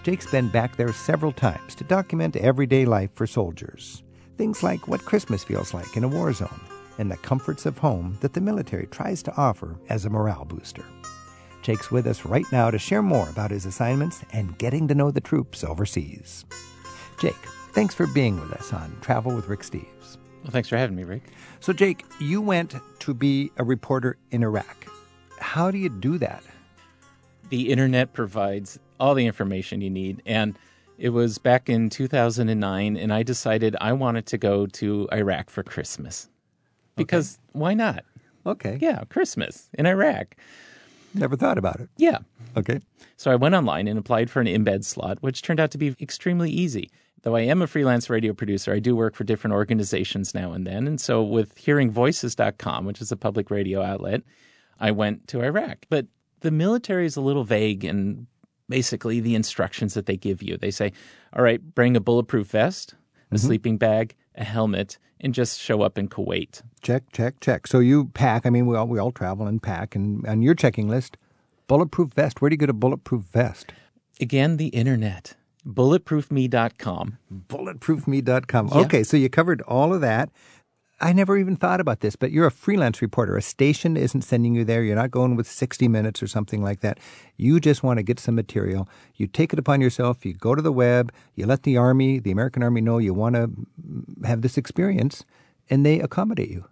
Jake's 0.03 0.29
been 0.29 0.49
back 0.49 0.75
there 0.75 0.91
several 0.91 1.31
times 1.31 1.73
to 1.75 1.85
document 1.85 2.35
everyday 2.35 2.83
life 2.83 3.11
for 3.13 3.25
soldiers. 3.25 4.03
Things 4.37 4.61
like 4.61 4.89
what 4.89 5.05
Christmas 5.05 5.41
feels 5.41 5.73
like 5.73 5.95
in 5.95 6.03
a 6.03 6.09
war 6.09 6.33
zone 6.33 6.59
and 6.97 7.09
the 7.09 7.15
comforts 7.15 7.65
of 7.65 7.77
home 7.77 8.17
that 8.19 8.33
the 8.33 8.41
military 8.41 8.87
tries 8.87 9.23
to 9.23 9.35
offer 9.37 9.79
as 9.87 10.03
a 10.03 10.09
morale 10.09 10.43
booster. 10.43 10.83
Jake's 11.63 11.89
with 11.89 12.05
us 12.05 12.25
right 12.25 12.45
now 12.51 12.69
to 12.69 12.77
share 12.77 13.01
more 13.01 13.29
about 13.29 13.49
his 13.49 13.65
assignments 13.65 14.21
and 14.33 14.57
getting 14.57 14.87
to 14.89 14.95
know 14.95 15.11
the 15.11 15.21
troops 15.21 15.63
overseas. 15.63 16.43
Jake, 17.19 17.33
thanks 17.71 17.95
for 17.95 18.05
being 18.07 18.39
with 18.39 18.51
us 18.51 18.73
on 18.73 18.95
Travel 18.99 19.33
with 19.33 19.47
Rick 19.47 19.61
Steves. 19.61 20.17
Well, 20.43 20.51
thanks 20.51 20.67
for 20.67 20.75
having 20.75 20.97
me, 20.97 21.05
Rick. 21.05 21.23
So, 21.61 21.71
Jake, 21.71 22.03
you 22.19 22.41
went 22.41 22.75
to 22.99 23.13
be 23.13 23.49
a 23.57 23.63
reporter 23.63 24.17
in 24.31 24.43
Iraq. 24.43 24.87
How 25.39 25.71
do 25.71 25.77
you 25.77 25.87
do 25.87 26.17
that? 26.17 26.43
The 27.47 27.71
internet 27.71 28.11
provides 28.11 28.77
all 28.99 29.15
the 29.15 29.25
information 29.25 29.79
you 29.79 29.89
need. 29.89 30.21
And 30.25 30.59
it 30.97 31.09
was 31.09 31.37
back 31.37 31.69
in 31.69 31.89
2009, 31.89 32.97
and 32.97 33.13
I 33.13 33.23
decided 33.23 33.77
I 33.79 33.93
wanted 33.93 34.25
to 34.27 34.37
go 34.37 34.65
to 34.65 35.07
Iraq 35.13 35.49
for 35.49 35.63
Christmas. 35.63 36.29
Because 36.97 37.35
okay. 37.35 37.59
why 37.59 37.73
not? 37.73 38.03
Okay. 38.45 38.77
Yeah, 38.81 39.03
Christmas 39.09 39.69
in 39.73 39.85
Iraq. 39.85 40.35
Never 41.13 41.35
thought 41.35 41.57
about 41.57 41.79
it. 41.79 41.89
Yeah. 41.97 42.19
Okay. 42.57 42.79
So 43.17 43.31
I 43.31 43.35
went 43.35 43.55
online 43.55 43.87
and 43.87 43.97
applied 43.99 44.29
for 44.29 44.41
an 44.41 44.47
embed 44.47 44.83
slot, 44.83 45.17
which 45.21 45.41
turned 45.41 45.59
out 45.59 45.71
to 45.71 45.77
be 45.77 45.95
extremely 46.01 46.49
easy. 46.49 46.89
Though 47.23 47.35
I 47.35 47.41
am 47.41 47.61
a 47.61 47.67
freelance 47.67 48.09
radio 48.09 48.33
producer, 48.33 48.73
I 48.73 48.79
do 48.79 48.95
work 48.95 49.15
for 49.15 49.23
different 49.23 49.53
organizations 49.53 50.33
now 50.33 50.51
and 50.51 50.67
then. 50.67 50.87
And 50.87 50.99
so 50.99 51.23
with 51.23 51.55
hearingvoices.com, 51.55 52.85
which 52.85 53.01
is 53.01 53.11
a 53.11 53.17
public 53.17 53.49
radio 53.49 53.81
outlet, 53.81 54.23
I 54.79 54.91
went 54.91 55.27
to 55.29 55.41
Iraq. 55.41 55.85
But 55.89 56.07
the 56.41 56.51
military 56.51 57.05
is 57.05 57.15
a 57.15 57.21
little 57.21 57.45
vague 57.45 57.85
in 57.85 58.27
basically 58.67 59.21
the 59.21 59.35
instructions 59.35 59.93
that 59.93 60.05
they 60.05 60.17
give 60.17 60.43
you. 60.43 60.57
They 60.57 60.71
say, 60.71 60.91
all 61.31 61.43
right, 61.43 61.61
bring 61.61 61.95
a 61.95 62.01
bulletproof 62.01 62.47
vest, 62.47 62.93
a 62.93 62.95
mm-hmm. 62.95 63.37
sleeping 63.37 63.77
bag, 63.77 64.15
a 64.35 64.43
helmet, 64.43 64.97
and 65.19 65.33
just 65.33 65.59
show 65.59 65.81
up 65.81 65.97
in 65.97 66.09
Kuwait. 66.09 66.61
Check, 66.81 67.03
check, 67.11 67.39
check. 67.39 67.67
So 67.67 67.79
you 67.79 68.05
pack. 68.13 68.45
I 68.45 68.49
mean, 68.49 68.65
we 68.65 68.75
all 68.75 68.87
we 68.87 68.99
all 68.99 69.11
travel 69.11 69.47
and 69.47 69.61
pack. 69.61 69.95
And 69.95 70.25
on 70.27 70.41
your 70.41 70.55
checking 70.55 70.87
list, 70.89 71.17
bulletproof 71.67 72.13
vest. 72.13 72.41
Where 72.41 72.49
do 72.49 72.53
you 72.53 72.57
get 72.57 72.69
a 72.69 72.73
bulletproof 72.73 73.23
vest? 73.23 73.73
Again, 74.19 74.57
the 74.57 74.67
internet. 74.67 75.35
Bulletproofme.com. 75.67 77.17
Bulletproofme.com. 77.47 78.67
Yeah. 78.67 78.77
Okay, 78.79 79.03
so 79.03 79.17
you 79.17 79.29
covered 79.29 79.61
all 79.61 79.93
of 79.93 80.01
that. 80.01 80.29
I 81.03 81.11
never 81.11 81.37
even 81.37 81.57
thought 81.57 81.81
about 81.81 81.99
this, 81.99 82.15
but 82.15 82.31
you're 82.31 82.45
a 82.45 82.51
freelance 82.51 83.01
reporter. 83.01 83.35
A 83.35 83.41
station 83.41 83.97
isn't 83.97 84.21
sending 84.21 84.55
you 84.55 84.63
there. 84.63 84.83
You're 84.83 84.95
not 84.95 85.11
going 85.11 85.35
with 85.35 85.47
60 85.47 85.89
Minutes 85.89 86.23
or 86.23 86.27
something 86.27 86.63
like 86.63 86.79
that. 86.79 86.97
You 87.35 87.59
just 87.59 87.83
want 87.83 87.97
to 87.97 88.03
get 88.03 88.21
some 88.21 88.35
material. 88.35 88.87
You 89.15 89.27
take 89.27 89.51
it 89.51 89.59
upon 89.59 89.81
yourself. 89.81 90.25
You 90.25 90.33
go 90.33 90.55
to 90.55 90.61
the 90.61 90.71
web. 90.71 91.11
You 91.35 91.45
let 91.45 91.63
the 91.63 91.75
Army, 91.75 92.19
the 92.19 92.31
American 92.31 92.63
Army, 92.63 92.79
know 92.79 92.99
you 92.99 93.13
want 93.13 93.35
to 93.35 93.51
have 94.23 94.43
this 94.43 94.57
experience, 94.57 95.25
and 95.69 95.85
they 95.85 95.99
accommodate 95.99 96.49
you. 96.49 96.63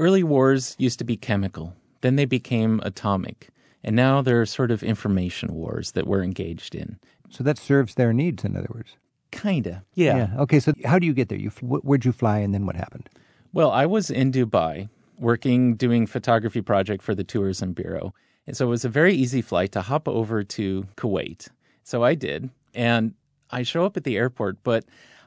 Early 0.00 0.24
wars 0.24 0.74
used 0.80 0.98
to 0.98 1.04
be 1.04 1.16
chemical, 1.16 1.72
then 2.00 2.16
they 2.16 2.24
became 2.24 2.80
atomic. 2.82 3.50
And 3.84 3.94
now 3.94 4.20
there 4.20 4.40
are 4.40 4.46
sort 4.46 4.72
of 4.72 4.82
information 4.82 5.54
wars 5.54 5.92
that 5.92 6.08
we're 6.08 6.24
engaged 6.24 6.74
in. 6.74 6.98
So 7.30 7.44
that 7.44 7.56
serves 7.56 7.94
their 7.94 8.12
needs, 8.12 8.44
in 8.44 8.56
other 8.56 8.70
words. 8.74 8.96
Kinda, 9.30 9.84
yeah. 9.94 10.16
yeah. 10.16 10.40
Okay, 10.40 10.58
so 10.58 10.72
how 10.84 10.98
do 10.98 11.06
you 11.06 11.14
get 11.14 11.28
there? 11.28 11.38
You 11.38 11.50
where'd 11.60 12.04
you 12.04 12.12
fly, 12.12 12.38
and 12.38 12.52
then 12.52 12.66
what 12.66 12.74
happened? 12.74 13.08
Well, 13.56 13.70
I 13.70 13.86
was 13.86 14.10
in 14.10 14.32
Dubai 14.32 14.90
working 15.18 15.76
doing 15.76 16.06
photography 16.06 16.60
project 16.60 17.02
for 17.02 17.14
the 17.14 17.24
tourism 17.24 17.72
bureau. 17.72 18.12
And 18.46 18.54
so 18.54 18.66
it 18.66 18.68
was 18.68 18.84
a 18.84 18.90
very 18.90 19.14
easy 19.14 19.40
flight 19.40 19.72
to 19.72 19.80
hop 19.80 20.06
over 20.06 20.44
to 20.44 20.86
Kuwait. 20.98 21.48
So 21.82 22.04
I 22.04 22.16
did. 22.16 22.50
And 22.74 23.14
I 23.50 23.62
show 23.62 23.86
up 23.86 23.96
at 23.96 24.04
the 24.04 24.18
airport, 24.18 24.62
but 24.62 24.84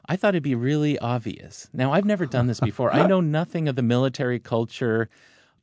I 0.08 0.14
thought 0.14 0.36
it'd 0.36 0.44
be 0.44 0.54
really 0.54 0.96
obvious. 1.00 1.68
Now, 1.72 1.92
I've 1.92 2.04
never 2.04 2.24
done 2.24 2.46
this 2.46 2.60
before. 2.70 2.94
I 2.94 3.04
know 3.04 3.20
nothing 3.20 3.66
of 3.66 3.74
the 3.74 3.82
military 3.82 4.38
culture. 4.38 5.08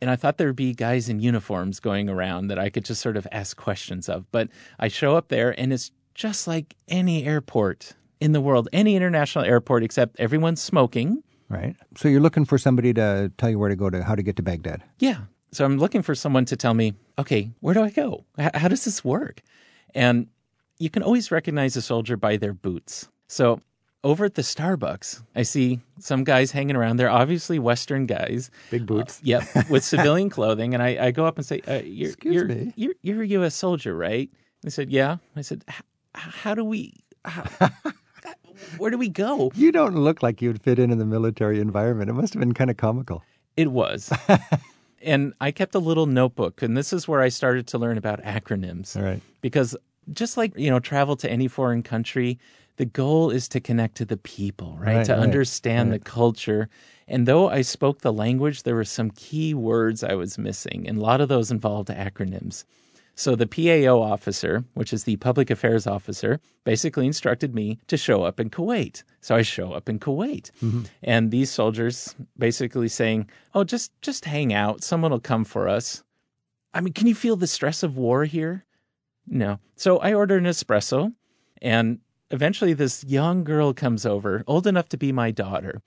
And 0.01 0.09
I 0.09 0.17
thought 0.17 0.37
there'd 0.37 0.53
be 0.53 0.73
guys 0.73 1.07
in 1.07 1.21
uniforms 1.21 1.79
going 1.79 2.09
around 2.09 2.47
that 2.47 2.59
I 2.59 2.69
could 2.69 2.83
just 2.83 3.01
sort 3.01 3.15
of 3.15 3.25
ask 3.31 3.55
questions 3.55 4.09
of. 4.09 4.29
But 4.33 4.49
I 4.77 4.89
show 4.89 5.15
up 5.15 5.29
there, 5.29 5.57
and 5.57 5.71
it's 5.71 5.91
just 6.15 6.47
like 6.47 6.75
any 6.89 7.23
airport 7.23 7.93
in 8.19 8.33
the 8.33 8.41
world, 8.41 8.67
any 8.73 8.97
international 8.97 9.45
airport, 9.45 9.83
except 9.83 10.19
everyone's 10.19 10.61
smoking. 10.61 11.23
Right. 11.49 11.75
So 11.95 12.07
you're 12.07 12.21
looking 12.21 12.45
for 12.45 12.57
somebody 12.57 12.93
to 12.93 13.31
tell 13.37 13.49
you 13.49 13.59
where 13.59 13.69
to 13.69 13.75
go 13.75 13.89
to 13.89 14.03
how 14.03 14.15
to 14.15 14.23
get 14.23 14.35
to 14.37 14.43
Baghdad. 14.43 14.83
Yeah. 14.99 15.21
So 15.51 15.63
I'm 15.63 15.77
looking 15.77 16.01
for 16.01 16.13
someone 16.13 16.45
to 16.45 16.57
tell 16.57 16.73
me, 16.73 16.93
okay, 17.17 17.51
where 17.61 17.73
do 17.73 17.81
I 17.81 17.89
go? 17.89 18.25
H- 18.37 18.51
how 18.53 18.67
does 18.67 18.83
this 18.83 19.03
work? 19.03 19.41
And 19.95 20.27
you 20.77 20.89
can 20.89 21.03
always 21.03 21.31
recognize 21.31 21.75
a 21.77 21.81
soldier 21.81 22.17
by 22.17 22.37
their 22.37 22.53
boots. 22.53 23.07
So 23.27 23.61
over 24.03 24.25
at 24.25 24.35
the 24.35 24.41
Starbucks, 24.41 25.23
I 25.35 25.43
see 25.43 25.79
some 25.99 26.23
guys 26.23 26.51
hanging 26.51 26.75
around. 26.75 26.97
They're 26.97 27.09
obviously 27.09 27.59
Western 27.59 28.05
guys. 28.05 28.51
Big 28.69 28.85
boots. 28.85 29.19
Uh, 29.19 29.23
yep, 29.23 29.69
with 29.69 29.83
civilian 29.83 30.29
clothing. 30.29 30.73
And 30.73 30.83
I, 30.83 31.07
I, 31.07 31.11
go 31.11 31.25
up 31.25 31.37
and 31.37 31.45
say, 31.45 31.61
uh, 31.67 31.81
you're, 31.83 32.09
Excuse 32.09 32.35
you're, 32.35 32.45
me. 32.45 32.73
You're, 32.75 32.93
you're 33.01 33.21
a 33.23 33.27
U.S. 33.27 33.55
soldier, 33.55 33.95
right? 33.95 34.29
They 34.63 34.69
said, 34.69 34.91
yeah. 34.91 35.17
I 35.35 35.41
said, 35.41 35.63
how 36.13 36.55
do 36.55 36.63
we... 36.63 36.93
How, 37.25 37.69
where 38.77 38.91
do 38.91 38.97
we 38.97 39.09
go? 39.09 39.51
You 39.55 39.71
don't 39.71 39.95
look 39.95 40.23
like 40.23 40.41
you'd 40.41 40.61
fit 40.61 40.79
in 40.79 40.91
in 40.91 40.97
the 40.97 41.05
military 41.05 41.59
environment. 41.59 42.09
It 42.09 42.13
must 42.13 42.33
have 42.33 42.39
been 42.39 42.53
kind 42.53 42.69
of 42.69 42.77
comical. 42.77 43.23
It 43.55 43.71
was. 43.71 44.11
and 45.01 45.33
I 45.41 45.51
kept 45.51 45.75
a 45.75 45.79
little 45.79 46.05
notebook, 46.05 46.61
and 46.61 46.75
this 46.75 46.93
is 46.93 47.07
where 47.07 47.21
I 47.21 47.29
started 47.29 47.67
to 47.67 47.77
learn 47.77 47.97
about 47.97 48.21
acronyms. 48.23 48.95
All 48.95 49.03
right. 49.03 49.21
Because 49.41 49.75
just 50.13 50.37
like, 50.37 50.57
you 50.57 50.69
know, 50.69 50.79
travel 50.79 51.15
to 51.17 51.29
any 51.29 51.47
foreign 51.47 51.83
country, 51.83 52.39
the 52.77 52.85
goal 52.85 53.31
is 53.31 53.47
to 53.49 53.59
connect 53.59 53.95
to 53.97 54.05
the 54.05 54.17
people, 54.17 54.77
right? 54.79 54.97
right 54.97 55.05
to 55.07 55.13
right, 55.13 55.21
understand 55.21 55.91
right. 55.91 56.03
the 56.03 56.09
culture. 56.09 56.69
And 57.07 57.27
though 57.27 57.49
I 57.49 57.61
spoke 57.61 58.01
the 58.01 58.13
language, 58.13 58.63
there 58.63 58.75
were 58.75 58.85
some 58.85 59.11
key 59.11 59.53
words 59.53 60.03
I 60.03 60.13
was 60.13 60.37
missing, 60.37 60.87
and 60.87 60.97
a 60.97 61.01
lot 61.01 61.21
of 61.21 61.29
those 61.29 61.51
involved 61.51 61.89
acronyms. 61.89 62.63
So 63.17 63.35
the 63.35 63.47
PAO 63.47 63.99
officer, 63.99 64.63
which 64.75 64.93
is 64.93 65.03
the 65.03 65.15
public 65.17 65.49
affairs 65.49 65.87
officer, 65.87 66.39
basically 66.63 67.07
instructed 67.07 67.55
me 67.55 67.79
to 67.87 67.97
show 67.97 68.21
up 68.21 68.39
in 68.39 68.51
Kuwait. 68.51 69.03
So 69.21 69.35
I 69.35 69.41
show 69.41 69.73
up 69.73 69.89
in 69.89 69.97
Kuwait. 69.97 70.51
Mm-hmm. 70.61 70.83
And 71.01 71.31
these 71.31 71.49
soldiers 71.49 72.15
basically 72.37 72.87
saying, 72.87 73.27
"Oh, 73.55 73.63
just 73.63 73.91
just 74.03 74.25
hang 74.25 74.53
out. 74.53 74.83
Someone 74.83 75.11
will 75.11 75.19
come 75.19 75.45
for 75.45 75.67
us." 75.67 76.03
I 76.75 76.79
mean, 76.79 76.93
can 76.93 77.07
you 77.07 77.15
feel 77.15 77.35
the 77.35 77.47
stress 77.47 77.81
of 77.81 77.97
war 77.97 78.25
here? 78.25 78.65
No. 79.25 79.57
So 79.75 79.97
I 79.97 80.13
order 80.13 80.37
an 80.37 80.45
espresso 80.45 81.13
and 81.59 81.99
eventually 82.29 82.73
this 82.73 83.03
young 83.03 83.43
girl 83.43 83.73
comes 83.73 84.05
over, 84.05 84.43
old 84.45 84.67
enough 84.67 84.89
to 84.89 84.97
be 84.97 85.11
my 85.11 85.31
daughter 85.31 85.81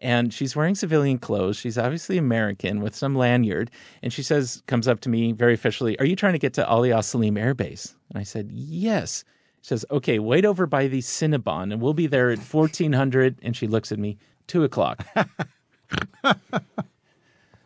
and 0.00 0.32
she's 0.32 0.54
wearing 0.54 0.74
civilian 0.74 1.18
clothes. 1.18 1.56
She's 1.56 1.78
obviously 1.78 2.18
American 2.18 2.80
with 2.80 2.94
some 2.94 3.14
lanyard, 3.14 3.70
and 4.02 4.12
she 4.12 4.22
says, 4.22 4.62
comes 4.66 4.88
up 4.88 5.00
to 5.00 5.08
me 5.08 5.32
very 5.32 5.54
officially, 5.54 5.98
"Are 5.98 6.04
you 6.06 6.16
trying 6.16 6.34
to 6.34 6.38
get 6.38 6.54
to 6.54 6.66
Ali 6.66 6.92
Al 6.92 7.02
Air 7.36 7.54
Base?" 7.54 7.94
And 8.10 8.18
I 8.18 8.22
said, 8.22 8.50
"Yes." 8.52 9.24
She 9.62 9.68
says, 9.68 9.84
"Okay, 9.90 10.18
wait 10.18 10.44
over 10.44 10.66
by 10.66 10.86
the 10.86 11.00
Cinnabon, 11.00 11.72
and 11.72 11.80
we'll 11.80 11.94
be 11.94 12.06
there 12.06 12.30
at 12.30 12.38
fourteen 12.38 12.92
hundred. 12.92 13.38
And 13.42 13.56
she 13.56 13.66
looks 13.66 13.90
at 13.92 13.98
me, 13.98 14.18
two 14.46 14.64
o'clock. 14.64 15.06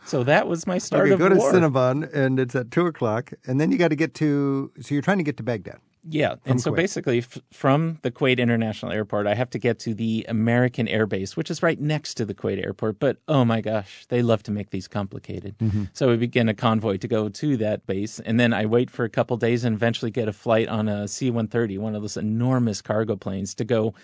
so 0.04 0.24
that 0.24 0.48
was 0.48 0.66
my 0.66 0.78
start 0.78 1.04
okay, 1.04 1.12
of 1.12 1.18
go 1.18 1.28
to. 1.28 1.34
Cinnabon, 1.36 2.12
and 2.12 2.38
it's 2.38 2.54
at 2.54 2.70
two 2.70 2.86
o'clock, 2.86 3.32
and 3.46 3.60
then 3.60 3.70
you 3.70 3.78
got 3.78 3.88
to 3.88 3.96
get 3.96 4.14
to. 4.14 4.70
So 4.80 4.94
you're 4.94 5.02
trying 5.02 5.18
to 5.18 5.24
get 5.24 5.36
to 5.38 5.42
Baghdad. 5.42 5.78
Yeah, 6.08 6.34
and 6.44 6.60
so 6.60 6.72
Kuwait. 6.72 6.76
basically, 6.76 7.18
f- 7.18 7.38
from 7.52 7.98
the 8.02 8.10
Kuwait 8.10 8.38
International 8.38 8.90
Airport, 8.90 9.28
I 9.28 9.34
have 9.34 9.50
to 9.50 9.58
get 9.58 9.78
to 9.80 9.94
the 9.94 10.26
American 10.28 10.88
Air 10.88 11.06
Base, 11.06 11.36
which 11.36 11.48
is 11.48 11.62
right 11.62 11.80
next 11.80 12.14
to 12.14 12.24
the 12.24 12.34
Kuwait 12.34 12.62
Airport. 12.62 12.98
But 12.98 13.18
oh 13.28 13.44
my 13.44 13.60
gosh, 13.60 14.04
they 14.08 14.20
love 14.20 14.42
to 14.44 14.50
make 14.50 14.70
these 14.70 14.88
complicated. 14.88 15.56
Mm-hmm. 15.58 15.84
So 15.92 16.08
we 16.08 16.16
begin 16.16 16.48
a 16.48 16.54
convoy 16.54 16.96
to 16.96 17.06
go 17.06 17.28
to 17.28 17.56
that 17.58 17.86
base, 17.86 18.18
and 18.18 18.40
then 18.40 18.52
I 18.52 18.66
wait 18.66 18.90
for 18.90 19.04
a 19.04 19.08
couple 19.08 19.36
days 19.36 19.64
and 19.64 19.76
eventually 19.76 20.10
get 20.10 20.26
a 20.26 20.32
flight 20.32 20.68
on 20.68 20.88
a 20.88 21.06
C-130, 21.06 21.78
one 21.78 21.94
of 21.94 22.02
those 22.02 22.16
enormous 22.16 22.82
cargo 22.82 23.14
planes, 23.14 23.54
to 23.54 23.64
go 23.64 23.94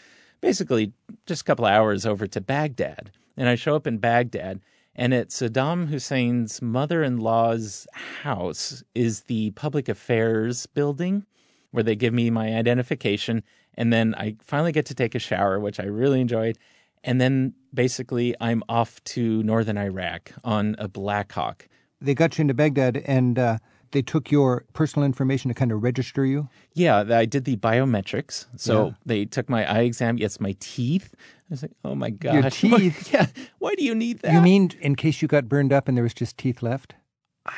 basically 0.41 0.93
just 1.27 1.43
a 1.43 1.45
couple 1.45 1.65
hours 1.65 2.07
over 2.07 2.29
to 2.29 2.41
Baghdad. 2.41 3.11
And 3.37 3.49
I 3.49 3.57
show 3.57 3.75
up 3.75 3.89
in 3.89 3.99
Baghdad. 3.99 4.61
And 4.99 5.15
at 5.15 5.29
Saddam 5.29 5.89
Hussein's 5.89 6.61
mother 6.61 7.05
in 7.05 7.19
law's 7.19 7.87
house 7.93 8.83
is 8.97 9.23
the 9.23 9.53
public 9.53 9.89
affairs 9.89 10.67
building 10.67 11.25
where 11.71 11.85
they 11.85 11.95
give 11.95 12.13
me 12.13 12.31
my 12.31 12.57
identification. 12.57 13.45
And 13.75 13.93
then 13.93 14.17
I 14.17 14.35
finally 14.43 14.73
get 14.73 14.87
to 14.87 14.97
take 14.97 15.15
a 15.15 15.21
shower, 15.21 15.61
which 15.61 15.79
I 15.79 15.85
really 15.85 16.21
enjoyed. 16.21 16.59
And 17.05 17.21
then 17.21 17.55
basically, 17.73 18.35
I'm 18.41 18.65
off 18.69 19.03
to 19.05 19.41
northern 19.45 19.79
Iraq 19.79 20.33
on 20.43 20.75
a 20.81 20.89
Blackhawk. 20.89 21.69
They 22.01 22.15
got 22.15 22.37
you 22.37 22.43
into 22.43 22.55
Baghdad, 22.55 22.97
and 22.97 23.39
uh, 23.39 23.59
they 23.93 24.03
took 24.03 24.31
your 24.31 24.65
personal 24.73 25.05
information 25.07 25.49
to 25.49 25.55
kind 25.55 25.73
of 25.73 25.83
register 25.83 26.25
you? 26.27 26.49
Yeah, 26.75 27.05
I 27.11 27.25
did 27.25 27.45
the 27.45 27.57
biometrics. 27.57 28.47
So 28.57 28.87
Yeah. 28.89 28.93
they 29.07 29.25
took 29.25 29.49
my 29.49 29.65
eye 29.71 29.81
exam. 29.83 30.19
Yes, 30.19 30.41
my 30.41 30.55
teeth. 30.61 31.15
I 31.17 31.45
was 31.51 31.63
like, 31.63 31.73
oh 31.85 31.95
my 31.95 32.11
God. 32.11 32.35
Your 32.35 32.43
gosh. 32.43 32.61
teeth? 32.61 33.13
yeah. 33.13 33.27
Why 33.59 33.75
do 33.75 33.85
you 33.85 33.95
need 33.95 34.21
that? 34.21 34.33
You 34.33 34.41
mean 34.41 34.71
in 34.81 34.95
case 34.97 35.23
you 35.23 35.29
got 35.29 35.49
burned 35.49 35.73
up 35.73 35.89
and 35.89 35.97
there 35.97 36.05
was 36.05 36.15
just 36.15 36.37
teeth 36.39 36.63
left? 36.63 36.95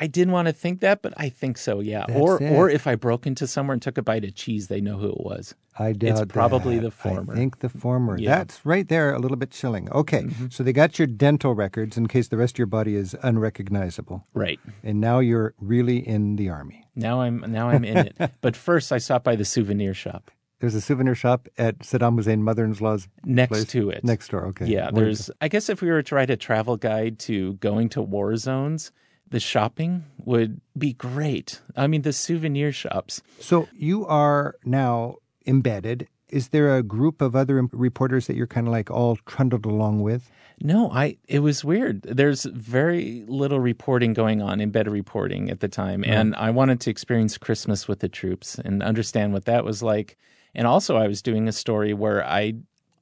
I 0.00 0.06
didn't 0.06 0.32
want 0.32 0.46
to 0.46 0.52
think 0.52 0.80
that, 0.80 1.02
but 1.02 1.14
I 1.16 1.28
think 1.30 1.56
so. 1.58 1.80
Yeah. 1.80 2.04
That's 2.06 2.20
or 2.20 2.42
it. 2.42 2.52
or 2.52 2.68
if 2.70 2.86
I 2.86 2.94
broke 2.94 3.26
into 3.26 3.46
somewhere 3.46 3.72
and 3.72 3.82
took 3.82 3.98
a 3.98 4.02
bite 4.02 4.24
of 4.24 4.34
cheese, 4.34 4.68
they 4.68 4.80
know 4.80 4.98
who 4.98 5.08
it 5.10 5.20
was. 5.20 5.54
I 5.78 5.92
doubt 5.92 6.10
It's 6.22 6.32
probably 6.32 6.76
that. 6.76 6.82
the 6.82 6.90
former. 6.90 7.32
I 7.32 7.36
think 7.36 7.60
the 7.60 7.68
former. 7.70 8.18
Yeah. 8.18 8.36
That's 8.38 8.64
right 8.66 8.86
there, 8.88 9.14
a 9.14 9.18
little 9.18 9.36
bit 9.38 9.50
chilling. 9.50 9.90
Okay, 9.90 10.22
Mm-hmm. 10.24 10.46
so 10.50 10.62
they 10.62 10.72
got 10.74 10.98
your 10.98 11.06
dental 11.06 11.54
records 11.54 11.96
in 11.96 12.06
case 12.06 12.28
the 12.28 12.36
rest 12.36 12.54
of 12.56 12.58
your 12.58 12.66
body 12.66 12.94
is 12.96 13.14
unrecognizable, 13.22 14.26
Right. 14.34 14.60
and 14.82 15.00
now 15.00 15.18
you're 15.20 15.54
really 15.58 16.06
in 16.06 16.36
the 16.36 16.48
army. 16.50 16.86
Now 16.94 17.20
I'm 17.22 17.40
now 17.48 17.68
I'm 17.70 17.84
in 17.84 17.96
it. 17.96 18.16
But 18.40 18.56
first, 18.56 18.92
I 18.92 18.98
stopped 18.98 19.24
by 19.24 19.36
the 19.36 19.44
souvenir 19.44 19.94
shop 19.94 20.30
There's 20.60 20.74
a 20.74 20.80
souvenir 20.80 21.14
shop 21.14 21.48
at 21.56 21.78
Saddam 21.80 22.16
Hussein 22.16 22.42
mother-in-law's 22.42 23.08
next 23.24 23.48
place? 23.50 23.64
to 23.68 23.90
it. 23.90 24.04
Next 24.04 24.28
door. 24.30 24.46
Okay. 24.48 24.66
Yeah, 24.66 24.90
there's. 24.90 25.30
I 25.40 25.48
guess 25.48 25.68
if 25.70 25.80
we 25.80 25.88
were 25.90 26.02
to 26.02 26.14
write 26.14 26.28
a 26.30 26.36
travel 26.36 26.76
guide 26.76 27.18
to 27.20 27.54
going 27.54 27.88
to 27.90 28.02
war 28.02 28.36
zones, 28.36 28.92
the 29.30 29.40
shopping 29.40 30.04
would 30.18 30.60
be 30.76 30.92
great. 30.92 31.60
I 31.76 31.86
mean, 31.86 32.02
the 32.02 32.12
souvenir 32.12 32.72
shops. 32.72 33.22
So 33.38 33.68
you 33.74 34.06
are 34.06 34.56
now 34.64 35.16
embedded. 35.46 36.08
Is 36.28 36.48
there 36.48 36.76
a 36.76 36.82
group 36.82 37.20
of 37.20 37.34
other 37.34 37.68
reporters 37.72 38.26
that 38.26 38.36
you're 38.36 38.46
kind 38.46 38.66
of 38.66 38.72
like 38.72 38.90
all 38.90 39.16
trundled 39.26 39.66
along 39.66 40.00
with? 40.00 40.30
No, 40.62 40.90
I. 40.90 41.16
It 41.26 41.40
was 41.40 41.64
weird. 41.64 42.02
There's 42.02 42.44
very 42.44 43.24
little 43.26 43.60
reporting 43.60 44.12
going 44.12 44.42
on, 44.42 44.60
embedded 44.60 44.92
reporting 44.92 45.50
at 45.50 45.60
the 45.60 45.68
time, 45.68 46.02
mm-hmm. 46.02 46.12
and 46.12 46.36
I 46.36 46.50
wanted 46.50 46.80
to 46.80 46.90
experience 46.90 47.38
Christmas 47.38 47.88
with 47.88 48.00
the 48.00 48.08
troops 48.08 48.58
and 48.58 48.82
understand 48.82 49.32
what 49.32 49.46
that 49.46 49.64
was 49.64 49.82
like. 49.82 50.18
And 50.54 50.66
also, 50.66 50.96
I 50.96 51.06
was 51.06 51.22
doing 51.22 51.48
a 51.48 51.52
story 51.52 51.94
where 51.94 52.24
I. 52.24 52.54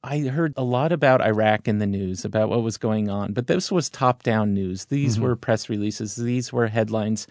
I 0.03 0.19
heard 0.21 0.53
a 0.55 0.63
lot 0.63 0.91
about 0.91 1.21
Iraq 1.21 1.67
in 1.67 1.79
the 1.79 1.87
news, 1.87 2.23
about 2.23 2.49
what 2.49 2.63
was 2.63 2.77
going 2.77 3.09
on, 3.09 3.33
but 3.33 3.47
this 3.47 3.71
was 3.71 3.89
top 3.89 4.23
down 4.23 4.53
news. 4.53 4.85
These 4.85 5.15
mm-hmm. 5.15 5.25
were 5.25 5.35
press 5.35 5.67
releases, 5.69 6.15
these 6.15 6.53
were 6.53 6.67
headlines. 6.67 7.27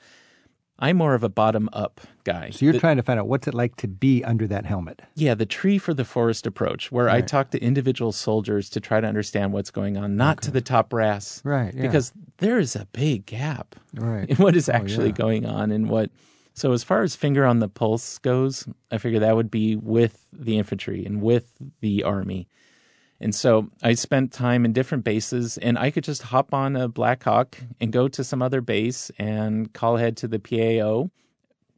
I'm 0.81 0.97
more 0.97 1.15
of 1.15 1.25
a 1.25 1.29
bottom 1.29 1.69
up 1.73 2.01
guy. 2.23 2.51
So 2.51 2.65
you're 2.65 2.73
The- 2.75 2.79
trying 2.79 2.99
to 2.99 3.03
find 3.03 3.19
out 3.19 3.27
what's 3.27 3.49
it 3.49 3.55
like 3.55 3.75
to 3.77 3.89
be 3.89 4.23
under 4.23 4.47
that 4.47 4.65
helmet. 4.65 5.03
yeah, 5.17 5.35
the 5.35 5.47
tree 5.47 5.77
for 5.77 5.93
the 5.93 6.05
forest 6.05 6.47
approach, 6.47 6.93
where 6.93 7.09
I 7.09 7.21
talk 7.21 7.51
to 7.51 7.59
individual 7.61 8.13
soldiers 8.13 8.71
to 8.71 8.81
try 8.81 9.01
to 9.01 9.07
understand 9.07 9.53
what's 9.53 9.73
going 9.73 9.97
on, 9.97 10.17
not 10.17 10.41
to 10.43 10.53
the 10.53 10.61
top 10.61 10.91
brass. 10.91 11.41
Right, 11.45 11.75
yeah. 11.75 11.83
Because 11.83 12.13
there 12.37 12.61
is 12.61 12.77
a 12.77 12.87
big 12.93 13.27
gap 13.27 13.75
Right. 13.95 14.29
in 14.29 14.37
what 14.37 14.55
is 14.55 14.69
oh, 14.69 14.73
actually 14.73 15.09
yeah. 15.09 15.15
going 15.15 15.47
on 15.47 15.73
and 15.73 15.89
what. 15.89 16.11
So, 16.55 16.73
as 16.73 16.85
far 16.85 17.03
as 17.03 17.17
finger 17.17 17.45
on 17.45 17.61
the 17.61 17.69
pulse 17.69 18.19
goes, 18.19 18.69
I 18.91 18.99
figure 18.99 19.21
that 19.21 19.37
would 19.37 19.51
be 19.51 19.75
with 19.77 20.27
the 20.33 20.59
infantry 20.59 21.05
and 21.05 21.23
with 21.23 21.53
the 21.81 22.03
army. 22.05 22.49
And 23.21 23.35
so 23.35 23.69
I 23.83 23.95
spent 23.95 24.33
time 24.33 24.65
in 24.65 24.73
different 24.73 25.03
bases, 25.05 25.59
and 25.59 25.77
I 25.79 25.91
could 25.91 26.05
just 26.05 26.23
hop 26.23 26.55
on 26.55 26.77
a 26.77 26.89
Blackhawk 26.89 27.59
and 27.81 27.93
go 27.93 28.07
to 28.09 28.23
some 28.23 28.43
other 28.43 28.61
base 28.61 29.11
and 29.19 29.73
call 29.73 29.97
ahead 29.97 30.17
to 30.19 30.29
the 30.29 30.39
PAO. 30.39 31.11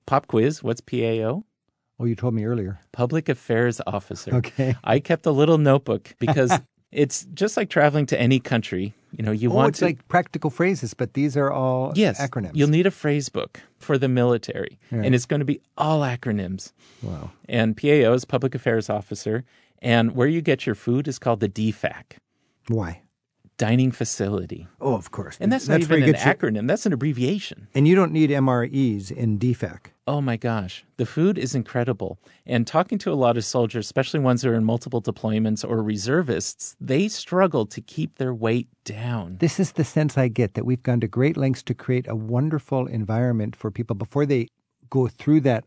Pop 0.07 0.27
quiz 0.27 0.63
What's 0.63 0.81
PAO? 0.81 1.45
Oh, 1.99 2.05
you 2.05 2.15
told 2.15 2.35
me 2.35 2.45
earlier. 2.45 2.81
Public 2.93 3.29
Affairs 3.29 3.81
Officer. 3.87 4.35
Okay. 4.37 4.75
I 4.85 5.01
kept 5.01 5.27
a 5.27 5.31
little 5.31 5.59
notebook 5.59 6.15
because 6.19 6.53
it's 6.93 7.27
just 7.35 7.57
like 7.57 7.71
traveling 7.71 8.07
to 8.07 8.21
any 8.21 8.41
country. 8.41 8.93
You 9.17 9.25
know, 9.25 9.33
you 9.33 9.51
Oh, 9.51 9.55
want 9.55 9.69
it's 9.71 9.79
to. 9.81 9.87
like 9.87 10.07
practical 10.09 10.51
phrases, 10.51 10.95
but 10.95 11.15
these 11.15 11.37
are 11.37 11.51
all 11.51 11.93
yes, 11.97 12.21
acronyms. 12.21 12.53
You'll 12.55 12.69
need 12.69 12.87
a 12.87 12.91
phrase 12.91 13.29
book 13.29 13.61
for 13.79 13.99
the 13.99 14.09
military, 14.09 14.79
and 14.91 15.15
it's 15.15 15.27
going 15.27 15.41
to 15.41 15.45
be 15.47 15.61
all 15.77 16.01
acronyms. 16.03 16.73
wow. 17.03 17.31
And 17.49 17.77
PAO 17.77 18.13
is 18.13 18.25
Public 18.25 18.55
Affairs 18.55 18.89
Officer, 18.89 19.45
and 19.83 20.15
where 20.15 20.29
you 20.29 20.41
get 20.43 20.67
your 20.67 20.75
food 20.75 21.09
is 21.09 21.19
called 21.19 21.41
the 21.41 21.49
DFAC, 21.49 22.19
Why? 22.69 23.03
Dining 23.57 23.93
Facility. 23.93 24.67
Oh, 24.81 24.95
of 24.95 25.11
course. 25.11 25.37
And 25.39 25.53
that's, 25.53 25.69
where 25.69 25.79
not 25.79 25.83
even 25.85 26.03
an 26.03 26.13
get 26.13 26.25
your- 26.25 26.35
acronym, 26.35 26.67
that's 26.67 26.87
an 26.87 26.95
abbreviation. 26.95 27.69
And 27.75 27.87
you 27.87 27.95
don't 27.95 28.11
need 28.11 28.31
MREs 28.31 29.11
in 29.13 29.39
DFAC. 29.39 29.89
Oh 30.07 30.23
my 30.23 30.37
gosh, 30.39 30.85
the 30.97 31.05
food 31.05 31.37
is 31.37 31.55
incredible. 31.55 32.19
And 32.47 32.67
talking 32.67 32.97
to 32.99 33.13
a 33.13 33.15
lot 33.15 33.37
of 33.37 33.45
soldiers, 33.45 33.85
especially 33.85 34.19
ones 34.21 34.41
who 34.43 34.51
are 34.51 34.55
in 34.55 34.65
multiple 34.65 35.03
deployments 35.03 35.63
or 35.69 35.83
reservists, 35.83 36.75
they 36.81 37.07
struggle 37.09 37.67
to 37.67 37.81
keep 37.83 38.17
their 38.17 38.33
weight 38.33 38.67
down. 38.85 39.37
This 39.41 39.61
is 39.61 39.73
the 39.73 39.85
sense 39.85 40.17
I 40.17 40.29
get 40.29 40.55
that 40.55 40.65
we've 40.65 40.83
gone 40.83 41.01
to 41.01 41.07
great 41.07 41.37
lengths 41.37 41.63
to 41.65 41.75
create 41.75 42.09
a 42.09 42.17
wonderful 42.17 42.87
environment 42.87 43.55
for 43.55 43.71
people 43.71 43.95
before 43.95 44.25
they 44.25 44.49
go 44.89 45.07
through 45.07 45.41
that 45.43 45.65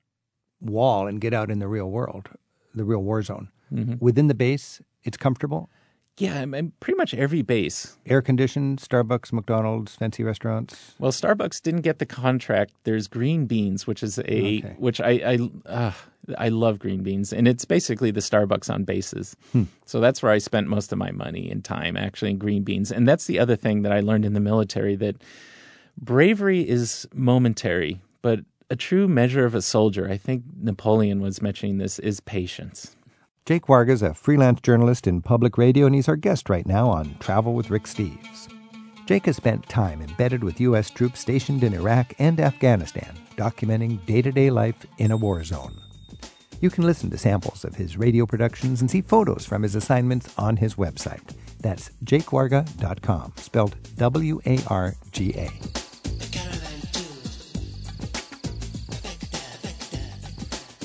wall 0.60 1.06
and 1.08 1.21
get 1.21 1.34
out 1.34 1.52
in 1.52 1.60
the 1.60 1.67
real 1.67 1.89
world, 1.91 2.28
the 2.73 2.84
real 2.84 3.04
war 3.04 3.21
zone. 3.21 3.49
Mm-hmm. 3.73 3.93
Within 3.99 4.27
the 4.27 4.36
base, 4.36 4.81
it's 5.03 5.17
comfortable. 5.17 5.69
Yeah, 6.17 6.41
I 6.41 6.45
mean, 6.45 6.73
pretty 6.79 6.95
much 6.95 7.15
every 7.15 7.41
base. 7.41 7.97
Air 8.05 8.21
conditioned, 8.21 8.77
Starbucks, 8.77 9.33
McDonald's, 9.33 9.95
fancy 9.95 10.23
restaurants. 10.23 10.93
Well, 10.99 11.12
Starbucks 11.12 11.59
didn't 11.59 11.81
get 11.81 11.97
the 11.97 12.05
contract. 12.05 12.71
There's 12.83 13.07
Green 13.07 13.47
Beans, 13.47 13.88
which 13.88 14.03
is 14.03 14.19
a 14.19 14.21
Okay. 14.59 14.75
which 14.77 15.01
I 15.01 15.09
I 15.12 15.49
uh, 15.67 15.91
I 16.38 16.49
love 16.49 16.77
Green 16.77 17.01
Beans, 17.01 17.33
and 17.33 17.47
it's 17.47 17.65
basically 17.65 18.12
the 18.12 18.19
Starbucks 18.19 18.71
on 18.71 18.83
bases. 18.83 19.36
Hmm. 19.53 19.63
So 19.86 19.99
that's 19.99 20.21
where 20.21 20.31
I 20.31 20.38
spent 20.38 20.67
most 20.67 20.91
of 20.91 20.99
my 20.99 21.09
money 21.09 21.49
and 21.49 21.65
time 21.65 21.97
actually 21.97 22.29
in 22.29 22.38
Green 22.38 22.62
Beans, 22.63 22.91
and 22.91 23.07
that's 23.07 23.25
the 23.25 23.39
other 23.39 23.55
thing 23.55 23.81
that 23.81 23.91
I 23.91 23.99
learned 24.01 24.23
in 24.23 24.33
the 24.33 24.39
military 24.39 24.95
that 24.97 25.15
bravery 25.99 26.67
is 26.67 27.07
momentary, 27.13 28.01
but 28.21 28.41
a 28.69 28.75
true 28.75 29.07
measure 29.07 29.45
of 29.45 29.55
a 29.55 29.62
soldier. 29.63 30.09
I 30.09 30.17
think 30.17 30.43
Napoleon 30.62 31.21
was 31.21 31.41
mentioning 31.41 31.77
this 31.79 31.97
is 31.99 32.19
patience. 32.19 32.95
Jake 33.45 33.65
Warga's 33.65 34.01
a 34.01 34.13
freelance 34.13 34.62
journalist 34.62 35.06
in 35.06 35.21
public 35.21 35.58
radio, 35.58 35.86
and 35.86 35.93
he's 35.93 36.08
our 36.08 36.15
guest 36.15 36.47
right 36.49 36.65
now 36.65 36.88
on 36.89 37.17
Travel 37.19 37.53
with 37.53 37.69
Rick 37.69 37.84
Steves. 37.84 38.47
Jake 39.06 39.25
has 39.25 39.36
spent 39.36 39.67
time 39.67 40.01
embedded 40.01 40.45
with 40.45 40.62
U.S. 40.62 40.89
troops 40.89 41.19
stationed 41.19 41.62
in 41.62 41.73
Iraq 41.73 42.13
and 42.19 42.39
Afghanistan, 42.39 43.17
documenting 43.36 44.03
day 44.06 44.21
to 44.21 44.32
day 44.32 44.49
life 44.49 44.86
in 44.97 45.12
a 45.12 45.17
war 45.17 45.43
zone. 45.43 45.75
You 46.62 46.69
can 46.69 46.86
listen 46.86 47.10
to 47.10 47.17
samples 47.17 47.65
of 47.65 47.75
his 47.75 47.97
radio 47.97 48.25
productions 48.25 48.79
and 48.79 48.89
see 48.89 49.01
photos 49.01 49.45
from 49.45 49.63
his 49.63 49.75
assignments 49.75 50.34
on 50.38 50.56
his 50.56 50.75
website. 50.75 51.36
That's 51.60 51.91
jakewarga.com, 52.06 53.34
spelled 53.36 53.75
W 53.97 54.39
A 54.45 54.58
R 54.67 54.93
G 55.12 55.34
A. 55.36 55.51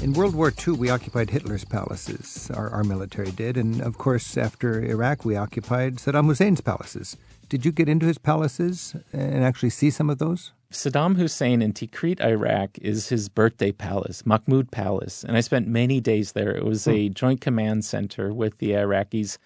In 0.00 0.12
World 0.12 0.36
War 0.36 0.52
II, 0.66 0.74
we 0.74 0.90
occupied 0.90 1.30
Hitler's 1.30 1.64
palaces, 1.64 2.50
our, 2.54 2.70
our 2.70 2.84
military 2.84 3.32
did, 3.32 3.56
and 3.56 3.80
of 3.80 3.98
course, 3.98 4.36
after 4.36 4.80
Iraq, 4.80 5.24
we 5.24 5.34
occupied 5.34 5.96
Saddam 5.96 6.26
Hussein's 6.26 6.60
palaces. 6.60 7.16
Did 7.48 7.64
you 7.64 7.72
get 7.72 7.88
into 7.88 8.06
his 8.06 8.16
palaces 8.16 8.94
and 9.12 9.42
actually 9.42 9.70
see 9.70 9.90
some 9.90 10.08
of 10.08 10.18
those? 10.18 10.52
Saddam 10.70 11.16
Hussein 11.16 11.62
in 11.62 11.72
Tikrit, 11.72 12.20
Iraq, 12.20 12.78
is 12.78 13.08
his 13.08 13.28
birthday 13.28 13.72
palace, 13.72 14.24
Mahmoud 14.24 14.70
Palace. 14.70 15.24
And 15.24 15.36
I 15.36 15.40
spent 15.40 15.66
many 15.66 16.00
days 16.00 16.32
there. 16.32 16.54
It 16.54 16.64
was 16.64 16.84
hmm. 16.84 16.90
a 16.90 17.08
joint 17.08 17.40
command 17.40 17.84
center 17.84 18.32
with 18.32 18.58
the 18.58 18.70
Iraqis. 18.72 19.38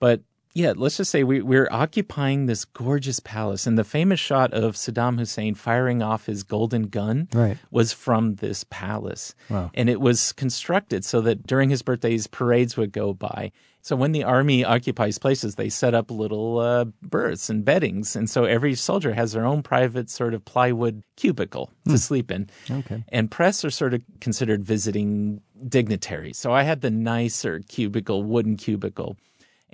But 0.00 0.20
yeah, 0.54 0.72
let's 0.76 0.96
just 0.96 1.10
say 1.10 1.24
we, 1.24 1.42
we're 1.42 1.68
occupying 1.70 2.46
this 2.46 2.64
gorgeous 2.64 3.18
palace. 3.20 3.66
And 3.66 3.76
the 3.76 3.84
famous 3.84 4.20
shot 4.20 4.52
of 4.54 4.74
Saddam 4.76 5.18
Hussein 5.18 5.54
firing 5.54 6.00
off 6.00 6.26
his 6.26 6.44
golden 6.44 6.84
gun 6.84 7.28
Right. 7.34 7.58
was 7.72 7.92
from 7.92 8.36
this 8.36 8.64
palace. 8.70 9.34
Wow. 9.50 9.70
And 9.74 9.88
it 9.88 10.00
was 10.00 10.32
constructed 10.32 11.04
so 11.04 11.20
that 11.22 11.44
during 11.46 11.70
his 11.70 11.82
birthdays, 11.82 12.26
parades 12.28 12.76
would 12.76 12.92
go 12.92 13.12
by. 13.12 13.50
So 13.82 13.96
when 13.96 14.12
the 14.12 14.22
army 14.24 14.64
occupies 14.64 15.18
places, 15.18 15.56
they 15.56 15.68
set 15.68 15.92
up 15.92 16.10
little 16.10 16.58
uh, 16.58 16.84
berths 17.02 17.50
and 17.50 17.64
beddings. 17.66 18.16
And 18.16 18.30
so 18.30 18.44
every 18.44 18.74
soldier 18.76 19.12
has 19.12 19.32
their 19.32 19.44
own 19.44 19.62
private 19.62 20.08
sort 20.08 20.32
of 20.32 20.44
plywood 20.46 21.02
cubicle 21.16 21.70
to 21.88 21.98
sleep 21.98 22.30
in. 22.30 22.48
Okay. 22.70 23.04
And 23.10 23.30
press 23.30 23.62
are 23.62 23.70
sort 23.70 23.92
of 23.92 24.00
considered 24.20 24.64
visiting 24.64 25.42
dignitaries. 25.68 26.38
So 26.38 26.52
I 26.52 26.62
had 26.62 26.80
the 26.80 26.90
nicer 26.90 27.60
cubicle, 27.68 28.22
wooden 28.22 28.56
cubicle. 28.56 29.16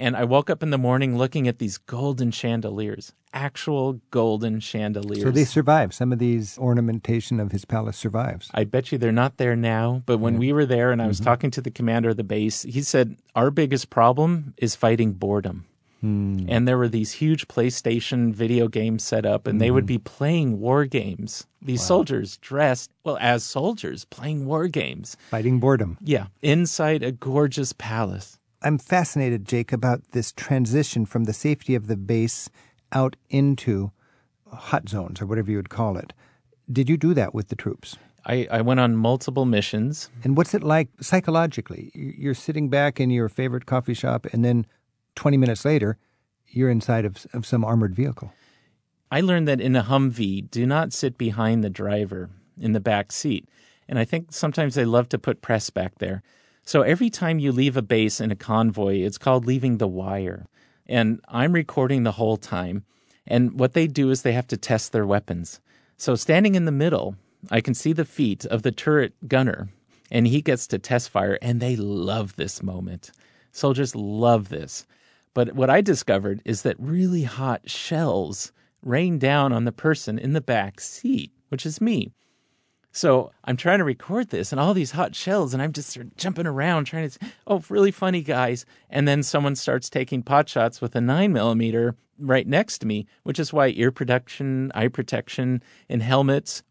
And 0.01 0.17
I 0.17 0.25
woke 0.25 0.49
up 0.49 0.63
in 0.63 0.71
the 0.71 0.79
morning 0.79 1.19
looking 1.19 1.47
at 1.47 1.59
these 1.59 1.77
golden 1.77 2.31
chandeliers, 2.31 3.13
actual 3.35 4.01
golden 4.11 4.59
chandeliers. 4.59 5.23
So 5.23 5.31
they 5.31 5.45
survive. 5.45 5.93
Some 5.93 6.11
of 6.11 6.19
these 6.19 6.57
ornamentation 6.57 7.39
of 7.39 7.53
his 7.53 7.67
palace 7.67 7.99
survives. 7.99 8.51
I 8.55 8.65
bet 8.65 8.91
you 8.91 8.97
they're 8.97 9.13
not 9.13 9.37
there 9.37 9.55
now. 9.55 10.03
But 10.07 10.17
when 10.17 10.39
we 10.39 10.55
were 10.55 10.65
there 10.65 10.91
and 10.91 11.03
I 11.03 11.07
was 11.07 11.19
mm-hmm. 11.19 11.27
talking 11.27 11.51
to 11.51 11.61
the 11.61 11.71
commander 11.71 12.09
of 12.09 12.17
the 12.17 12.25
base, 12.25 12.63
he 12.63 12.81
said, 12.81 13.19
Our 13.35 13.51
biggest 13.51 13.91
problem 13.91 14.55
is 14.57 14.75
fighting 14.75 15.13
boredom. 15.13 15.67
Hmm. 16.01 16.47
And 16.49 16.67
there 16.67 16.79
were 16.79 16.89
these 16.89 17.13
huge 17.13 17.47
PlayStation 17.47 18.33
video 18.33 18.69
games 18.69 19.05
set 19.05 19.27
up, 19.27 19.47
and 19.47 19.61
they 19.61 19.71
would 19.71 19.85
mm-hmm. 19.85 19.97
be 19.97 19.99
playing 19.99 20.59
war 20.59 20.87
games. 20.87 21.47
These 21.61 21.83
soldiers 21.83 22.39
dressed, 22.39 22.91
well, 23.05 23.19
as 23.21 23.45
soldiers 23.45 24.07
playing 24.07 24.47
war 24.47 24.67
games. 24.67 25.19
Fighting 25.29 25.61
boredom. 25.61 25.99
Yeah, 26.01 26.29
inside 26.41 27.03
a 27.03 27.13
gorgeous 27.13 27.75
palace. 27.75 28.39
I'm 28.63 28.79
fascinated, 28.79 29.47
Jake, 29.47 29.73
about 29.73 30.13
this 30.13 30.33
transition 30.33 31.07
from 31.07 31.25
the 31.25 31.33
safety 31.33 31.75
of 31.75 31.87
the 31.87 31.97
base 31.97 32.51
out 32.93 33.17
into 33.31 33.93
hot 34.53 34.89
zones 34.89 35.21
or 35.21 35.27
whatever 35.27 35.51
you 35.51 35.57
would 35.57 35.71
call 35.71 35.97
it. 35.97 36.13
Did 36.71 36.89
you 36.89 36.97
do 36.97 37.15
that 37.15 37.35
with 37.35 37.49
the 37.49 37.57
troops? 37.57 37.97
I, 38.27 38.47
I 38.51 38.61
went 38.61 38.81
on 38.81 38.97
multiple 38.97 39.47
missions. 39.47 40.11
And 40.25 40.37
what's 40.37 40.53
it 40.53 40.63
like 40.63 40.89
psychologically? 41.01 41.91
You're 41.95 42.35
sitting 42.35 42.69
back 42.69 43.01
in 43.01 43.11
your 43.11 43.29
favorite 43.29 43.65
coffee 43.65 43.95
shop, 43.95 44.27
and 44.33 44.45
then 44.45 44.67
20 45.15 45.37
minutes 45.37 45.65
later, 45.65 45.97
you're 46.49 46.71
inside 46.71 47.05
of, 47.05 47.27
of 47.33 47.47
some 47.47 47.65
armored 47.65 47.95
vehicle. 47.95 48.33
I 49.11 49.21
learned 49.21 49.49
that 49.49 49.61
in 49.61 49.75
a 49.75 49.83
Humvee, 49.83 50.51
do 50.51 50.67
not 50.67 50.93
sit 50.93 51.17
behind 51.17 51.65
the 51.65 51.71
driver 51.71 52.31
in 52.61 52.73
the 52.73 52.81
back 52.81 53.11
seat. 53.11 53.49
And 53.89 53.99
I 53.99 54.05
think 54.05 54.33
sometimes 54.33 54.75
they 54.75 54.85
love 54.85 55.09
to 55.09 55.19
put 55.19 55.43
press 55.43 55.71
back 55.71 55.99
there. 55.99 56.23
So 56.71 56.83
every 56.83 57.11
time 57.11 57.41
you 57.41 57.51
leave 57.51 57.77
a 57.77 57.83
base 57.83 58.21
in 58.21 58.31
a 58.31 58.37
convoy, 58.37 58.99
it's 58.99 59.19
called 59.19 59.45
leaving 59.45 59.79
the 59.79 59.89
wire. 59.89 60.47
And 60.87 61.21
I'm 61.27 61.53
recording 61.53 62.05
the 62.05 62.13
whole 62.13 62.37
time. 62.37 62.85
And 63.27 63.59
what 63.59 63.73
they 63.73 63.89
do 63.89 64.09
is 64.11 64.23
they 64.23 64.35
have 64.35 64.47
to 64.47 64.57
test 64.57 64.93
their 64.93 65.05
weapons. 65.05 65.61
So 65.97 66.15
standing 66.15 66.55
in 66.55 66.67
the 66.67 66.71
middle, 66.71 67.17
I 67.51 67.61
can 67.61 67.75
see 67.75 67.93
the 67.93 68.05
feet 68.05 68.45
of 68.45 68.63
the 68.63 68.71
turret 68.71 69.15
gunner, 69.27 69.71
and 70.13 70.29
he 70.29 70.41
gets 70.41 70.69
to 70.69 70.79
test 70.79 71.11
fire, 71.11 71.41
and 71.43 71.59
they 71.59 71.75
love 71.75 72.37
this 72.37 72.63
moment. 72.63 73.11
Soldiers 73.51 73.97
love 73.97 74.49
this. 74.49 74.87
But 75.35 75.55
what 75.57 75.71
I 75.71 75.81
discovered 75.81 76.41
is 76.45 76.63
that 76.63 76.77
really 76.79 77.25
hot 77.25 77.69
shells 77.69 78.53
rain 78.81 79.19
down 79.19 79.53
on 79.53 79.65
the 79.65 79.73
person 79.73 80.21
in 80.21 80.35
the 80.35 80.41
back 80.41 80.79
seat, 80.79 81.33
which 81.49 81.67
is 81.67 81.81
me. 81.81 82.13
So 82.93 83.31
I'm 83.45 83.57
trying 83.57 83.79
to 83.79 83.85
record 83.85 84.31
this 84.31 84.51
and 84.51 84.61
all 84.61 84.75
these 84.75 84.91
hot 84.93 85.15
shells, 85.15 85.55
and 85.55 85.63
I'm 85.63 85.73
just 85.73 85.91
sort 85.91 86.07
of 86.07 86.17
jumping 86.17 86.47
around 86.47 86.85
trying 86.85 87.09
to, 87.09 87.19
oh, 87.47 87.63
really 87.69 87.93
funny 87.93 88.23
guys. 88.23 88.65
And 88.89 89.07
then 89.07 89.23
someone 89.23 89.55
starts 89.55 89.89
taking 89.89 90.23
pot 90.23 90.49
shots 90.49 90.81
with 90.81 90.97
a 90.97 91.01
nine 91.01 91.33
millimeter 91.33 91.95
right 92.19 92.47
next 92.47 92.79
to 92.79 92.87
me, 92.87 93.07
which 93.23 93.39
is 93.39 93.53
why 93.53 93.69
ear 93.69 93.93
protection, 93.93 94.73
eye 94.75 94.89
protection, 94.89 95.63
and 95.89 96.03
helmets 96.03 96.63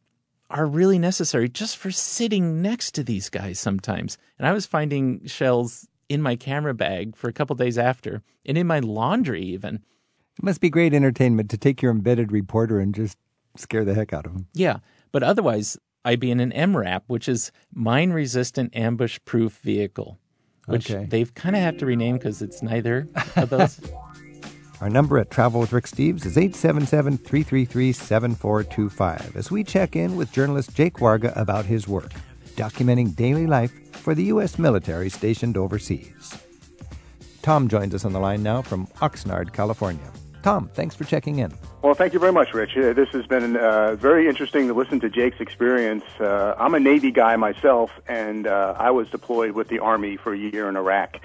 are 0.49 0.65
really 0.65 0.99
necessary 0.99 1.47
just 1.47 1.77
for 1.77 1.91
sitting 1.91 2.61
next 2.61 2.91
to 2.95 3.03
these 3.03 3.29
guys 3.29 3.59
sometimes. 3.59 4.17
And 4.37 4.47
I 4.47 4.51
was 4.51 4.65
finding 4.65 5.25
shells 5.25 5.87
in 6.09 6.21
my 6.21 6.35
camera 6.35 6.73
bag 6.73 7.15
for 7.15 7.29
a 7.29 7.33
couple 7.33 7.55
days 7.55 7.77
after, 7.77 8.23
and 8.45 8.57
in 8.57 8.67
my 8.67 8.79
laundry 8.79 9.43
even. 9.43 9.75
It 10.37 10.43
must 10.43 10.59
be 10.59 10.69
great 10.69 10.93
entertainment 10.93 11.49
to 11.51 11.57
take 11.57 11.81
your 11.81 11.91
embedded 11.91 12.31
reporter 12.31 12.79
and 12.79 12.95
just 12.95 13.17
scare 13.55 13.85
the 13.85 13.93
heck 13.93 14.11
out 14.11 14.25
of 14.25 14.33
him. 14.33 14.47
Yeah, 14.53 14.79
but 15.11 15.21
otherwise, 15.21 15.77
I'd 16.05 16.19
be 16.19 16.31
in 16.31 16.39
an 16.39 16.51
MRAP, 16.51 17.01
which 17.07 17.27
is 17.27 17.51
mine 17.73 18.11
resistant 18.11 18.75
ambush 18.75 19.19
proof 19.25 19.59
vehicle, 19.63 20.17
which 20.67 20.89
Okay. 20.91 21.05
they've 21.05 21.33
kind 21.33 21.55
of 21.55 21.61
have 21.61 21.77
to 21.77 21.85
rename 21.85 22.17
because 22.17 22.41
it's 22.41 22.61
neither 22.63 23.07
of 23.35 23.49
those. 23.51 23.79
Our 24.81 24.89
number 24.89 25.17
at 25.17 25.29
Travel 25.29 25.59
with 25.59 25.73
Rick 25.73 25.85
Steves 25.85 26.25
is 26.25 26.37
877 26.37 27.17
333 27.17 27.91
7425 27.91 29.35
as 29.35 29.51
we 29.51 29.63
check 29.63 29.95
in 29.97 30.15
with 30.15 30.31
journalist 30.31 30.73
Jake 30.73 30.95
Warga 30.95 31.33
about 31.35 31.65
his 31.65 31.85
work, 31.87 32.13
documenting 32.55 33.13
daily 33.15 33.45
life 33.45 33.73
for 33.97 34.15
the 34.15 34.23
U.S. 34.25 34.57
military 34.57 35.09
stationed 35.09 35.57
overseas. 35.57 36.33
Tom 37.41 37.67
joins 37.67 37.93
us 37.93 38.05
on 38.05 38.13
the 38.13 38.19
line 38.19 38.41
now 38.41 38.61
from 38.61 38.87
Oxnard, 39.01 39.51
California. 39.51 40.09
Tom, 40.41 40.69
thanks 40.73 40.95
for 40.95 41.03
checking 41.03 41.39
in. 41.39 41.53
Well, 41.81 41.93
thank 41.93 42.13
you 42.13 42.19
very 42.19 42.31
much, 42.31 42.53
Rich. 42.53 42.77
Uh, 42.77 42.93
this 42.93 43.09
has 43.09 43.25
been 43.25 43.57
uh, 43.57 43.95
very 43.95 44.27
interesting 44.27 44.67
to 44.67 44.73
listen 44.73 44.99
to 45.01 45.09
Jake's 45.09 45.39
experience. 45.39 46.03
Uh, 46.19 46.55
I'm 46.57 46.73
a 46.73 46.79
Navy 46.79 47.11
guy 47.11 47.35
myself, 47.35 47.91
and 48.07 48.47
uh, 48.47 48.75
I 48.77 48.91
was 48.91 49.09
deployed 49.09 49.51
with 49.51 49.67
the 49.67 49.79
Army 49.79 50.17
for 50.17 50.33
a 50.33 50.37
year 50.37 50.69
in 50.69 50.75
Iraq. 50.75 51.17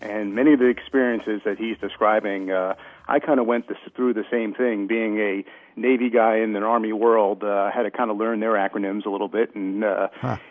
And 0.00 0.34
many 0.34 0.52
of 0.52 0.60
the 0.60 0.66
experiences 0.66 1.40
that 1.44 1.58
he's 1.58 1.76
describing, 1.78 2.52
uh, 2.52 2.74
I 3.08 3.18
kind 3.18 3.40
of 3.40 3.46
went 3.46 3.68
this, 3.68 3.78
through 3.96 4.14
the 4.14 4.24
same 4.30 4.54
thing. 4.54 4.86
Being 4.86 5.18
a 5.18 5.44
Navy 5.74 6.08
guy 6.08 6.36
in 6.36 6.54
an 6.54 6.62
Army 6.62 6.92
world, 6.92 7.42
uh, 7.42 7.48
I 7.48 7.70
had 7.74 7.82
to 7.82 7.90
kind 7.90 8.10
of 8.10 8.16
learn 8.16 8.38
their 8.38 8.52
acronyms 8.52 9.06
a 9.06 9.10
little 9.10 9.28
bit, 9.28 9.56
and 9.56 9.82
uh, 9.82 10.08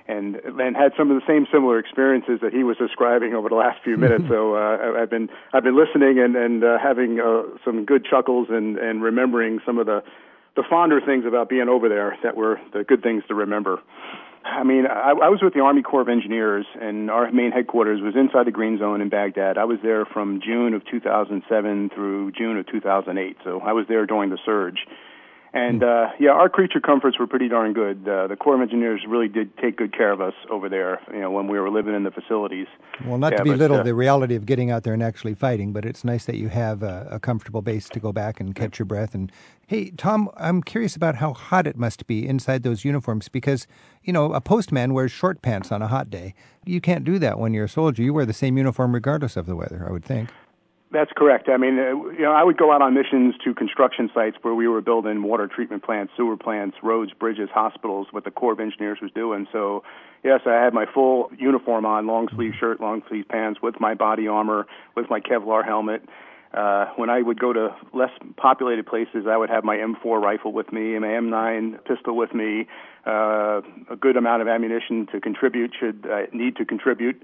and 0.07 0.35
and 0.35 0.75
had 0.75 0.91
some 0.97 1.11
of 1.11 1.19
the 1.19 1.25
same 1.25 1.47
similar 1.51 1.79
experiences 1.79 2.39
that 2.41 2.53
he 2.53 2.63
was 2.63 2.75
describing 2.77 3.33
over 3.33 3.47
the 3.47 3.55
last 3.55 3.81
few 3.83 3.95
minutes. 3.95 4.25
so 4.29 4.55
uh, 4.55 4.99
I've 4.99 5.09
been 5.09 5.29
I've 5.53 5.63
been 5.63 5.77
listening 5.77 6.19
and 6.19 6.35
and 6.35 6.63
uh, 6.63 6.77
having 6.77 7.19
uh, 7.19 7.43
some 7.63 7.85
good 7.85 8.05
chuckles 8.05 8.47
and 8.49 8.77
and 8.77 9.01
remembering 9.01 9.61
some 9.65 9.77
of 9.77 9.85
the 9.85 10.03
the 10.57 10.63
fonder 10.69 10.99
things 10.99 11.23
about 11.25 11.47
being 11.47 11.69
over 11.69 11.87
there 11.87 12.17
that 12.23 12.35
were 12.35 12.59
the 12.73 12.83
good 12.83 13.01
things 13.01 13.23
to 13.27 13.35
remember. 13.35 13.79
I 14.47 14.63
mean, 14.63 14.85
I, 14.87 15.11
I 15.11 15.29
was 15.29 15.41
with 15.41 15.53
the 15.53 15.59
Army 15.59 15.81
Corps 15.81 16.01
of 16.01 16.09
Engineers, 16.09 16.65
and 16.79 17.11
our 17.11 17.31
main 17.31 17.51
headquarters 17.51 18.01
was 18.01 18.15
inside 18.15 18.47
the 18.47 18.51
Green 18.51 18.79
Zone 18.79 19.01
in 19.01 19.09
Baghdad. 19.09 19.57
I 19.57 19.65
was 19.65 19.79
there 19.83 20.05
from 20.05 20.41
June 20.41 20.73
of 20.73 20.85
2007 20.85 21.89
through 21.93 22.31
June 22.31 22.57
of 22.57 22.65
2008, 22.67 23.37
so 23.43 23.59
I 23.59 23.73
was 23.73 23.85
there 23.87 24.05
during 24.05 24.29
the 24.29 24.37
surge. 24.45 24.85
And 25.53 25.83
uh, 25.83 26.09
yeah, 26.19 26.31
our 26.31 26.49
creature 26.49 26.79
comforts 26.79 27.17
were 27.17 27.27
pretty 27.27 27.47
darn 27.47 27.73
good. 27.73 28.07
Uh, 28.07 28.27
the 28.27 28.35
Corps 28.35 28.55
of 28.55 28.61
Engineers 28.61 29.01
really 29.07 29.27
did 29.27 29.55
take 29.57 29.77
good 29.77 29.95
care 29.95 30.11
of 30.11 30.19
us 30.19 30.33
over 30.49 30.67
there. 30.67 30.99
You 31.11 31.21
know, 31.21 31.31
when 31.31 31.47
we 31.47 31.59
were 31.59 31.69
living 31.69 31.95
in 31.95 32.03
the 32.03 32.11
facilities. 32.11 32.67
Well, 33.05 33.17
not 33.17 33.31
Yeah, 33.31 33.39
to 33.39 33.43
belittle 33.43 33.77
uh, 33.77 33.83
the 33.83 33.93
reality 33.93 34.35
of 34.35 34.45
getting 34.45 34.71
out 34.71 34.83
there 34.83 34.93
and 34.93 35.01
actually 35.01 35.35
fighting, 35.35 35.71
but 35.71 35.85
it's 35.85 36.03
nice 36.03 36.25
that 36.25 36.35
you 36.35 36.49
have 36.49 36.83
a, 36.83 37.07
a 37.11 37.19
comfortable 37.19 37.61
base 37.61 37.87
to 37.89 37.99
go 37.99 38.11
back 38.11 38.39
and 38.39 38.55
catch 38.55 38.77
your 38.77 38.85
breath. 38.85 39.15
And 39.15 39.31
hey, 39.67 39.91
Tom, 39.91 40.29
I'm 40.35 40.61
curious 40.61 40.95
about 40.95 41.15
how 41.15 41.33
hot 41.33 41.65
it 41.65 41.77
must 41.77 42.07
be 42.07 42.27
inside 42.27 42.63
those 42.63 42.83
uniforms 42.83 43.29
because, 43.29 43.67
you 44.03 44.11
know, 44.11 44.33
a 44.33 44.41
postman 44.41 44.93
wears 44.93 45.11
short 45.11 45.41
pants 45.41 45.71
on 45.71 45.81
a 45.81 45.87
hot 45.87 46.09
day. 46.09 46.33
You 46.65 46.81
can't 46.81 47.03
do 47.03 47.19
that 47.19 47.39
when 47.39 47.53
you're 47.53 47.65
a 47.65 47.69
soldier. 47.69 48.03
You 48.03 48.13
wear 48.13 48.25
the 48.25 48.33
same 48.33 48.57
uniform 48.57 48.93
regardless 48.93 49.37
of 49.37 49.45
the 49.45 49.55
weather, 49.55 49.85
I 49.87 49.91
would 49.91 50.03
think. 50.03 50.29
That's 50.97 51.11
correct. 51.15 51.47
I 51.47 51.57
mean, 51.57 51.77
uh, 51.77 51.91
you 52.09 52.23
know, 52.23 52.31
I 52.31 52.43
would 52.43 52.57
go 52.57 52.71
out 52.71 52.81
on 52.81 52.95
missions 52.95 53.35
to 53.43 53.53
construction 53.53 54.09
sites 54.15 54.35
where 54.41 54.55
we 54.55 54.67
were 54.67 54.81
building 54.81 55.21
water 55.21 55.45
treatment 55.47 55.83
plants, 55.83 56.11
sewer 56.17 56.35
plants, 56.35 56.75
roads, 56.81 57.11
bridges, 57.13 57.49
hospitals, 57.53 58.07
what 58.09 58.23
the 58.23 58.31
Corps 58.31 58.53
of 58.53 58.59
Engineers 58.59 58.97
was 58.99 59.11
doing. 59.11 59.45
So, 59.51 59.83
yes, 60.23 60.41
I 60.47 60.53
had 60.53 60.73
my 60.73 60.87
full 60.91 61.29
uniform 61.37 61.85
on, 61.85 62.07
long 62.07 62.29
sleeve 62.33 62.53
shirt, 62.59 62.81
long 62.81 63.03
sleeve 63.09 63.27
pants, 63.29 63.61
with 63.61 63.79
my 63.79 63.93
body 63.93 64.27
armor, 64.27 64.65
with 64.95 65.07
my 65.07 65.19
Kevlar 65.19 65.63
helmet. 65.63 66.01
Uh, 66.51 66.87
when 66.95 67.11
I 67.11 67.21
would 67.21 67.39
go 67.39 67.53
to 67.53 67.75
less 67.93 68.09
populated 68.35 68.87
places, 68.87 69.27
I 69.29 69.37
would 69.37 69.51
have 69.51 69.63
my 69.63 69.77
M4 69.77 70.19
rifle 70.19 70.51
with 70.51 70.73
me 70.73 70.95
and 70.95 71.01
my 71.01 71.09
M9 71.09 71.85
pistol 71.85 72.17
with 72.17 72.33
me, 72.33 72.65
uh, 73.05 73.61
a 73.91 73.95
good 73.99 74.17
amount 74.17 74.41
of 74.41 74.47
ammunition 74.47 75.05
to 75.11 75.21
contribute 75.21 75.75
should 75.79 76.07
I 76.09 76.25
need 76.33 76.55
to 76.55 76.65
contribute. 76.65 77.21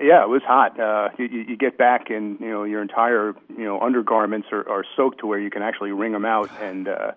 Yeah, 0.00 0.22
it 0.22 0.28
was 0.28 0.42
hot. 0.42 0.80
Uh, 0.80 1.10
you, 1.18 1.26
you 1.26 1.56
get 1.56 1.76
back 1.76 2.08
and 2.08 2.40
you 2.40 2.50
know 2.50 2.64
your 2.64 2.80
entire 2.80 3.34
you 3.50 3.64
know 3.64 3.80
undergarments 3.80 4.48
are, 4.50 4.66
are 4.68 4.84
soaked 4.96 5.20
to 5.20 5.26
where 5.26 5.38
you 5.38 5.50
can 5.50 5.62
actually 5.62 5.92
wring 5.92 6.12
them 6.12 6.24
out. 6.24 6.50
And 6.62 6.88
uh, 6.88 7.12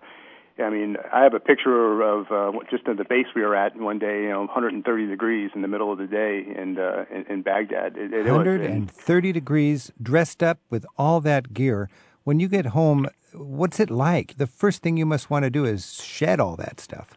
I 0.58 0.68
mean, 0.68 0.96
I 1.12 1.22
have 1.22 1.32
a 1.32 1.40
picture 1.40 2.02
of 2.02 2.30
uh, 2.30 2.58
just 2.70 2.86
at 2.86 2.98
the 2.98 3.04
base 3.04 3.26
we 3.34 3.42
were 3.42 3.56
at 3.56 3.76
one 3.76 3.98
day, 3.98 4.22
you 4.22 4.28
know, 4.28 4.40
130 4.40 5.06
degrees 5.06 5.50
in 5.54 5.62
the 5.62 5.68
middle 5.68 5.90
of 5.90 5.98
the 5.98 6.06
day 6.06 6.44
in 6.54 6.78
uh, 6.78 7.06
in, 7.10 7.24
in 7.26 7.42
Baghdad. 7.42 7.96
It, 7.96 8.12
it, 8.12 8.26
it 8.26 8.32
was, 8.32 8.46
130 8.46 9.32
degrees, 9.32 9.90
dressed 10.02 10.42
up 10.42 10.58
with 10.68 10.84
all 10.98 11.20
that 11.22 11.54
gear. 11.54 11.88
When 12.24 12.40
you 12.40 12.48
get 12.48 12.66
home, 12.66 13.06
what's 13.32 13.80
it 13.80 13.90
like? 13.90 14.36
The 14.36 14.46
first 14.46 14.82
thing 14.82 14.96
you 14.96 15.06
must 15.06 15.30
want 15.30 15.44
to 15.44 15.50
do 15.50 15.64
is 15.64 16.02
shed 16.02 16.40
all 16.40 16.56
that 16.56 16.80
stuff. 16.80 17.14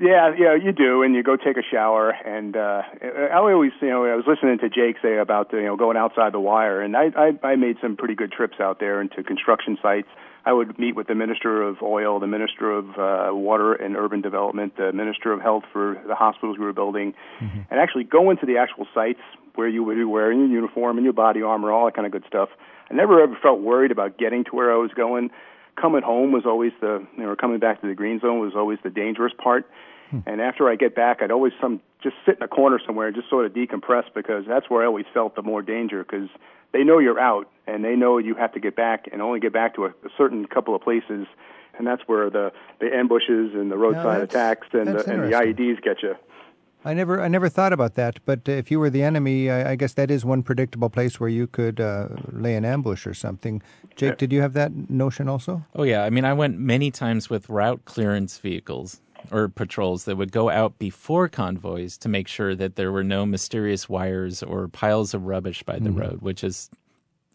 Yeah, 0.00 0.32
yeah, 0.34 0.54
you 0.54 0.72
do, 0.72 1.02
and 1.02 1.14
you 1.14 1.22
go 1.22 1.36
take 1.36 1.58
a 1.58 1.62
shower. 1.62 2.08
And 2.24 2.56
uh, 2.56 2.82
I 3.02 3.34
always, 3.34 3.72
you 3.82 3.88
know, 3.88 4.06
I 4.06 4.16
was 4.16 4.24
listening 4.26 4.56
to 4.60 4.70
Jake 4.70 4.96
say 5.02 5.18
about 5.18 5.52
you 5.52 5.60
know 5.62 5.76
going 5.76 5.98
outside 5.98 6.32
the 6.32 6.40
wire, 6.40 6.80
and 6.80 6.96
I, 6.96 7.10
I 7.14 7.46
I 7.46 7.56
made 7.56 7.76
some 7.82 7.98
pretty 7.98 8.14
good 8.14 8.32
trips 8.32 8.60
out 8.60 8.80
there 8.80 9.02
into 9.02 9.22
construction 9.22 9.76
sites. 9.82 10.08
I 10.46 10.54
would 10.54 10.78
meet 10.78 10.96
with 10.96 11.06
the 11.06 11.14
Minister 11.14 11.62
of 11.62 11.82
Oil, 11.82 12.18
the 12.18 12.26
Minister 12.26 12.72
of 12.72 12.98
uh, 12.98 13.34
Water 13.36 13.74
and 13.74 13.94
Urban 13.94 14.22
Development, 14.22 14.74
the 14.78 14.90
Minister 14.90 15.34
of 15.34 15.42
Health 15.42 15.64
for 15.70 16.00
the 16.06 16.14
hospitals 16.14 16.56
we 16.58 16.64
were 16.64 16.72
building, 16.72 17.12
and 17.70 17.78
actually 17.78 18.04
go 18.04 18.30
into 18.30 18.46
the 18.46 18.56
actual 18.56 18.86
sites 18.94 19.20
where 19.54 19.68
you 19.68 19.84
would 19.84 19.96
be 19.96 20.04
wearing 20.04 20.38
your 20.38 20.48
uniform 20.48 20.96
and 20.96 21.04
your 21.04 21.12
body 21.12 21.42
armor, 21.42 21.70
all 21.70 21.84
that 21.84 21.94
kind 21.94 22.06
of 22.06 22.12
good 22.12 22.24
stuff. 22.26 22.48
I 22.90 22.94
never 22.94 23.22
ever 23.22 23.36
felt 23.42 23.60
worried 23.60 23.90
about 23.90 24.16
getting 24.16 24.44
to 24.44 24.50
where 24.52 24.72
I 24.72 24.76
was 24.76 24.92
going. 24.96 25.30
Coming 25.80 26.02
home 26.02 26.32
was 26.32 26.44
always 26.44 26.72
the, 26.80 27.06
you 27.16 27.22
know, 27.22 27.34
coming 27.36 27.58
back 27.58 27.80
to 27.80 27.86
the 27.86 27.94
green 27.94 28.20
zone 28.20 28.40
was 28.40 28.52
always 28.54 28.78
the 28.82 28.90
dangerous 28.90 29.32
part. 29.42 29.66
Hmm. 30.10 30.18
And 30.26 30.40
after 30.40 30.68
I 30.68 30.76
get 30.76 30.94
back, 30.94 31.22
I'd 31.22 31.30
always 31.30 31.52
some 31.60 31.80
just 32.02 32.16
sit 32.26 32.36
in 32.36 32.42
a 32.42 32.48
corner 32.48 32.78
somewhere 32.84 33.06
and 33.06 33.16
just 33.16 33.30
sort 33.30 33.46
of 33.46 33.52
decompress 33.52 34.04
because 34.14 34.44
that's 34.46 34.68
where 34.68 34.82
I 34.82 34.86
always 34.86 35.06
felt 35.14 35.36
the 35.36 35.42
more 35.42 35.62
danger 35.62 36.02
because 36.02 36.28
they 36.72 36.84
know 36.84 36.98
you're 36.98 37.20
out 37.20 37.50
and 37.66 37.84
they 37.84 37.96
know 37.96 38.18
you 38.18 38.34
have 38.34 38.52
to 38.52 38.60
get 38.60 38.76
back 38.76 39.06
and 39.12 39.22
only 39.22 39.40
get 39.40 39.52
back 39.52 39.74
to 39.76 39.86
a, 39.86 39.88
a 39.88 40.10
certain 40.18 40.46
couple 40.46 40.74
of 40.74 40.82
places, 40.82 41.26
and 41.78 41.86
that's 41.86 42.02
where 42.06 42.28
the 42.30 42.52
the 42.80 42.94
ambushes 42.94 43.54
and 43.54 43.70
the 43.70 43.76
roadside 43.78 44.22
that's- 44.22 44.30
attacks 44.30 44.68
and 44.72 44.88
the, 44.88 45.10
and 45.10 45.22
the. 45.24 45.36
IEDs 45.36 45.82
get 45.82 46.02
you. 46.02 46.14
I 46.84 46.94
never, 46.94 47.20
I 47.20 47.28
never 47.28 47.48
thought 47.48 47.72
about 47.72 47.94
that. 47.94 48.20
But 48.24 48.48
uh, 48.48 48.52
if 48.52 48.70
you 48.70 48.80
were 48.80 48.90
the 48.90 49.02
enemy, 49.02 49.50
I, 49.50 49.72
I 49.72 49.74
guess 49.76 49.94
that 49.94 50.10
is 50.10 50.24
one 50.24 50.42
predictable 50.42 50.90
place 50.90 51.20
where 51.20 51.28
you 51.28 51.46
could 51.46 51.80
uh, 51.80 52.08
lay 52.32 52.56
an 52.56 52.64
ambush 52.64 53.06
or 53.06 53.14
something. 53.14 53.62
Jake, 53.96 54.16
did 54.16 54.32
you 54.32 54.40
have 54.40 54.54
that 54.54 54.90
notion 54.90 55.28
also? 55.28 55.64
Oh 55.74 55.82
yeah, 55.82 56.04
I 56.04 56.10
mean, 56.10 56.24
I 56.24 56.32
went 56.32 56.58
many 56.58 56.90
times 56.90 57.28
with 57.28 57.48
route 57.48 57.84
clearance 57.84 58.38
vehicles 58.38 59.00
or 59.30 59.48
patrols 59.48 60.04
that 60.04 60.16
would 60.16 60.32
go 60.32 60.48
out 60.48 60.78
before 60.78 61.28
convoys 61.28 61.98
to 61.98 62.08
make 62.08 62.26
sure 62.26 62.54
that 62.54 62.76
there 62.76 62.90
were 62.90 63.04
no 63.04 63.26
mysterious 63.26 63.86
wires 63.86 64.42
or 64.42 64.66
piles 64.66 65.12
of 65.12 65.26
rubbish 65.26 65.62
by 65.62 65.78
the 65.78 65.90
road, 65.90 66.22
which 66.22 66.42
is 66.42 66.70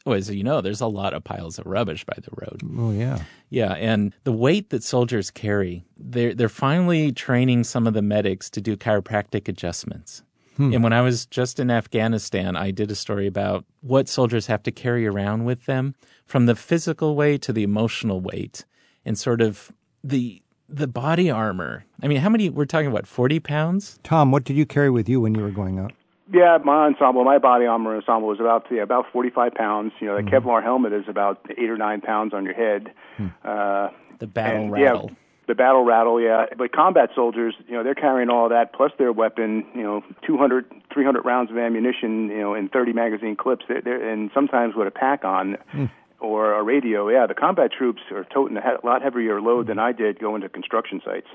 well, 0.06 0.16
as 0.16 0.30
you 0.30 0.44
know, 0.44 0.62
there's 0.62 0.82
a 0.82 0.88
lot 0.88 1.14
of 1.14 1.24
piles 1.24 1.58
of 1.58 1.66
rubbish 1.66 2.04
by 2.04 2.18
the 2.18 2.30
road. 2.38 2.62
Oh, 2.78 2.92
yeah. 2.92 3.24
Yeah, 3.50 3.74
and 3.74 4.14
the 4.24 4.32
weight 4.32 4.70
that 4.70 4.84
soldiers 4.84 5.32
carry, 5.32 5.84
they're 5.98 6.34
they're 6.34 6.50
finally 6.50 7.12
training 7.12 7.64
some 7.64 7.88
of 7.88 7.94
the 7.94 8.02
medics 8.02 8.50
to 8.52 8.62
do 8.62 8.78
chiropractic 8.78 9.48
adjustments. 9.48 10.24
Hmm. 10.58 10.74
And 10.74 10.84
when 10.84 10.94
I 10.94 11.02
was 11.02 11.26
just 11.26 11.60
in 11.60 11.70
Afghanistan, 11.70 12.56
I 12.56 12.72
did 12.72 12.92
a 12.92 12.96
story 12.96 13.28
about 13.28 13.66
what 13.82 14.08
soldiers 14.08 14.48
have 14.48 14.64
to 14.64 14.72
carry 14.72 15.06
around 15.06 15.44
with 15.46 15.66
them 15.66 15.96
from 16.26 16.46
the 16.46 16.56
physical 16.56 17.16
weight 17.16 17.42
to 17.44 17.54
the 17.54 17.64
emotional 17.64 18.22
weight 18.22 18.66
and 19.04 19.18
sort 19.18 19.42
of 19.42 19.72
the 20.04 20.42
the 20.68 20.88
body 20.88 21.30
armor. 21.30 21.86
I 22.02 22.08
mean, 22.08 22.18
how 22.18 22.30
many 22.30 22.50
we're 22.50 22.66
talking 22.66 22.88
about 22.88 23.08
40 23.08 23.40
pounds? 23.40 24.00
Tom, 24.04 24.32
what 24.32 24.44
did 24.44 24.56
you 24.56 24.66
carry 24.66 24.90
with 24.90 25.08
you 25.08 25.22
when 25.22 25.36
you 25.36 25.42
were 25.42 25.52
going 25.52 25.78
out? 25.80 25.94
Yeah, 26.32 26.58
my 26.64 26.86
ensemble, 26.88 27.24
my 27.24 27.38
body 27.38 27.66
armor 27.66 27.96
ensemble 27.96 28.28
was 28.28 28.40
about 28.40 28.66
yeah, 28.72 28.82
about 28.82 29.06
45 29.14 29.54
pounds. 29.54 29.94
You 30.00 30.08
know, 30.08 30.16
the 30.16 30.24
hmm. 30.24 30.30
Kevlar 30.30 30.64
helmet 30.64 30.94
is 30.94 31.06
about 31.08 31.46
eight 31.52 31.70
or 31.70 31.78
nine 31.78 32.02
pounds 32.02 32.34
on 32.34 32.46
your 32.46 32.56
head. 32.56 32.92
Hmm. 33.18 33.28
Uh, 33.44 33.90
The 34.20 34.28
battle 34.28 34.64
and, 34.64 34.72
rattle. 34.72 35.10
Yeah, 35.10 35.16
the 35.48 35.56
battle 35.56 35.84
rattle, 35.84 36.20
yeah. 36.20 36.46
But 36.58 36.72
combat 36.72 37.10
soldiers, 37.14 37.54
you 37.68 37.76
know, 37.76 37.84
they're 37.84 37.96
carrying 37.96 38.30
all 38.30 38.50
that 38.50 38.74
plus 38.74 38.92
their 38.98 39.12
weapon, 39.12 39.66
you 39.76 39.84
know, 39.84 40.04
200, 40.26 40.66
300 40.92 41.26
rounds 41.26 41.52
of 41.52 41.58
ammunition, 41.58 42.30
you 42.30 42.40
know, 42.40 42.56
in 42.56 42.70
30 42.70 42.94
magazine 42.94 43.36
clips, 43.36 43.66
they're, 43.68 43.82
they're, 43.82 44.10
and 44.10 44.32
sometimes 44.34 44.76
with 44.76 44.88
a 44.88 44.92
pack 44.92 45.24
on 45.24 45.58
hmm. 45.72 45.86
or 46.20 46.54
a 46.54 46.64
radio. 46.64 47.10
Yeah, 47.10 47.28
the 47.28 47.36
combat 47.36 47.72
troops 47.72 48.02
are 48.12 48.26
toting 48.34 48.58
a 48.58 48.86
lot 48.86 49.04
heavier 49.04 49.42
load 49.42 49.68
than 49.68 49.78
I 49.78 49.92
did 49.92 50.20
going 50.20 50.42
to 50.42 50.50
construction 50.50 51.02
sites. 51.06 51.28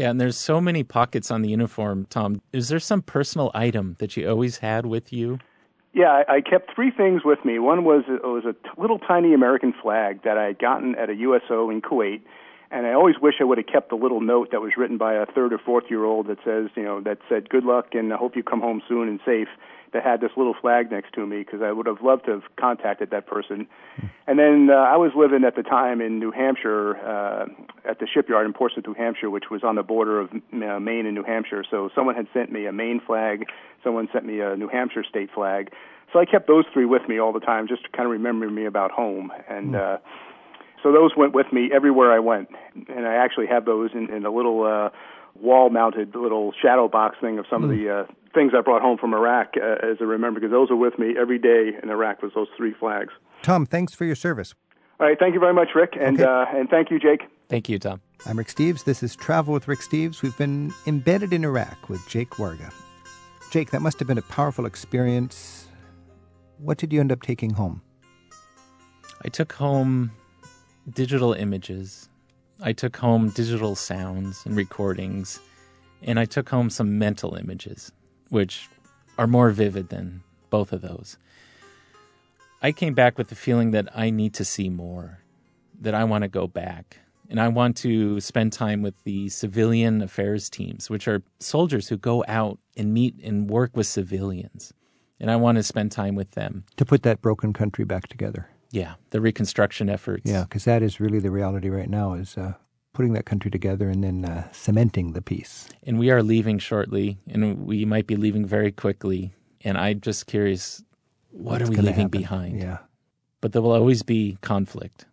Yeah, 0.00 0.08
and 0.08 0.18
there's 0.18 0.38
so 0.38 0.62
many 0.62 0.82
pockets 0.82 1.30
on 1.30 1.42
the 1.42 1.50
uniform, 1.50 2.06
Tom. 2.08 2.40
Is 2.54 2.70
there 2.70 2.78
some 2.78 3.02
personal 3.02 3.50
item 3.52 3.96
that 3.98 4.16
you 4.16 4.30
always 4.30 4.56
had 4.56 4.86
with 4.86 5.12
you? 5.12 5.40
Yeah, 5.92 6.22
I, 6.26 6.40
kept 6.40 6.74
three 6.74 6.90
things 6.90 7.20
with 7.22 7.44
me. 7.44 7.58
One 7.58 7.84
was 7.84 8.04
it 8.08 8.24
was 8.24 8.44
a 8.46 8.54
t- 8.54 8.80
little 8.80 8.98
tiny 8.98 9.34
American 9.34 9.74
flag 9.74 10.22
that 10.22 10.38
I 10.38 10.44
had 10.44 10.58
gotten 10.58 10.94
at 10.94 11.10
a 11.10 11.14
USO 11.16 11.68
in 11.68 11.82
Kuwait, 11.82 12.22
and 12.70 12.86
I 12.86 12.94
always 12.94 13.16
wish 13.20 13.34
I 13.40 13.44
would 13.44 13.58
have 13.58 13.66
kept 13.66 13.90
the 13.90 13.96
little 13.96 14.22
note 14.22 14.52
that 14.52 14.62
was 14.62 14.72
written 14.74 14.96
by 14.96 15.12
a 15.12 15.26
third 15.26 15.52
or 15.52 15.58
fourth 15.58 15.84
year 15.90 16.04
old 16.06 16.28
that 16.28 16.38
says, 16.46 16.70
you 16.76 16.82
know, 16.82 17.02
that 17.02 17.18
said 17.28 17.50
"Good 17.50 17.64
luck 17.64 17.88
and 17.92 18.10
I 18.10 18.16
hope 18.16 18.36
you 18.36 18.42
come 18.42 18.62
home 18.62 18.80
soon 18.88 19.06
and 19.06 19.20
safe." 19.26 19.48
That 19.92 20.04
had 20.04 20.20
this 20.20 20.30
little 20.36 20.54
flag 20.54 20.90
next 20.92 21.14
to 21.14 21.26
me 21.26 21.38
because 21.38 21.62
I 21.62 21.72
would 21.72 21.86
have 21.86 22.00
loved 22.00 22.26
to 22.26 22.30
have 22.30 22.42
contacted 22.56 23.10
that 23.10 23.26
person. 23.26 23.66
And 24.28 24.38
then 24.38 24.68
uh, 24.70 24.74
I 24.76 24.96
was 24.96 25.10
living 25.16 25.42
at 25.42 25.56
the 25.56 25.64
time 25.64 26.00
in 26.00 26.20
New 26.20 26.30
Hampshire 26.30 26.96
uh, 26.98 27.46
at 27.84 27.98
the 27.98 28.06
shipyard 28.06 28.46
in 28.46 28.52
Portsmouth, 28.52 28.86
New 28.86 28.94
Hampshire, 28.94 29.30
which 29.30 29.50
was 29.50 29.64
on 29.64 29.74
the 29.74 29.82
border 29.82 30.20
of 30.20 30.30
uh, 30.32 30.78
Maine 30.78 31.06
and 31.06 31.14
New 31.16 31.24
Hampshire. 31.24 31.64
So 31.68 31.90
someone 31.92 32.14
had 32.14 32.28
sent 32.32 32.52
me 32.52 32.66
a 32.66 32.72
Maine 32.72 33.00
flag, 33.04 33.46
someone 33.82 34.08
sent 34.12 34.24
me 34.24 34.40
a 34.40 34.56
New 34.56 34.68
Hampshire 34.68 35.02
state 35.02 35.30
flag. 35.34 35.72
So 36.12 36.18
I 36.18 36.24
kept 36.24 36.46
those 36.46 36.64
three 36.72 36.86
with 36.86 37.08
me 37.08 37.18
all 37.18 37.32
the 37.32 37.40
time, 37.40 37.66
just 37.66 37.82
to 37.84 37.88
kind 37.90 38.06
of 38.06 38.12
remember 38.12 38.48
me 38.48 38.66
about 38.66 38.90
home. 38.90 39.32
And 39.48 39.74
uh, 39.76 39.98
so 40.82 40.92
those 40.92 41.12
went 41.16 41.34
with 41.34 41.52
me 41.52 41.70
everywhere 41.72 42.12
I 42.12 42.18
went. 42.18 42.48
And 42.88 43.06
I 43.06 43.14
actually 43.14 43.46
have 43.46 43.64
those 43.64 43.90
in, 43.94 44.08
in 44.12 44.24
a 44.24 44.30
little 44.30 44.64
uh, 44.64 44.90
wall-mounted 45.34 46.14
little 46.14 46.52
shadow 46.60 46.88
box 46.88 47.16
thing 47.20 47.38
of 47.38 47.46
some 47.50 47.62
of 47.64 47.70
the 47.70 47.88
uh, 47.90 48.12
things 48.34 48.52
I 48.56 48.60
brought 48.60 48.82
home 48.82 48.98
from 48.98 49.14
Iraq, 49.14 49.54
uh, 49.56 49.86
as 49.86 49.96
I 50.00 50.04
remember, 50.04 50.40
because 50.40 50.52
those 50.52 50.70
are 50.70 50.76
with 50.76 50.98
me 50.98 51.14
every 51.20 51.38
day 51.38 51.72
in 51.82 51.90
Iraq. 51.90 52.22
Was 52.22 52.32
those 52.34 52.48
three 52.56 52.74
flags. 52.78 53.12
Tom, 53.42 53.66
thanks 53.66 53.94
for 53.94 54.04
your 54.04 54.14
service. 54.16 54.54
All 54.98 55.06
right, 55.06 55.18
thank 55.18 55.32
you 55.32 55.40
very 55.40 55.54
much, 55.54 55.68
Rick, 55.74 55.94
and 55.98 56.20
Okay. 56.20 56.30
uh, 56.30 56.44
and 56.58 56.68
thank 56.68 56.90
you, 56.90 56.98
Jake. 56.98 57.22
Thank 57.48 57.68
you, 57.70 57.78
Tom. 57.78 58.02
I'm 58.26 58.36
Rick 58.36 58.48
Steves. 58.48 58.84
This 58.84 59.02
is 59.02 59.16
Travel 59.16 59.54
with 59.54 59.66
Rick 59.66 59.80
Steves. 59.80 60.20
We've 60.22 60.36
been 60.36 60.72
embedded 60.86 61.32
in 61.32 61.42
Iraq 61.42 61.88
with 61.88 62.06
Jake 62.06 62.30
Warga. 62.32 62.70
Jake, 63.50 63.70
that 63.70 63.80
must 63.80 63.98
have 63.98 64.06
been 64.06 64.18
a 64.18 64.22
powerful 64.22 64.66
experience. 64.66 65.66
What 66.58 66.76
did 66.76 66.92
you 66.92 67.00
end 67.00 67.10
up 67.10 67.22
taking 67.22 67.50
home? 67.54 67.80
I 69.24 69.28
took 69.28 69.54
home 69.54 70.12
digital 70.92 71.32
images. 71.32 72.09
I 72.62 72.72
took 72.72 72.96
home 72.96 73.30
digital 73.30 73.74
sounds 73.74 74.44
and 74.44 74.54
recordings. 74.54 75.40
And 76.02 76.18
I 76.18 76.24
took 76.24 76.48
home 76.48 76.70
some 76.70 76.98
mental 76.98 77.34
images, 77.34 77.92
which 78.30 78.68
are 79.18 79.26
more 79.26 79.50
vivid 79.50 79.90
than 79.90 80.22
both 80.48 80.72
of 80.72 80.80
those. 80.80 81.18
I 82.62 82.72
came 82.72 82.94
back 82.94 83.18
with 83.18 83.28
the 83.28 83.34
feeling 83.34 83.70
that 83.72 83.88
I 83.94 84.10
need 84.10 84.34
to 84.34 84.44
see 84.44 84.68
more, 84.68 85.20
that 85.80 85.94
I 85.94 86.04
want 86.04 86.22
to 86.22 86.28
go 86.28 86.46
back. 86.46 86.98
And 87.28 87.40
I 87.40 87.48
want 87.48 87.76
to 87.78 88.20
spend 88.20 88.52
time 88.52 88.82
with 88.82 88.94
the 89.04 89.28
civilian 89.28 90.02
affairs 90.02 90.50
teams, 90.50 90.90
which 90.90 91.06
are 91.06 91.22
soldiers 91.38 91.88
who 91.88 91.96
go 91.96 92.24
out 92.26 92.58
and 92.76 92.92
meet 92.92 93.14
and 93.22 93.48
work 93.48 93.76
with 93.76 93.86
civilians. 93.86 94.72
And 95.20 95.30
I 95.30 95.36
want 95.36 95.56
to 95.56 95.62
spend 95.62 95.92
time 95.92 96.14
with 96.14 96.32
them. 96.32 96.64
To 96.76 96.84
put 96.84 97.02
that 97.04 97.20
broken 97.20 97.52
country 97.52 97.84
back 97.84 98.08
together. 98.08 98.48
Yeah, 98.70 98.94
the 99.10 99.20
reconstruction 99.20 99.88
efforts. 99.88 100.30
Yeah, 100.30 100.42
because 100.42 100.64
that 100.64 100.82
is 100.82 101.00
really 101.00 101.18
the 101.18 101.30
reality 101.30 101.68
right 101.68 101.88
now 101.90 102.14
is 102.14 102.36
uh, 102.38 102.54
putting 102.92 103.12
that 103.14 103.26
country 103.26 103.50
together 103.50 103.88
and 103.88 104.02
then 104.04 104.24
uh, 104.24 104.50
cementing 104.52 105.12
the 105.12 105.22
peace. 105.22 105.68
and 105.82 105.98
we 105.98 106.10
are 106.10 106.22
leaving 106.22 106.58
shortly, 106.58 107.18
and 107.28 107.66
we 107.66 107.84
might 107.84 108.06
be 108.06 108.16
leaving 108.16 108.46
very 108.46 108.70
quickly. 108.72 109.32
And 109.64 109.76
I'm 109.76 110.00
just 110.00 110.26
curious, 110.26 110.82
what 111.30 111.60
What's 111.60 111.64
are 111.64 111.70
we 111.70 111.76
leaving 111.78 111.94
happen? 111.94 112.08
behind? 112.10 112.58
Yeah. 112.60 112.78
But 113.40 113.52
there 113.52 113.62
will 113.62 113.72
always 113.72 114.02
be 114.02 114.38
conflict. 114.40 115.06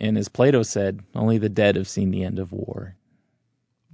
And 0.00 0.16
as 0.16 0.28
Plato 0.28 0.62
said, 0.62 1.00
only 1.14 1.38
the 1.38 1.48
dead 1.48 1.76
have 1.76 1.88
seen 1.88 2.10
the 2.10 2.22
end 2.24 2.38
of 2.38 2.52
war. 2.52 2.96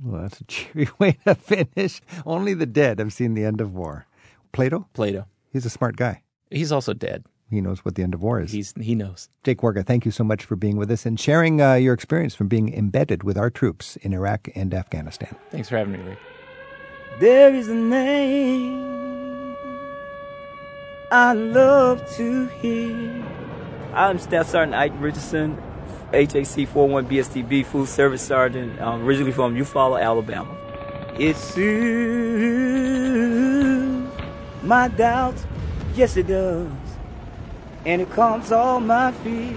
Well, 0.02 0.22
that's 0.22 0.40
a 0.40 0.44
cheery 0.48 0.88
way 0.98 1.18
to 1.26 1.34
finish. 1.34 2.00
Only 2.26 2.54
the 2.54 2.66
dead 2.66 2.98
have 2.98 3.12
seen 3.12 3.34
the 3.34 3.44
end 3.44 3.60
of 3.60 3.74
war. 3.74 4.06
Plato, 4.52 4.86
Plato. 4.92 5.26
he's 5.52 5.64
a 5.66 5.70
smart 5.70 5.96
guy. 5.96 6.22
He's 6.50 6.70
also 6.72 6.92
dead. 6.94 7.24
He 7.50 7.60
knows 7.60 7.84
what 7.84 7.94
the 7.94 8.02
end 8.02 8.14
of 8.14 8.22
war 8.22 8.40
is. 8.40 8.52
He's 8.52 8.72
he 8.80 8.94
knows. 8.94 9.28
Jake 9.44 9.58
Warga, 9.58 9.84
thank 9.84 10.04
you 10.04 10.10
so 10.10 10.24
much 10.24 10.44
for 10.44 10.56
being 10.56 10.76
with 10.76 10.90
us 10.90 11.06
and 11.06 11.20
sharing 11.20 11.60
uh, 11.60 11.74
your 11.74 11.94
experience 11.94 12.34
from 12.34 12.48
being 12.48 12.74
embedded 12.74 13.22
with 13.22 13.36
our 13.36 13.50
troops 13.50 13.96
in 13.96 14.12
Iraq 14.12 14.48
and 14.54 14.72
Afghanistan. 14.74 15.36
Thanks 15.50 15.68
for 15.68 15.76
having 15.76 15.92
me, 15.92 16.00
Rick. 16.00 16.18
There 17.20 17.54
is 17.54 17.68
a 17.68 17.74
name 17.74 18.94
I 21.12 21.32
love 21.32 22.10
to 22.16 22.46
hear. 22.60 23.24
I'm 23.92 24.18
Staff 24.18 24.48
Sergeant 24.48 24.74
Ike 24.74 24.94
Richardson, 24.98 25.56
HAC 26.12 26.66
41 26.66 27.06
BSTB 27.06 27.64
Food 27.66 27.88
Service 27.88 28.22
Sergeant, 28.22 28.80
um, 28.80 29.04
originally 29.04 29.30
from 29.30 29.54
Eufaula, 29.54 30.02
Alabama. 30.02 30.56
It 31.16 31.36
soothes 31.36 31.72
my 34.64 34.88
doubts, 34.88 35.46
yes 35.94 36.16
it 36.16 36.26
does, 36.26 36.68
and 37.84 38.02
it 38.02 38.10
calms 38.10 38.52
all 38.52 38.80
my 38.80 39.12
fears. 39.12 39.56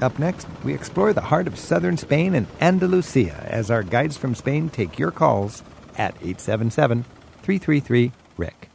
Up 0.00 0.18
next, 0.18 0.46
we 0.62 0.74
explore 0.74 1.12
the 1.12 1.20
heart 1.20 1.46
of 1.46 1.58
southern 1.58 1.96
Spain 1.96 2.34
and 2.34 2.46
Andalusia 2.60 3.46
as 3.48 3.70
our 3.70 3.82
guides 3.82 4.16
from 4.16 4.34
Spain 4.34 4.68
take 4.68 4.98
your 4.98 5.10
calls 5.10 5.62
at 5.96 6.14
877 6.16 7.04
333 7.42 8.12
Rick. 8.36 8.68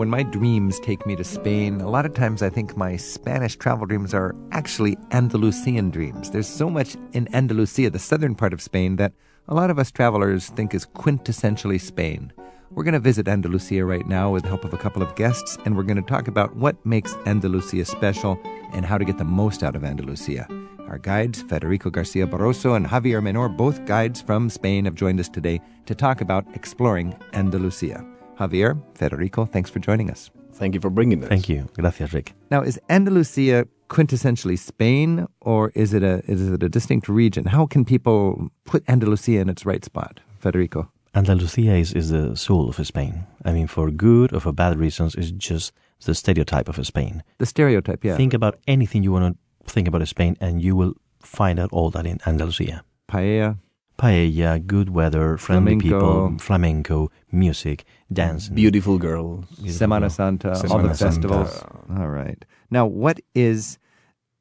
When 0.00 0.08
my 0.08 0.22
dreams 0.22 0.80
take 0.80 1.04
me 1.04 1.14
to 1.16 1.24
Spain, 1.24 1.82
a 1.82 1.90
lot 1.90 2.06
of 2.06 2.14
times 2.14 2.40
I 2.40 2.48
think 2.48 2.74
my 2.74 2.96
Spanish 2.96 3.56
travel 3.56 3.84
dreams 3.84 4.14
are 4.14 4.34
actually 4.50 4.96
Andalusian 5.10 5.90
dreams. 5.90 6.30
There's 6.30 6.48
so 6.48 6.70
much 6.70 6.96
in 7.12 7.28
Andalusia, 7.34 7.90
the 7.90 7.98
southern 7.98 8.34
part 8.34 8.54
of 8.54 8.62
Spain, 8.62 8.96
that 8.96 9.12
a 9.46 9.54
lot 9.54 9.68
of 9.68 9.78
us 9.78 9.90
travelers 9.90 10.48
think 10.48 10.72
is 10.72 10.86
quintessentially 10.86 11.78
Spain. 11.78 12.32
We're 12.70 12.84
going 12.84 12.94
to 12.94 12.98
visit 12.98 13.28
Andalusia 13.28 13.84
right 13.84 14.06
now 14.06 14.32
with 14.32 14.44
the 14.44 14.48
help 14.48 14.64
of 14.64 14.72
a 14.72 14.78
couple 14.78 15.02
of 15.02 15.14
guests, 15.16 15.58
and 15.66 15.76
we're 15.76 15.82
going 15.82 16.02
to 16.02 16.10
talk 16.10 16.28
about 16.28 16.56
what 16.56 16.82
makes 16.86 17.14
Andalusia 17.26 17.84
special 17.84 18.40
and 18.72 18.86
how 18.86 18.96
to 18.96 19.04
get 19.04 19.18
the 19.18 19.24
most 19.24 19.62
out 19.62 19.76
of 19.76 19.84
Andalusia. 19.84 20.48
Our 20.88 20.96
guides, 20.96 21.42
Federico 21.42 21.90
Garcia 21.90 22.26
Barroso 22.26 22.74
and 22.74 22.86
Javier 22.86 23.20
Menor, 23.20 23.54
both 23.54 23.84
guides 23.84 24.22
from 24.22 24.48
Spain, 24.48 24.86
have 24.86 24.94
joined 24.94 25.20
us 25.20 25.28
today 25.28 25.60
to 25.84 25.94
talk 25.94 26.22
about 26.22 26.46
exploring 26.54 27.14
Andalusia. 27.34 28.02
Javier, 28.40 28.80
Federico, 28.94 29.44
thanks 29.44 29.68
for 29.68 29.80
joining 29.80 30.10
us. 30.10 30.30
Thank 30.54 30.74
you 30.74 30.80
for 30.80 30.90
bringing 30.90 31.20
this. 31.20 31.28
Thank 31.28 31.48
you. 31.48 31.68
Gracias, 31.74 32.12
Rick. 32.12 32.32
Now, 32.50 32.62
is 32.62 32.80
Andalusia 32.88 33.66
quintessentially 33.88 34.58
Spain, 34.58 35.26
or 35.40 35.70
is 35.74 35.92
it 35.92 36.02
a 36.02 36.22
is 36.26 36.48
it 36.48 36.62
a 36.62 36.68
distinct 36.68 37.08
region? 37.08 37.44
How 37.46 37.66
can 37.66 37.84
people 37.84 38.50
put 38.64 38.82
Andalusia 38.88 39.40
in 39.40 39.48
its 39.48 39.66
right 39.66 39.84
spot, 39.84 40.20
Federico? 40.38 40.90
Andalusia 41.14 41.74
is, 41.74 41.92
is 41.92 42.10
the 42.10 42.36
soul 42.36 42.68
of 42.70 42.86
Spain. 42.86 43.26
I 43.44 43.52
mean, 43.52 43.66
for 43.66 43.90
good 43.90 44.32
or 44.32 44.40
for 44.40 44.52
bad 44.52 44.78
reasons, 44.78 45.14
it's 45.16 45.32
just 45.32 45.72
the 46.04 46.14
stereotype 46.14 46.68
of 46.68 46.86
Spain. 46.86 47.22
The 47.38 47.46
stereotype, 47.46 48.04
yeah. 48.04 48.16
Think 48.16 48.32
about 48.32 48.58
anything 48.68 49.02
you 49.02 49.12
want 49.12 49.36
to 49.36 49.72
think 49.72 49.88
about 49.88 50.06
Spain, 50.08 50.36
and 50.40 50.62
you 50.62 50.76
will 50.76 50.94
find 51.20 51.58
out 51.58 51.70
all 51.72 51.90
that 51.90 52.06
in 52.06 52.20
Andalusia. 52.26 52.84
Paella, 53.08 53.58
Paella, 53.98 54.64
good 54.66 54.88
weather, 54.90 55.36
friendly 55.36 55.78
Flamenco. 55.78 56.28
people, 56.28 56.38
flamenco, 56.38 57.10
music, 57.32 57.84
dancing. 58.12 58.54
Beautiful 58.54 58.98
girls. 58.98 59.44
Beautiful 59.46 59.86
Semana 59.86 60.00
girl. 60.00 60.10
Santa, 60.10 60.48
all 60.50 60.54
Semana 60.62 60.88
the 60.88 60.94
Santa. 60.94 61.12
festivals. 61.12 61.64
All 61.98 62.08
right. 62.08 62.44
Now, 62.70 62.86
what 62.86 63.20
is 63.34 63.78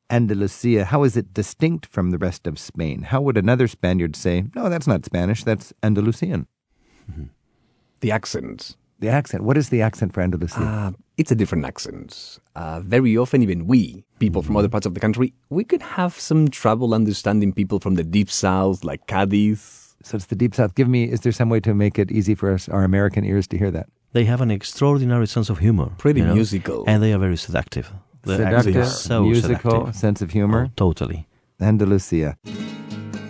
Andalusia, 0.10 0.86
how 0.86 1.04
is 1.04 1.16
it 1.16 1.34
distinct 1.34 1.86
from 1.86 2.10
the 2.12 2.18
rest 2.18 2.48
of 2.48 2.58
Spain? 2.58 3.04
How 3.04 3.22
would 3.22 3.38
another 3.38 3.68
Spaniard 3.68 4.16
say, 4.16 4.46
no, 4.56 4.70
that's 4.70 4.88
not 4.88 5.06
Spanish, 5.06 5.44
that's 5.44 5.74
Andalusian? 5.84 6.48
The 8.02 8.12
accents. 8.12 8.78
The 9.00 9.10
accent. 9.10 9.44
What 9.44 9.58
is 9.58 9.68
the 9.70 9.82
accent 9.82 10.14
for 10.14 10.22
Andalusia? 10.22 10.60
Uh, 10.62 10.92
it's 11.18 11.32
a 11.32 11.36
different 11.36 11.66
accent. 11.66 12.40
Uh, 12.56 12.80
very 12.80 13.18
often, 13.18 13.44
even 13.44 13.68
we, 13.68 14.06
people 14.20 14.42
from 14.42 14.56
other 14.56 14.70
parts 14.70 14.86
of 14.86 14.94
the 14.94 15.02
country, 15.02 15.34
we 15.50 15.66
could 15.66 15.82
have 15.82 16.18
some 16.18 16.48
trouble 16.48 16.94
understanding 16.94 17.52
people 17.52 17.80
from 17.82 17.96
the 17.96 18.06
deep 18.06 18.30
south, 18.30 18.86
like 18.86 19.06
Cadiz. 19.06 19.89
So 20.04 20.16
it's 20.16 20.26
the 20.28 20.36
deep 20.36 20.56
south. 20.56 20.76
Give 20.76 20.88
me, 20.88 21.04
is 21.06 21.22
there 21.22 21.32
some 21.32 21.50
way 21.50 21.60
to 21.62 21.74
make 21.74 22.00
it 22.00 22.12
easy 22.12 22.36
for 22.36 22.52
us, 22.54 22.70
our 22.70 22.84
American 22.84 23.24
ears, 23.26 23.48
to 23.48 23.58
hear 23.58 23.72
that? 23.72 23.88
They 24.14 24.26
have 24.26 24.42
an 24.42 24.52
extraordinary 24.52 25.28
sense 25.28 25.50
of 25.50 25.60
humor. 25.60 25.92
Pretty 25.98 26.22
you 26.22 26.28
know, 26.28 26.34
musical. 26.34 26.84
And 26.88 27.04
they 27.04 27.14
are 27.14 27.20
very 27.20 27.38
seductive. 27.38 27.92
The 28.24 28.38
Seductive, 28.38 28.88
so 28.88 29.24
musical, 29.24 29.72
seductive. 29.72 29.96
sense 29.96 30.22
of 30.22 30.32
humor. 30.32 30.66
Oh, 30.66 30.72
totally. 30.76 31.28
Andalusia. 31.62 32.38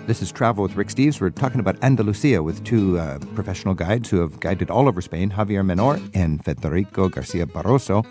This 0.08 0.24
is 0.24 0.32
Travel 0.32 0.64
with 0.64 0.76
Rick 0.76 0.88
Steves. 0.88 1.22
We're 1.22 1.30
talking 1.30 1.60
about 1.60 1.78
Andalusia 1.84 2.42
with 2.42 2.64
two 2.64 2.98
uh, 2.98 3.20
professional 3.36 3.76
guides 3.76 4.10
who 4.10 4.20
have 4.22 4.40
guided 4.40 4.72
all 4.72 4.88
over 4.88 5.02
Spain, 5.02 5.30
Javier 5.30 5.64
Menor 5.64 6.02
and 6.16 6.44
Federico 6.44 7.10
Garcia 7.10 7.46
Barroso. 7.46 8.04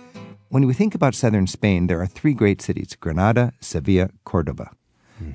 When 0.50 0.66
we 0.66 0.74
think 0.74 0.94
about 0.94 1.16
southern 1.16 1.48
Spain, 1.48 1.88
there 1.88 2.00
are 2.00 2.06
three 2.06 2.34
great 2.34 2.62
cities 2.62 2.94
Granada, 3.00 3.52
Sevilla, 3.60 4.10
Cordoba. 4.24 4.70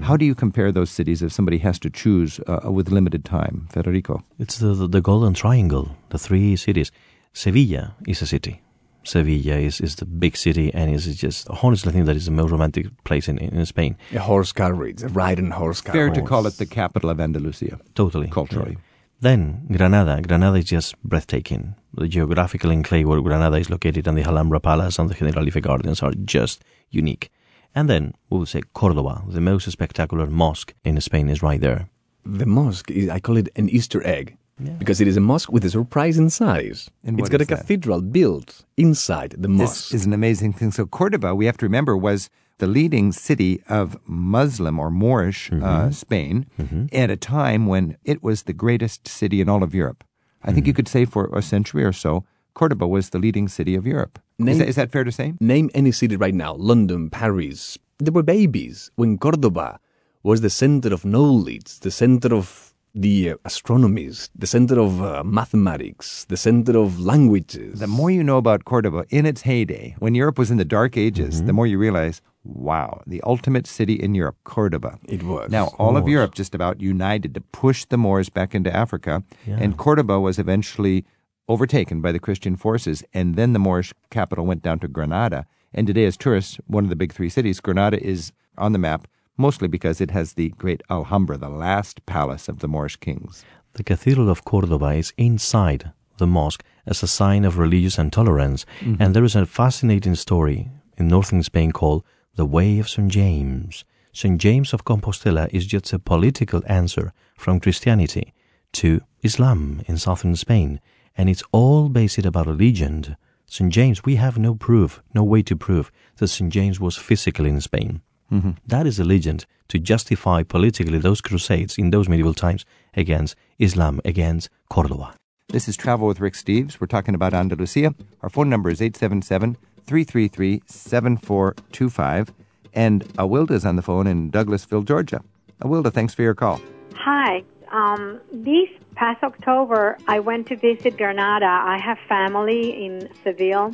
How 0.02 0.18
do 0.18 0.26
you 0.26 0.36
compare 0.36 0.72
those 0.72 0.90
cities 0.90 1.22
if 1.22 1.32
somebody 1.32 1.58
has 1.60 1.80
to 1.80 1.90
choose 1.90 2.40
uh, 2.48 2.72
with 2.72 2.90
limited 2.92 3.26
time? 3.26 3.68
Federico. 3.72 4.24
It's 4.40 4.58
the, 4.58 4.74
the, 4.74 4.88
the 4.88 5.02
golden 5.02 5.34
triangle, 5.34 5.96
the 6.10 6.18
three 6.18 6.56
cities. 6.56 6.92
Sevilla 7.34 7.96
is 8.08 8.22
a 8.22 8.28
city. 8.28 8.62
Sevilla 9.04 9.58
is, 9.58 9.82
is 9.82 9.96
the 9.96 10.06
big 10.06 10.38
city 10.38 10.74
and 10.74 10.94
is 10.94 11.14
just, 11.18 11.50
honestly, 11.50 11.90
I 11.90 11.94
think 11.94 12.06
that 12.06 12.16
is 12.16 12.26
the 12.26 12.32
most 12.32 12.52
romantic 12.52 12.88
place 13.04 13.28
in, 13.28 13.38
in 13.38 13.66
Spain. 13.66 13.98
A 14.14 14.20
horse 14.20 14.54
carriage, 14.54 15.04
a 15.04 15.10
riding 15.10 15.52
horse 15.52 15.82
carriage. 15.82 16.14
Fair 16.14 16.22
to 16.24 16.28
call 16.28 16.48
it 16.48 16.58
the 16.58 16.66
capital 16.66 17.10
of 17.10 17.20
Andalusia. 17.20 17.80
Totally. 17.96 18.30
Culturally. 18.30 18.72
Yeah. 18.72 18.78
Then 19.20 19.68
Granada. 19.72 20.22
Granada 20.22 20.58
is 20.58 20.66
just 20.66 21.02
breathtaking. 21.04 21.76
The 21.94 22.08
geographical 22.08 22.72
enclave 22.72 23.08
where 23.08 23.22
Granada 23.22 23.58
is 23.58 23.70
located 23.70 24.08
and 24.08 24.18
the 24.18 24.24
Alhambra 24.24 24.60
Palace 24.60 25.00
and 25.00 25.10
the 25.10 25.16
Generalife 25.16 25.62
Gardens 25.62 26.02
are 26.02 26.12
just 26.12 26.64
unique. 26.90 27.32
And 27.76 27.90
then 27.90 28.14
we 28.30 28.38
will 28.38 28.46
say 28.46 28.62
Cordoba, 28.74 29.24
the 29.28 29.42
most 29.42 29.70
spectacular 29.72 30.28
mosque 30.28 30.74
in 30.84 31.00
Spain 31.02 31.30
is 31.30 31.42
right 31.42 31.60
there. 31.60 31.90
The 32.26 32.46
mosque, 32.46 32.92
is, 32.92 33.10
I 33.10 33.20
call 33.20 33.38
it 33.38 33.50
an 33.56 33.70
Easter 33.70 34.06
egg. 34.06 34.38
Yeah. 34.60 34.74
Because 34.74 35.02
it 35.02 35.08
is 35.08 35.18
a 35.18 35.20
mosque 35.20 35.52
with 35.52 35.66
a 35.66 35.70
surprising 35.70 36.30
size. 36.30 36.90
And 37.04 37.20
it's 37.20 37.26
what 37.26 37.32
got 37.32 37.42
a 37.42 37.46
that? 37.46 37.58
cathedral 37.58 38.02
built 38.02 38.64
inside 38.78 39.36
the 39.38 39.48
mosque. 39.48 39.90
This 39.90 40.02
is 40.02 40.06
an 40.06 40.14
amazing 40.14 40.54
thing. 40.54 40.72
So 40.72 40.86
Cordoba, 40.86 41.34
we 41.34 41.48
have 41.48 41.58
to 41.58 41.66
remember, 41.66 41.98
was 41.98 42.30
the 42.60 42.68
leading 42.68 43.12
city 43.12 43.64
of 43.68 43.98
Muslim 44.06 44.78
or 44.78 44.92
Moorish 44.92 45.52
uh, 45.52 45.56
mm-hmm. 45.56 45.92
Spain 45.92 46.46
mm-hmm. 46.60 46.86
at 46.94 47.10
a 47.10 47.18
time 47.18 47.66
when 47.66 47.98
it 48.06 48.22
was 48.22 48.44
the 48.44 48.54
greatest 48.54 49.08
city 49.08 49.42
in 49.42 49.50
all 49.50 49.64
of 49.64 49.74
Europe. 49.74 50.04
I 50.44 50.52
think 50.52 50.68
you 50.68 50.74
mm-hmm. 50.74 50.78
could 50.78 50.88
say 50.88 51.06
for 51.06 51.30
a 51.34 51.42
century 51.42 51.84
or 51.84 51.94
so, 51.94 52.24
Cordoba 52.54 52.88
was 52.88 53.10
the 53.10 53.20
leading 53.20 53.48
city 53.48 53.76
of 53.76 53.86
Europe. 53.88 54.20
Is 54.40 54.58
that, 54.58 54.68
is 54.68 54.76
that 54.76 54.92
fair 54.92 55.04
to 55.04 55.12
say? 55.12 55.34
Name 55.40 55.70
any 55.74 55.92
city 55.92 56.16
right 56.16 56.34
now 56.34 56.54
London, 56.54 57.10
Paris. 57.10 57.78
They 58.00 58.12
were 58.12 58.24
babies 58.24 58.92
when 58.96 59.18
Cordoba 59.18 59.80
was 60.24 60.42
the 60.42 60.50
center 60.50 60.94
of 60.94 61.06
knowledge, 61.06 61.80
the 61.80 61.92
center 61.92 62.34
of 62.34 62.74
the 62.96 63.32
uh, 63.32 63.36
astronomies, 63.46 64.30
the 64.36 64.46
center 64.46 64.80
of 64.80 65.02
uh, 65.02 65.24
mathematics, 65.24 66.26
the 66.26 66.38
center 66.38 66.78
of 66.78 67.00
languages. 67.00 67.80
The 67.80 67.88
more 67.88 68.12
you 68.12 68.24
know 68.24 68.38
about 68.38 68.66
Cordoba 68.66 69.06
in 69.10 69.26
its 69.26 69.42
heyday, 69.42 69.96
when 70.00 70.14
Europe 70.14 70.38
was 70.38 70.52
in 70.52 70.58
the 70.58 70.66
dark 70.66 70.96
ages, 70.96 71.44
the 71.44 71.54
more 71.54 71.66
you 71.66 71.80
realize, 71.80 72.22
wow, 72.44 73.02
the 73.08 73.22
ultimate 73.24 73.66
city 73.66 73.96
in 73.96 74.14
Europe, 74.14 74.38
Cordoba. 74.44 75.00
It 75.06 75.24
was. 75.24 75.50
Now, 75.50 75.74
all 75.80 75.98
of. 75.98 76.08
Europe 76.08 76.36
just 76.36 76.54
about 76.54 76.82
united 76.82 77.34
to 77.34 77.42
push 77.42 77.86
the 77.86 77.98
Moors 77.98 78.30
back 78.30 78.54
into 78.54 78.76
Africa, 78.76 79.24
and 79.48 79.76
Cordoba 79.76 80.20
was 80.20 80.38
eventually 80.38 81.04
overtaken 81.48 82.02
by 82.02 82.12
the 82.12 82.20
Christian 82.20 82.56
forces, 82.56 83.04
and 83.14 83.36
then 83.36 83.54
the 83.54 83.60
Moorish 83.60 83.94
capital 84.10 84.46
went 84.46 84.62
down 84.62 84.80
to 84.80 84.88
Granada. 84.88 85.46
And 85.74 85.88
today, 85.88 86.06
as 86.06 86.18
tourists, 86.18 86.60
one 86.68 86.84
of 86.84 86.90
the 86.90 86.96
big 86.96 87.14
three 87.14 87.30
cities, 87.30 87.60
Granada 87.60 88.02
is 88.02 88.32
on 88.58 88.74
the 88.74 88.80
map, 88.80 89.08
mostly 89.38 89.68
because 89.68 90.00
it 90.00 90.12
has 90.12 90.34
the 90.34 90.50
great 90.50 90.82
Alhambra, 90.90 91.38
the 91.38 91.50
last 91.50 92.06
palace 92.06 92.48
of 92.48 92.60
the 92.60 92.68
Moorish 92.68 92.98
kings. 92.98 93.44
The 93.74 93.84
Cathedral 93.84 94.30
of 94.30 94.46
Cordoba 94.46 94.94
is 94.94 95.14
inside 95.18 95.92
the 96.18 96.28
mosque 96.28 96.64
as 96.86 97.02
a 97.02 97.08
sign 97.08 97.44
of 97.44 97.58
religious 97.58 97.98
intolerance, 97.98 98.66
mm-hmm. 98.80 99.02
and 99.02 99.16
there 99.16 99.24
is 99.24 99.36
a 99.36 99.46
fascinating 99.46 100.16
story 100.16 100.70
in 100.98 101.08
northern 101.08 101.42
Spain 101.42 101.72
called 101.72 102.04
the 102.36 102.46
Way 102.46 102.80
of 102.80 102.90
St. 102.90 103.12
James. 103.12 103.84
St. 104.12 104.40
James 104.40 104.74
of 104.74 104.86
Compostela 104.86 105.50
is 105.52 105.66
just 105.66 105.92
a 105.92 105.98
political 105.98 106.62
answer 106.68 107.14
from 107.36 107.60
Christianity 107.60 108.34
to 108.74 109.02
Islam 109.24 109.82
in 109.88 109.98
southern 109.98 110.36
Spain, 110.36 110.80
and 111.18 111.30
it's 111.30 111.44
all 111.52 111.90
based 111.90 112.26
about 112.26 112.48
a 112.48 112.52
legend. 112.52 113.16
St. 113.46 113.72
James, 113.72 114.04
we 114.04 114.16
have 114.16 114.38
no 114.38 114.56
proof, 114.56 115.02
no 115.14 115.24
way 115.24 115.44
to 115.44 115.56
prove 115.56 115.92
that 116.18 116.28
St. 116.30 116.52
James 116.52 116.80
was 116.80 116.98
physically 116.98 117.50
in 117.50 117.62
Spain. 117.62 118.02
Mm-hmm. 118.32 118.52
That 118.66 118.88
is 118.88 119.00
a 119.00 119.04
legend 119.04 119.46
to 119.68 119.78
justify 119.78 120.44
politically 120.44 120.98
those 120.98 121.22
crusades 121.22 121.78
in 121.78 121.92
those 121.92 122.10
medieval 122.10 122.34
times 122.34 122.66
against 122.96 123.36
Islam, 123.60 124.02
against 124.04 124.50
Cordoba. 124.70 125.14
This 125.50 125.68
is 125.68 125.78
Travel 125.78 126.08
with 126.08 126.20
Rick 126.20 126.34
Steves. 126.34 126.80
We're 126.80 126.88
talking 126.88 127.14
about 127.14 127.34
Andalusia. 127.34 127.94
Our 128.22 128.30
phone 128.30 128.50
number 128.50 128.72
is 128.72 128.82
877 128.82 129.56
333 129.86 130.64
7425. 130.66 132.34
And 132.74 133.04
Awilda 133.16 133.52
is 133.52 133.66
on 133.66 133.76
the 133.76 133.84
phone 133.84 134.08
in 134.08 134.32
Douglasville, 134.32 134.86
Georgia. 134.86 135.22
Awilda, 135.62 135.94
thanks 135.94 136.16
for 136.16 136.24
your 136.24 136.34
call. 136.34 136.60
Hi. 136.96 137.44
Um, 137.74 138.22
this 138.32 138.70
past 138.94 139.24
October, 139.24 139.98
I 140.08 140.20
went 140.20 140.48
to 140.50 140.56
visit 140.56 140.96
Granada. 140.96 141.48
I 141.48 141.80
have 141.84 141.98
family 142.08 142.86
in 142.86 143.10
Seville, 143.24 143.74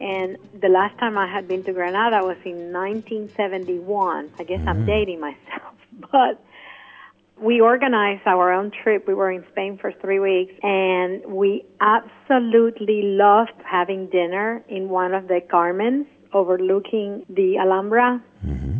and 0.00 0.36
the 0.60 0.68
last 0.68 0.98
time 0.98 1.16
I 1.16 1.28
had 1.28 1.46
been 1.46 1.62
to 1.62 1.72
Granada 1.72 2.26
was 2.26 2.36
in 2.44 2.72
1971. 2.72 4.32
I 4.40 4.42
guess 4.42 4.60
I'm 4.66 4.84
dating 4.84 5.20
myself, 5.20 5.74
but 6.10 6.44
we 7.40 7.60
organized 7.60 8.26
our 8.26 8.52
own 8.52 8.72
trip. 8.72 9.06
We 9.06 9.14
were 9.14 9.30
in 9.30 9.44
Spain 9.52 9.78
for 9.78 9.92
three 9.92 10.18
weeks, 10.18 10.54
and 10.64 11.24
we 11.24 11.64
absolutely 11.80 13.02
loved 13.02 13.52
having 13.64 14.08
dinner 14.08 14.64
in 14.68 14.88
one 14.88 15.14
of 15.14 15.28
the 15.28 15.40
Carmens 15.48 16.06
overlooking 16.32 17.24
the 17.28 17.58
Alhambra 17.58 18.22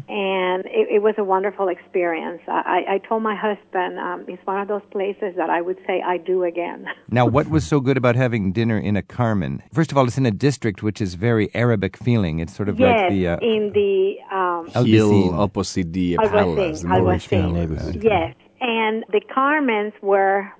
and 0.08 0.64
it, 0.66 0.88
it 0.90 1.02
was 1.02 1.14
a 1.18 1.24
wonderful 1.24 1.68
experience. 1.68 2.40
I, 2.48 2.84
I 2.88 2.94
I 2.94 2.98
told 2.98 3.22
my 3.22 3.34
husband 3.34 3.98
um, 3.98 4.24
it's 4.26 4.44
one 4.46 4.60
of 4.60 4.68
those 4.68 4.82
places 4.90 5.34
that 5.36 5.50
I 5.50 5.60
would 5.60 5.78
say 5.86 6.02
I 6.04 6.16
do 6.18 6.44
again. 6.44 6.86
Now, 7.10 7.24
what 7.26 7.48
was 7.48 7.66
so 7.66 7.80
good 7.80 7.96
about 7.96 8.16
having 8.16 8.52
dinner 8.52 8.78
in 8.78 8.94
a 8.94 9.02
Carmen? 9.02 9.62
First 9.72 9.90
of 9.90 9.96
all, 9.96 10.06
it's 10.06 10.18
in 10.18 10.26
a 10.26 10.30
district 10.30 10.82
which 10.82 11.00
is 11.00 11.14
very 11.14 11.50
Arabic 11.54 11.96
feeling. 11.96 12.38
It's 12.38 12.54
sort 12.54 12.68
of 12.68 12.78
yes, 12.78 13.00
like 13.00 13.10
the. 13.10 13.28
Uh, 13.28 13.38
in 13.40 13.72
the 13.72 14.16
um, 14.30 14.84
Hill 14.84 15.34
opposite 15.34 15.92
the 15.92 16.16
Albayzin, 16.16 16.30
palace, 16.30 16.82
the 16.82 16.88
Moorish 16.88 17.28
Albayzin. 17.28 17.72
palace. 17.76 17.96
yes, 18.02 18.34
and 18.60 19.04
the 19.10 19.22
Carmens 19.34 19.94
were 20.02 20.52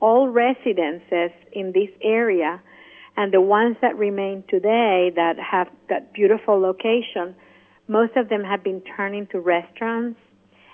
all 0.00 0.28
residences 0.28 1.30
in 1.52 1.72
this 1.72 1.90
area, 2.02 2.60
and 3.20 3.34
the 3.34 3.40
ones 3.42 3.76
that 3.82 3.98
remain 3.98 4.42
today 4.48 5.12
that 5.14 5.34
have 5.38 5.68
that 5.90 6.14
beautiful 6.14 6.58
location, 6.58 7.36
most 7.86 8.16
of 8.16 8.30
them 8.30 8.42
have 8.42 8.64
been 8.64 8.80
turned 8.96 9.14
into 9.14 9.38
restaurants. 9.38 10.18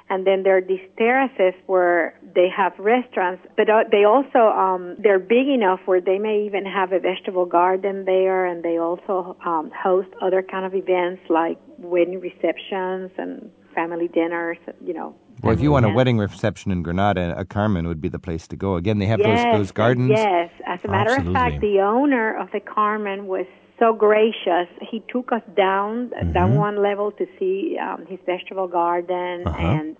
And 0.08 0.24
then 0.24 0.44
there 0.44 0.56
are 0.58 0.60
these 0.60 0.86
terraces 0.96 1.60
where 1.66 2.16
they 2.36 2.48
have 2.56 2.72
restaurants, 2.78 3.44
but 3.56 3.68
uh, 3.68 3.82
they 3.90 4.04
also 4.04 4.38
um, 4.38 4.94
they're 5.02 5.18
big 5.18 5.48
enough 5.48 5.80
where 5.86 6.00
they 6.00 6.18
may 6.18 6.46
even 6.46 6.64
have 6.64 6.92
a 6.92 7.00
vegetable 7.00 7.46
garden 7.46 8.04
there, 8.04 8.46
and 8.46 8.62
they 8.62 8.78
also 8.78 9.36
um, 9.44 9.72
host 9.76 10.10
other 10.22 10.40
kind 10.40 10.64
of 10.64 10.72
events 10.76 11.22
like 11.28 11.58
wedding 11.78 12.20
receptions 12.20 13.10
and 13.18 13.50
family 13.74 14.06
dinners. 14.06 14.58
You 14.80 14.94
know. 14.94 15.16
Well, 15.42 15.52
if 15.52 15.60
you 15.60 15.70
want 15.70 15.84
a 15.86 15.90
wedding 15.90 16.18
reception 16.18 16.70
in 16.72 16.82
Granada, 16.82 17.34
a 17.36 17.44
Carmen 17.44 17.86
would 17.86 18.00
be 18.00 18.08
the 18.08 18.18
place 18.18 18.46
to 18.48 18.56
go. 18.56 18.76
Again, 18.76 18.98
they 18.98 19.06
have 19.06 19.20
yes, 19.20 19.44
those, 19.52 19.58
those 19.60 19.72
gardens. 19.72 20.10
Yes, 20.10 20.50
as 20.66 20.80
a 20.84 20.88
matter 20.88 21.14
of 21.16 21.32
fact, 21.32 21.60
the 21.60 21.80
owner 21.80 22.36
of 22.36 22.50
the 22.52 22.60
Carmen 22.60 23.26
was 23.26 23.46
so 23.78 23.92
gracious. 23.92 24.68
He 24.90 25.02
took 25.12 25.32
us 25.32 25.42
down 25.56 26.10
Mm-hmm. 26.10 26.32
down 26.32 26.54
one 26.56 26.82
level 26.82 27.12
to 27.12 27.26
see 27.38 27.76
um, 27.80 28.06
his 28.06 28.18
vegetable 28.26 28.68
garden, 28.68 29.46
Uh-huh. 29.46 29.58
and 29.58 29.96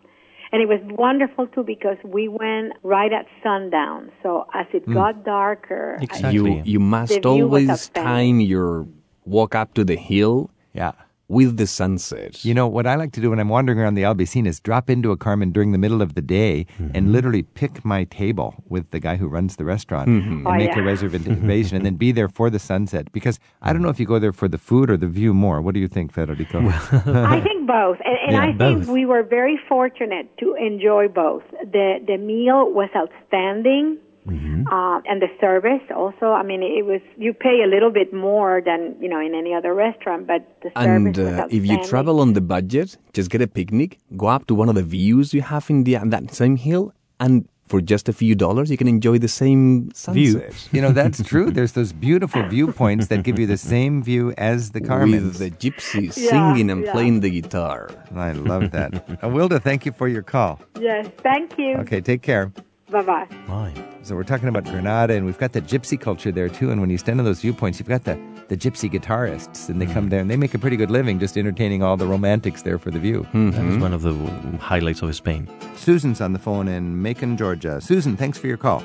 and 0.53 0.63
it 0.63 0.69
was 0.69 0.81
wonderful 1.07 1.47
too 1.49 1.65
because 1.65 1.99
we 2.05 2.29
went 2.29 2.73
right 2.83 3.13
at 3.13 3.27
sundown. 3.43 4.11
So 4.23 4.47
as 4.55 4.67
Mm. 4.69 4.75
it 4.77 4.95
got 4.95 5.25
darker, 5.25 5.99
Exactly. 6.01 6.33
You 6.33 6.63
you 6.65 6.81
must 6.81 7.13
The 7.13 7.21
view 7.21 7.47
was 7.49 7.69
always 7.69 7.89
time 7.91 8.41
your 8.41 8.87
walk 9.25 9.55
up 9.55 9.75
to 9.75 9.85
the 9.85 9.97
hill 9.97 10.51
Yeah. 10.73 10.93
With 11.29 11.57
the 11.57 11.67
sunset. 11.67 12.45
You 12.45 12.55
know, 12.55 12.67
what 12.67 12.87
I 12.87 12.95
like 12.95 13.13
to 13.13 13.21
do 13.21 13.31
when 13.31 13.41
I'm 13.41 13.49
wandering 13.49 13.79
around 13.79 13.95
the 13.95 14.03
Albaycin 14.03 14.47
is 14.47 14.61
drop 14.61 14.89
into 14.89 15.11
a 15.11 15.17
Carmen 15.17 15.51
during 15.51 15.73
the 15.73 15.79
middle 15.79 16.03
of 16.03 16.15
the 16.15 16.23
day 16.23 16.67
and 16.79 16.93
mm-hmm. 16.93 17.13
literally 17.13 17.43
pick 17.43 17.85
my 17.85 18.05
table 18.05 18.55
with 18.69 18.91
the 18.91 19.01
guy 19.01 19.17
who 19.17 19.29
runs 19.29 19.57
the 19.57 19.65
restaurant 19.65 20.09
mm-hmm. 20.09 20.29
and 20.29 20.47
Oh, 20.47 20.53
make 20.53 20.71
yeah. 20.71 20.81
a 20.81 20.83
reservation 20.83 21.77
and 21.77 21.85
then 21.85 21.97
be 21.97 22.13
there 22.13 22.29
for 22.29 22.51
the 22.51 22.59
sunset. 22.59 23.11
Because 23.13 23.41
I 23.63 23.73
don't 23.73 23.83
know 23.83 23.89
if 23.89 23.99
you 23.99 24.07
go 24.07 24.19
there 24.19 24.33
for 24.33 24.49
the 24.49 24.59
food 24.59 24.91
or 24.91 24.97
the 24.97 25.09
view 25.09 25.35
more. 25.35 25.61
What 25.61 25.75
do 25.75 25.81
you 25.81 25.89
think, 25.89 26.13
Federico? 26.13 26.61
I 26.69 27.41
think 27.41 27.67
both, 27.67 27.99
and, 28.05 28.17
and 28.27 28.33
Yeah, 28.33 28.43
I 28.43 28.75
think 28.75 28.89
we 28.89 29.05
were 29.07 29.23
very 29.23 29.59
fortunate 29.69 30.31
to 30.39 30.55
enjoy 30.55 31.09
both. 31.09 31.43
the 31.51 31.99
The 32.07 32.19
meal 32.19 32.71
was 32.71 32.91
outstanding, 32.95 33.99
Mm-hmm. 34.27 34.67
uh, 34.67 35.01
and 35.09 35.23
the 35.23 35.29
service 35.41 35.83
also. 35.95 36.27
I 36.33 36.43
mean, 36.43 36.63
it 36.63 36.85
was 36.85 37.01
you 37.17 37.33
pay 37.33 37.63
a 37.63 37.69
little 37.75 37.91
bit 37.91 38.13
more 38.13 38.61
than 38.65 38.97
you 39.01 39.09
know 39.09 39.21
in 39.21 39.35
any 39.35 39.55
other 39.55 39.73
restaurant, 39.75 40.27
but 40.27 40.43
the 40.63 40.71
service 40.71 41.17
And 41.17 41.17
was 41.17 41.19
uh, 41.19 41.49
if 41.51 41.65
you 41.65 41.83
travel 41.85 42.21
on 42.21 42.33
the 42.33 42.41
budget, 42.41 42.97
just 43.13 43.31
get 43.31 43.41
a 43.41 43.47
picnic, 43.47 43.99
go 44.17 44.27
up 44.27 44.47
to 44.49 44.55
one 44.55 44.69
of 44.69 44.75
the 44.75 44.83
views 44.83 45.33
you 45.33 45.43
have 45.43 45.71
in 45.71 45.85
the, 45.85 45.99
that 46.05 46.35
same 46.35 46.57
hill, 46.57 46.93
and 47.21 47.49
for 47.69 47.81
just 47.81 48.09
a 48.09 48.13
few 48.13 48.35
dollars, 48.35 48.71
you 48.71 48.77
can 48.77 48.89
enjoy 48.89 49.19
the 49.19 49.29
same 49.29 49.91
View. 50.11 50.43
you 50.73 50.81
know, 50.81 50.93
that's 50.93 51.23
true. 51.23 51.51
There's 51.51 51.73
those 51.73 51.93
beautiful 51.93 52.43
viewpoints 52.49 53.09
that 53.09 53.25
give 53.25 53.39
you 53.39 53.47
the 53.47 53.57
same 53.57 54.03
view 54.03 54.33
as 54.39 54.71
the 54.71 54.81
Carmen's. 54.81 55.39
With 55.39 55.61
the 55.61 55.71
gypsies 55.71 56.17
Yeah, 56.17 56.31
singing 56.31 56.71
and 56.71 56.85
yeah. 56.85 56.93
playing 56.93 57.21
the 57.21 57.31
guitar. 57.31 57.91
I 58.15 58.33
love 58.33 58.71
that. 58.71 59.19
uh, 59.23 59.29
Wilda, 59.29 59.59
thank 59.61 59.85
you 59.85 59.93
for 59.93 60.09
your 60.09 60.23
call. 60.23 60.61
yes, 60.81 61.09
thank 61.23 61.59
you. 61.59 61.77
Okay, 61.79 62.01
take 62.01 62.23
care. 62.23 62.53
Bye 62.89 63.03
bye. 63.03 63.27
Why? 63.47 63.75
So 64.03 64.15
we're 64.15 64.23
talking 64.23 64.49
about 64.49 64.65
Granada, 64.65 65.15
and 65.15 65.27
we've 65.27 65.39
got 65.39 65.53
the 65.53 65.61
gypsy 65.61 66.01
culture 66.01 66.31
there 66.31 66.49
too. 66.49 66.71
And 66.71 66.81
when 66.81 66.91
you 66.91 66.99
stand 66.99 67.19
on 67.19 67.25
those 67.25 67.41
viewpoints, 67.41 67.81
you've 67.81 67.89
got 67.89 68.05
the, 68.05 68.17
the 68.47 68.57
gypsy 68.57 68.89
guitarists, 68.89 69.69
and 69.69 69.81
they 69.81 69.87
come 69.87 70.05
hmm. 70.05 70.11
there 70.11 70.21
and 70.21 70.31
they 70.31 70.37
make 70.37 70.55
a 70.55 70.59
pretty 70.59 70.77
good 70.77 70.91
living 70.91 71.19
just 71.19 71.37
entertaining 71.37 71.83
all 71.83 71.97
the 71.97 72.07
romantics 72.07 72.63
there 72.63 72.79
for 72.79 72.93
the 72.93 73.01
view. 73.01 73.25
Hmm. 73.25 73.51
That 73.51 73.65
is 73.65 73.75
hmm. 73.75 73.81
one 73.81 73.93
of 73.93 74.03
the 74.03 74.13
highlights 74.59 75.03
of 75.03 75.15
Spain. 75.17 75.49
Susan's 75.75 76.21
on 76.21 76.33
the 76.33 76.39
phone 76.39 76.69
in 76.69 77.03
Macon, 77.03 77.37
Georgia. 77.37 77.81
Susan, 77.81 78.17
thanks 78.17 78.39
for 78.39 78.47
your 78.47 78.57
call. 78.57 78.85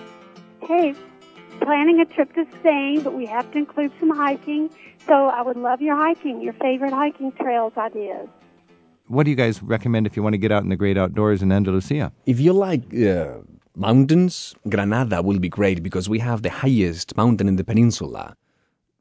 Hey, 0.61 0.95
planning 1.61 1.99
a 1.99 2.05
trip 2.05 2.33
to 2.33 2.45
Spain, 2.59 3.01
but 3.03 3.13
we 3.13 3.27
have 3.27 3.51
to 3.51 3.59
include 3.59 3.91
some 3.99 4.09
hiking. 4.09 4.71
So 5.05 5.27
I 5.27 5.43
would 5.43 5.57
love 5.57 5.81
your 5.81 5.95
hiking, 5.95 6.41
your 6.41 6.53
favorite 6.53 6.93
hiking 6.93 7.31
trails 7.33 7.73
ideas. 7.77 8.27
What 9.07 9.25
do 9.25 9.29
you 9.29 9.35
guys 9.35 9.61
recommend 9.61 10.07
if 10.07 10.15
you 10.15 10.23
want 10.23 10.33
to 10.33 10.37
get 10.37 10.51
out 10.51 10.63
in 10.63 10.69
the 10.69 10.75
great 10.75 10.97
outdoors 10.97 11.43
in 11.43 11.51
Andalusia? 11.51 12.11
If 12.25 12.39
you 12.39 12.53
like 12.53 12.81
uh, 12.93 13.39
mountains, 13.75 14.55
Granada 14.69 15.21
will 15.21 15.39
be 15.39 15.49
great 15.49 15.83
because 15.83 16.09
we 16.09 16.19
have 16.19 16.41
the 16.41 16.49
highest 16.49 17.15
mountain 17.17 17.47
in 17.47 17.55
the 17.55 17.63
peninsula, 17.63 18.35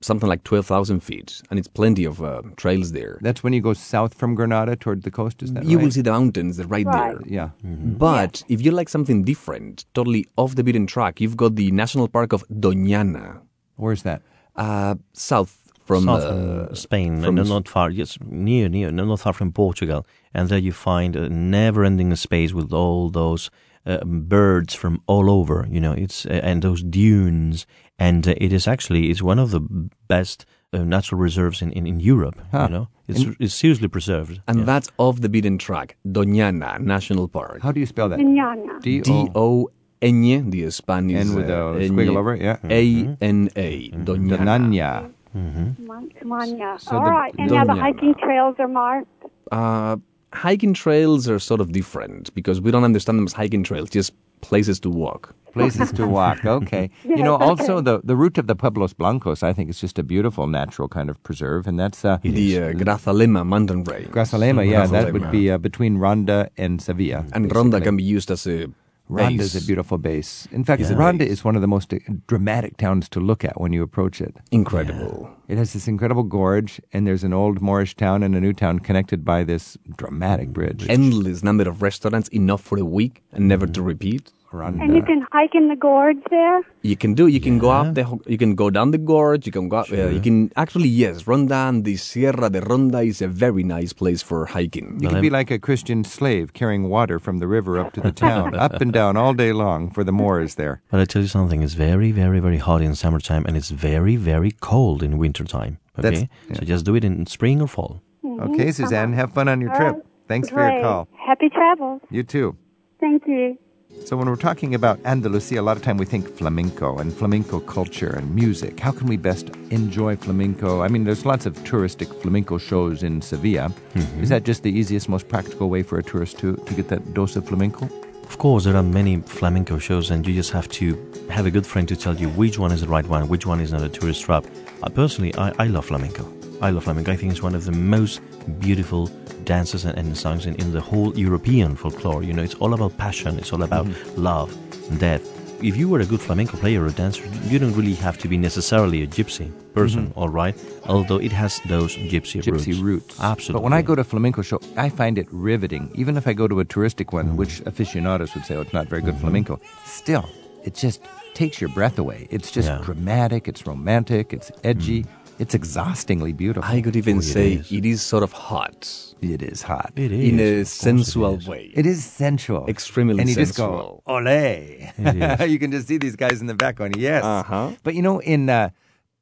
something 0.00 0.28
like 0.28 0.44
12,000 0.44 1.00
feet, 1.00 1.42
and 1.50 1.58
it's 1.58 1.68
plenty 1.68 2.04
of 2.04 2.22
uh, 2.22 2.42
trails 2.56 2.92
there. 2.92 3.18
That's 3.20 3.42
when 3.42 3.52
you 3.52 3.60
go 3.60 3.72
south 3.74 4.14
from 4.14 4.34
Granada 4.34 4.76
toward 4.76 5.02
the 5.02 5.10
coast, 5.10 5.42
is 5.42 5.52
that 5.52 5.60
right? 5.60 5.68
You 5.68 5.76
right? 5.78 5.84
will 5.84 5.90
see 5.90 6.00
the 6.02 6.12
mountains 6.12 6.56
they're 6.56 6.66
right, 6.66 6.86
Right. 6.86 7.16
there. 7.18 7.20
Yeah. 7.26 7.50
But 7.62 8.42
if 8.48 8.62
you 8.64 8.70
like 8.70 8.88
something 8.88 9.24
different, 9.24 9.84
totally 9.94 10.26
off 10.36 10.54
the 10.54 10.64
beaten 10.64 10.86
track, 10.86 11.20
you've 11.20 11.36
got 11.36 11.56
the 11.56 11.70
National 11.70 12.08
Park 12.08 12.32
of 12.32 12.44
Doñana, 12.48 13.40
Where's 13.76 14.02
that? 14.04 14.22
uh, 14.56 14.94
south 15.12 15.56
from, 15.84 16.04
South 16.04 16.22
uh, 16.22 16.66
from 16.66 16.74
Spain, 16.76 17.20
from 17.22 17.36
and 17.38 17.40
S- 17.40 17.48
not 17.48 17.68
far, 17.68 17.90
yes, 17.90 18.16
near, 18.24 18.68
near, 18.68 18.90
no, 18.92 19.04
not 19.04 19.20
far 19.20 19.32
from 19.32 19.52
Portugal. 19.52 20.06
And 20.32 20.48
there 20.48 20.58
you 20.58 20.72
find 20.72 21.16
a 21.16 21.28
never-ending 21.28 22.14
space 22.16 22.52
with 22.54 22.72
all 22.72 23.10
those 23.10 23.50
uh, 23.86 24.04
birds 24.04 24.74
from 24.74 25.00
all 25.06 25.30
over. 25.30 25.66
You 25.70 25.80
know, 25.80 25.92
it's 25.92 26.26
uh, 26.26 26.40
and 26.42 26.62
those 26.62 26.82
dunes, 26.82 27.66
and 27.98 28.26
uh, 28.28 28.34
it 28.36 28.52
is 28.52 28.66
actually 28.68 29.10
it's 29.10 29.22
one 29.22 29.38
of 29.38 29.50
the 29.50 29.60
best 30.08 30.44
uh, 30.72 30.78
natural 30.84 31.20
reserves 31.20 31.62
in, 31.62 31.72
in, 31.72 31.86
in 31.86 32.00
Europe. 32.00 32.38
Huh. 32.52 32.66
You 32.68 32.74
know, 32.76 32.88
it's 33.08 33.24
it's 33.40 33.54
seriously 33.54 33.88
preserved. 33.88 34.40
and 34.46 34.58
Yeah. 34.60 34.64
that's 34.66 34.88
off 34.98 35.20
the 35.20 35.28
beaten 35.28 35.58
track, 35.58 35.96
Doñana 36.06 36.78
National 36.78 37.26
Park. 37.28 37.60
How 37.62 37.72
do 37.72 37.80
you 37.80 37.86
spell 37.86 38.08
that? 38.10 38.18
Viñana. 38.18 38.80
D 38.82 39.00
D 39.00 39.28
O 39.34 39.68
N, 40.02 40.50
the 40.50 40.70
Spanish 40.70 41.20
N 41.20 41.34
with 41.34 41.50
uh, 41.50 41.74
a 41.76 41.88
squiggle 41.88 42.16
over 42.16 42.34
it, 42.34 42.42
yeah. 42.42 42.56
A 42.70 43.16
N 43.20 43.50
A, 43.56 43.90
Doñana. 43.90 44.46
Doñana. 44.46 45.10
Viñana. 45.34 46.80
So 46.80 46.96
All 46.96 47.04
the- 47.04 47.10
right. 47.10 47.34
And 47.38 47.50
now 47.50 47.64
the 47.64 47.74
hiking 47.74 48.14
trails 48.14 48.56
are 48.58 48.68
marked. 48.68 49.08
Uh, 49.52 49.96
hiking 50.32 50.74
trails 50.74 51.28
are 51.28 51.38
sort 51.38 51.60
of 51.60 51.72
different 51.72 52.34
because 52.34 52.60
we 52.60 52.70
don't 52.70 52.84
understand 52.84 53.18
them 53.18 53.26
as 53.26 53.32
hiking 53.32 53.62
trails, 53.62 53.90
just 53.90 54.12
places 54.40 54.80
to 54.80 54.90
walk. 54.90 55.34
Places 55.52 55.92
to 55.92 56.06
walk. 56.06 56.44
Okay. 56.44 56.90
You 57.04 57.22
know, 57.24 57.36
also 57.36 57.80
the, 57.80 58.00
the 58.04 58.16
route 58.16 58.38
of 58.38 58.46
the 58.46 58.54
Pueblos 58.54 58.92
Blancos, 58.92 59.42
I 59.42 59.52
think 59.52 59.68
is 59.68 59.80
just 59.80 59.98
a 59.98 60.02
beautiful 60.02 60.46
natural 60.46 60.88
kind 60.88 61.10
of 61.10 61.22
preserve, 61.22 61.66
and 61.66 61.78
that's 61.78 62.04
uh, 62.04 62.18
the 62.22 62.58
uh, 62.58 62.72
Grazalema 62.72 63.44
mountain 63.44 63.84
range. 63.84 64.08
Grazalema. 64.08 64.68
Yeah, 64.68 64.86
that 64.86 65.12
would 65.12 65.30
be 65.30 65.50
uh, 65.50 65.58
between 65.58 65.98
Ronda 65.98 66.50
and 66.56 66.80
Sevilla. 66.80 67.26
And 67.32 67.54
Ronda 67.54 67.80
can 67.80 67.96
be 67.96 68.04
used 68.04 68.30
as 68.30 68.46
a 68.46 68.68
Ronda 69.10 69.42
is 69.42 69.56
a 69.56 69.66
beautiful 69.66 69.98
base. 69.98 70.46
In 70.52 70.64
fact, 70.64 70.80
Yeah. 70.82 70.92
Ronda 70.94 71.26
is 71.26 71.44
one 71.44 71.56
of 71.56 71.62
the 71.62 71.68
most 71.68 71.92
uh, 71.92 71.98
dramatic 72.28 72.76
towns 72.76 73.08
to 73.10 73.20
look 73.20 73.44
at 73.44 73.60
when 73.60 73.72
you 73.72 73.82
approach 73.82 74.20
it. 74.20 74.36
Incredible. 74.52 75.28
It 75.48 75.58
has 75.58 75.72
this 75.72 75.88
incredible 75.88 76.22
gorge, 76.22 76.80
and 76.92 77.06
there's 77.06 77.24
an 77.24 77.32
old 77.32 77.60
Moorish 77.60 77.96
town 77.96 78.22
and 78.22 78.36
a 78.36 78.40
new 78.40 78.52
town 78.52 78.78
connected 78.78 79.24
by 79.24 79.42
this 79.44 79.76
dramatic 79.96 80.50
bridge. 80.50 80.86
Endless 80.88 81.42
number 81.42 81.68
of 81.68 81.82
restaurants, 81.82 82.28
enough 82.28 82.62
for 82.62 82.78
a 82.78 82.84
week 82.84 83.22
and 83.32 83.48
never 83.48 83.66
to 83.66 83.82
repeat. 83.82 84.32
Ronda. 84.52 84.82
And 84.82 84.94
you 84.96 85.02
can 85.02 85.26
hike 85.32 85.54
in 85.54 85.68
the 85.68 85.76
gorge 85.76 86.18
there. 86.30 86.60
You 86.82 86.96
can 86.96 87.14
do. 87.14 87.26
You 87.26 87.40
can 87.40 87.58
go 87.58 87.70
up 87.70 87.94
the. 87.94 88.18
You 88.26 88.36
can 88.38 88.54
go 88.54 88.70
down 88.70 88.90
the 88.90 88.98
gorge. 88.98 89.46
You 89.46 89.52
can 89.52 89.68
go. 89.68 89.78
Up, 89.78 89.90
uh, 89.92 90.08
you 90.08 90.20
can 90.20 90.50
actually 90.56 90.88
yes. 90.88 91.26
Ronda 91.26 91.54
and 91.54 91.84
the 91.84 91.96
Sierra 91.96 92.50
de 92.50 92.60
Ronda 92.60 93.00
is 93.00 93.22
a 93.22 93.28
very 93.28 93.62
nice 93.62 93.92
place 93.92 94.22
for 94.22 94.46
hiking. 94.46 94.98
You 95.00 95.08
can 95.08 95.20
be 95.20 95.30
like 95.30 95.50
a 95.50 95.58
Christian 95.58 96.04
slave 96.04 96.52
carrying 96.52 96.88
water 96.88 97.18
from 97.18 97.38
the 97.38 97.46
river 97.46 97.78
up 97.78 97.92
to 97.94 98.00
the 98.00 98.12
town, 98.28 98.54
up 98.54 98.80
and 98.80 98.92
down 98.92 99.16
all 99.16 99.34
day 99.34 99.52
long 99.52 99.90
for 99.90 100.02
the 100.04 100.12
Moors 100.12 100.56
there. 100.56 100.82
But 100.90 101.00
I 101.00 101.04
tell 101.04 101.22
you 101.22 101.28
something, 101.28 101.62
it's 101.62 101.74
very, 101.74 102.10
very, 102.12 102.40
very 102.40 102.58
hot 102.58 102.82
in 102.82 102.94
summertime, 102.94 103.44
and 103.46 103.56
it's 103.56 103.70
very, 103.70 104.16
very 104.16 104.50
cold 104.50 105.02
in 105.02 105.18
wintertime. 105.18 105.78
That's- 105.96 106.22
Okay, 106.22 106.28
yeah. 106.48 106.56
so 106.56 106.64
just 106.64 106.84
do 106.86 106.94
it 106.94 107.04
in 107.04 107.26
spring 107.26 107.60
or 107.60 107.68
fall. 107.68 108.02
Okay, 108.24 108.72
Suzanne, 108.72 109.12
have 109.12 109.32
fun 109.32 109.48
on 109.48 109.60
your 109.60 109.70
All 109.70 109.76
trip. 109.76 109.94
right. 109.94 110.02
Thanks 110.28 110.48
for 110.48 110.60
your 110.70 110.80
call. 110.82 111.08
Happy 111.26 111.48
travels. 111.50 112.00
You 112.10 112.22
too. 112.22 112.56
Thank 113.00 113.26
you. 113.26 113.58
So 114.04 114.16
when 114.16 114.28
we're 114.28 114.36
talking 114.36 114.74
about 114.74 114.98
Andalusia, 115.04 115.60
a 115.60 115.62
lot 115.62 115.76
of 115.76 115.82
time 115.82 115.96
we 115.96 116.04
think 116.04 116.28
flamenco 116.36 116.98
and 116.98 117.12
flamenco 117.12 117.60
culture 117.60 118.10
and 118.10 118.34
music. 118.34 118.80
How 118.80 118.92
can 118.92 119.06
we 119.06 119.16
best 119.16 119.50
enjoy 119.70 120.16
flamenco? 120.16 120.82
I 120.82 120.88
mean, 120.88 121.04
there's 121.04 121.24
lots 121.24 121.46
of 121.46 121.54
touristic 121.58 122.20
flamenco 122.20 122.58
shows 122.58 123.02
in 123.02 123.22
Sevilla. 123.22 123.72
Is 124.20 124.28
that 124.30 124.44
just 124.44 124.62
the 124.62 124.70
easiest, 124.70 125.08
most 125.08 125.28
practical 125.28 125.68
way 125.70 125.82
for 125.82 125.98
a 125.98 126.02
tourist 126.02 126.38
to, 126.38 126.56
to 126.56 126.74
get 126.74 126.88
that 126.88 127.14
dose 127.14 127.36
of 127.36 127.46
flamenco? 127.46 127.88
Of 128.24 128.38
course, 128.38 128.64
there 128.64 128.76
are 128.76 128.82
many 128.82 129.20
flamenco 129.22 129.78
shows, 129.78 130.10
and 130.10 130.26
you 130.26 130.34
just 130.34 130.52
have 130.52 130.68
to 130.70 130.96
have 131.28 131.46
a 131.46 131.50
good 131.50 131.66
friend 131.66 131.86
to 131.88 131.96
tell 131.96 132.16
you 132.16 132.28
which 132.30 132.58
one 132.58 132.72
is 132.72 132.80
the 132.80 132.88
right 132.88 133.06
one, 133.06 133.28
which 133.28 133.44
one 133.44 133.60
is 133.60 133.72
not 133.72 133.82
a 133.82 133.88
tourist 133.88 134.22
trap. 134.22 134.44
Uh, 134.82 134.88
personally, 134.88 135.34
I, 135.34 135.52
I 135.58 135.66
love 135.66 135.86
flamenco. 135.86 136.32
I 136.62 136.70
love 136.70 136.84
flamenco. 136.84 137.12
I 137.12 137.16
think 137.16 137.32
it's 137.32 137.42
one 137.42 137.54
of 137.54 137.64
the 137.64 137.72
most 137.72 138.20
beautiful 138.60 139.08
dances 139.54 139.82
and, 139.88 139.98
and 140.00 140.16
songs 140.16 140.42
in, 140.48 140.54
in 140.62 140.68
the 140.76 140.82
whole 140.90 141.10
European 141.26 141.70
folklore. 141.82 142.22
You 142.28 142.32
know, 142.36 142.44
it's 142.48 142.58
all 142.62 142.72
about 142.78 142.92
passion, 143.06 143.32
it's 143.40 143.52
all 143.54 143.64
about 143.70 143.86
mm-hmm. 143.86 144.22
love 144.30 144.50
and 144.88 144.98
death. 145.08 145.24
If 145.70 145.74
you 145.80 145.86
were 145.92 146.00
a 146.00 146.08
good 146.12 146.22
flamenco 146.26 146.56
player 146.62 146.80
or 146.86 146.90
dancer, 147.02 147.24
you 147.50 147.58
don't 147.62 147.76
really 147.80 147.98
have 148.06 148.16
to 148.22 148.26
be 148.32 148.38
necessarily 148.48 149.02
a 149.02 149.08
gypsy 149.16 149.48
person, 149.78 150.02
mm-hmm. 150.02 150.18
all 150.20 150.30
right? 150.42 150.56
Although 150.86 151.20
it 151.28 151.32
has 151.32 151.52
those 151.74 151.92
gypsy, 152.12 152.40
Gypsy 152.40 152.74
roots. 152.88 153.12
Absolutely. 153.20 153.56
But 153.56 153.64
when 153.66 153.74
I 153.80 153.82
go 153.82 153.94
to 153.98 154.02
a 154.06 154.08
flamenco 154.12 154.40
show, 154.40 154.58
I 154.84 154.88
find 154.88 155.18
it 155.22 155.26
riveting. 155.30 155.84
Even 156.02 156.16
if 156.16 156.24
I 156.26 156.32
go 156.32 156.46
to 156.48 156.60
a 156.60 156.64
touristic 156.64 157.12
one, 157.12 157.26
mm. 157.30 157.36
which 157.40 157.60
aficionados 157.66 158.30
would 158.34 158.46
say, 158.46 158.54
oh, 158.56 158.62
it's 158.64 158.72
not 158.72 158.86
very 158.88 159.02
good 159.02 159.14
mm-hmm. 159.14 159.28
flamenco, 159.28 159.60
still, 159.84 160.26
it 160.64 160.74
just 160.74 161.02
takes 161.34 161.60
your 161.60 161.70
breath 161.78 161.98
away. 161.98 162.26
It's 162.30 162.50
just 162.56 162.68
Yeah. 162.68 162.80
dramatic, 162.88 163.42
it's 163.50 163.66
romantic, 163.66 164.32
it's 164.32 164.50
edgy, 164.64 165.00
mm. 165.02 165.08
It's 165.42 165.54
exhaustingly 165.60 166.32
beautiful. 166.32 166.70
I 166.76 166.80
could 166.84 166.96
even 167.02 167.18
Oh, 167.18 167.20
say 167.36 167.48
is. 167.54 167.72
it 167.78 167.84
is 167.92 168.00
sort 168.12 168.22
of 168.22 168.32
hot 168.32 168.80
it 169.20 169.42
is 169.42 169.62
hot. 169.62 169.92
it 169.96 170.12
is. 170.12 170.24
in 170.28 170.34
a 170.40 170.50
course 170.56 170.72
it 170.72 170.82
sensual 170.88 171.34
way. 171.52 171.62
It 171.80 171.86
is 171.94 172.00
sensual. 172.04 172.64
Extremely 172.74 173.18
And 173.20 173.28
you 173.28 173.34
just 173.34 173.54
sensual. 173.54 174.02
go, 174.06 174.14
ole. 174.14 175.46
You 175.52 175.58
can 175.62 175.70
just 175.76 175.86
see 175.88 175.98
these 175.98 176.16
guys 176.24 176.40
in 176.40 176.46
the 176.52 176.54
background. 176.64 176.96
yes. 176.96 177.22
Uh-huh. 177.24 177.72
But 177.84 177.92
you 177.96 178.02
know, 178.06 178.16
in 178.34 178.48
uh, 178.48 178.70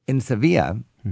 in 0.06 0.20
Sevilla, 0.20 0.68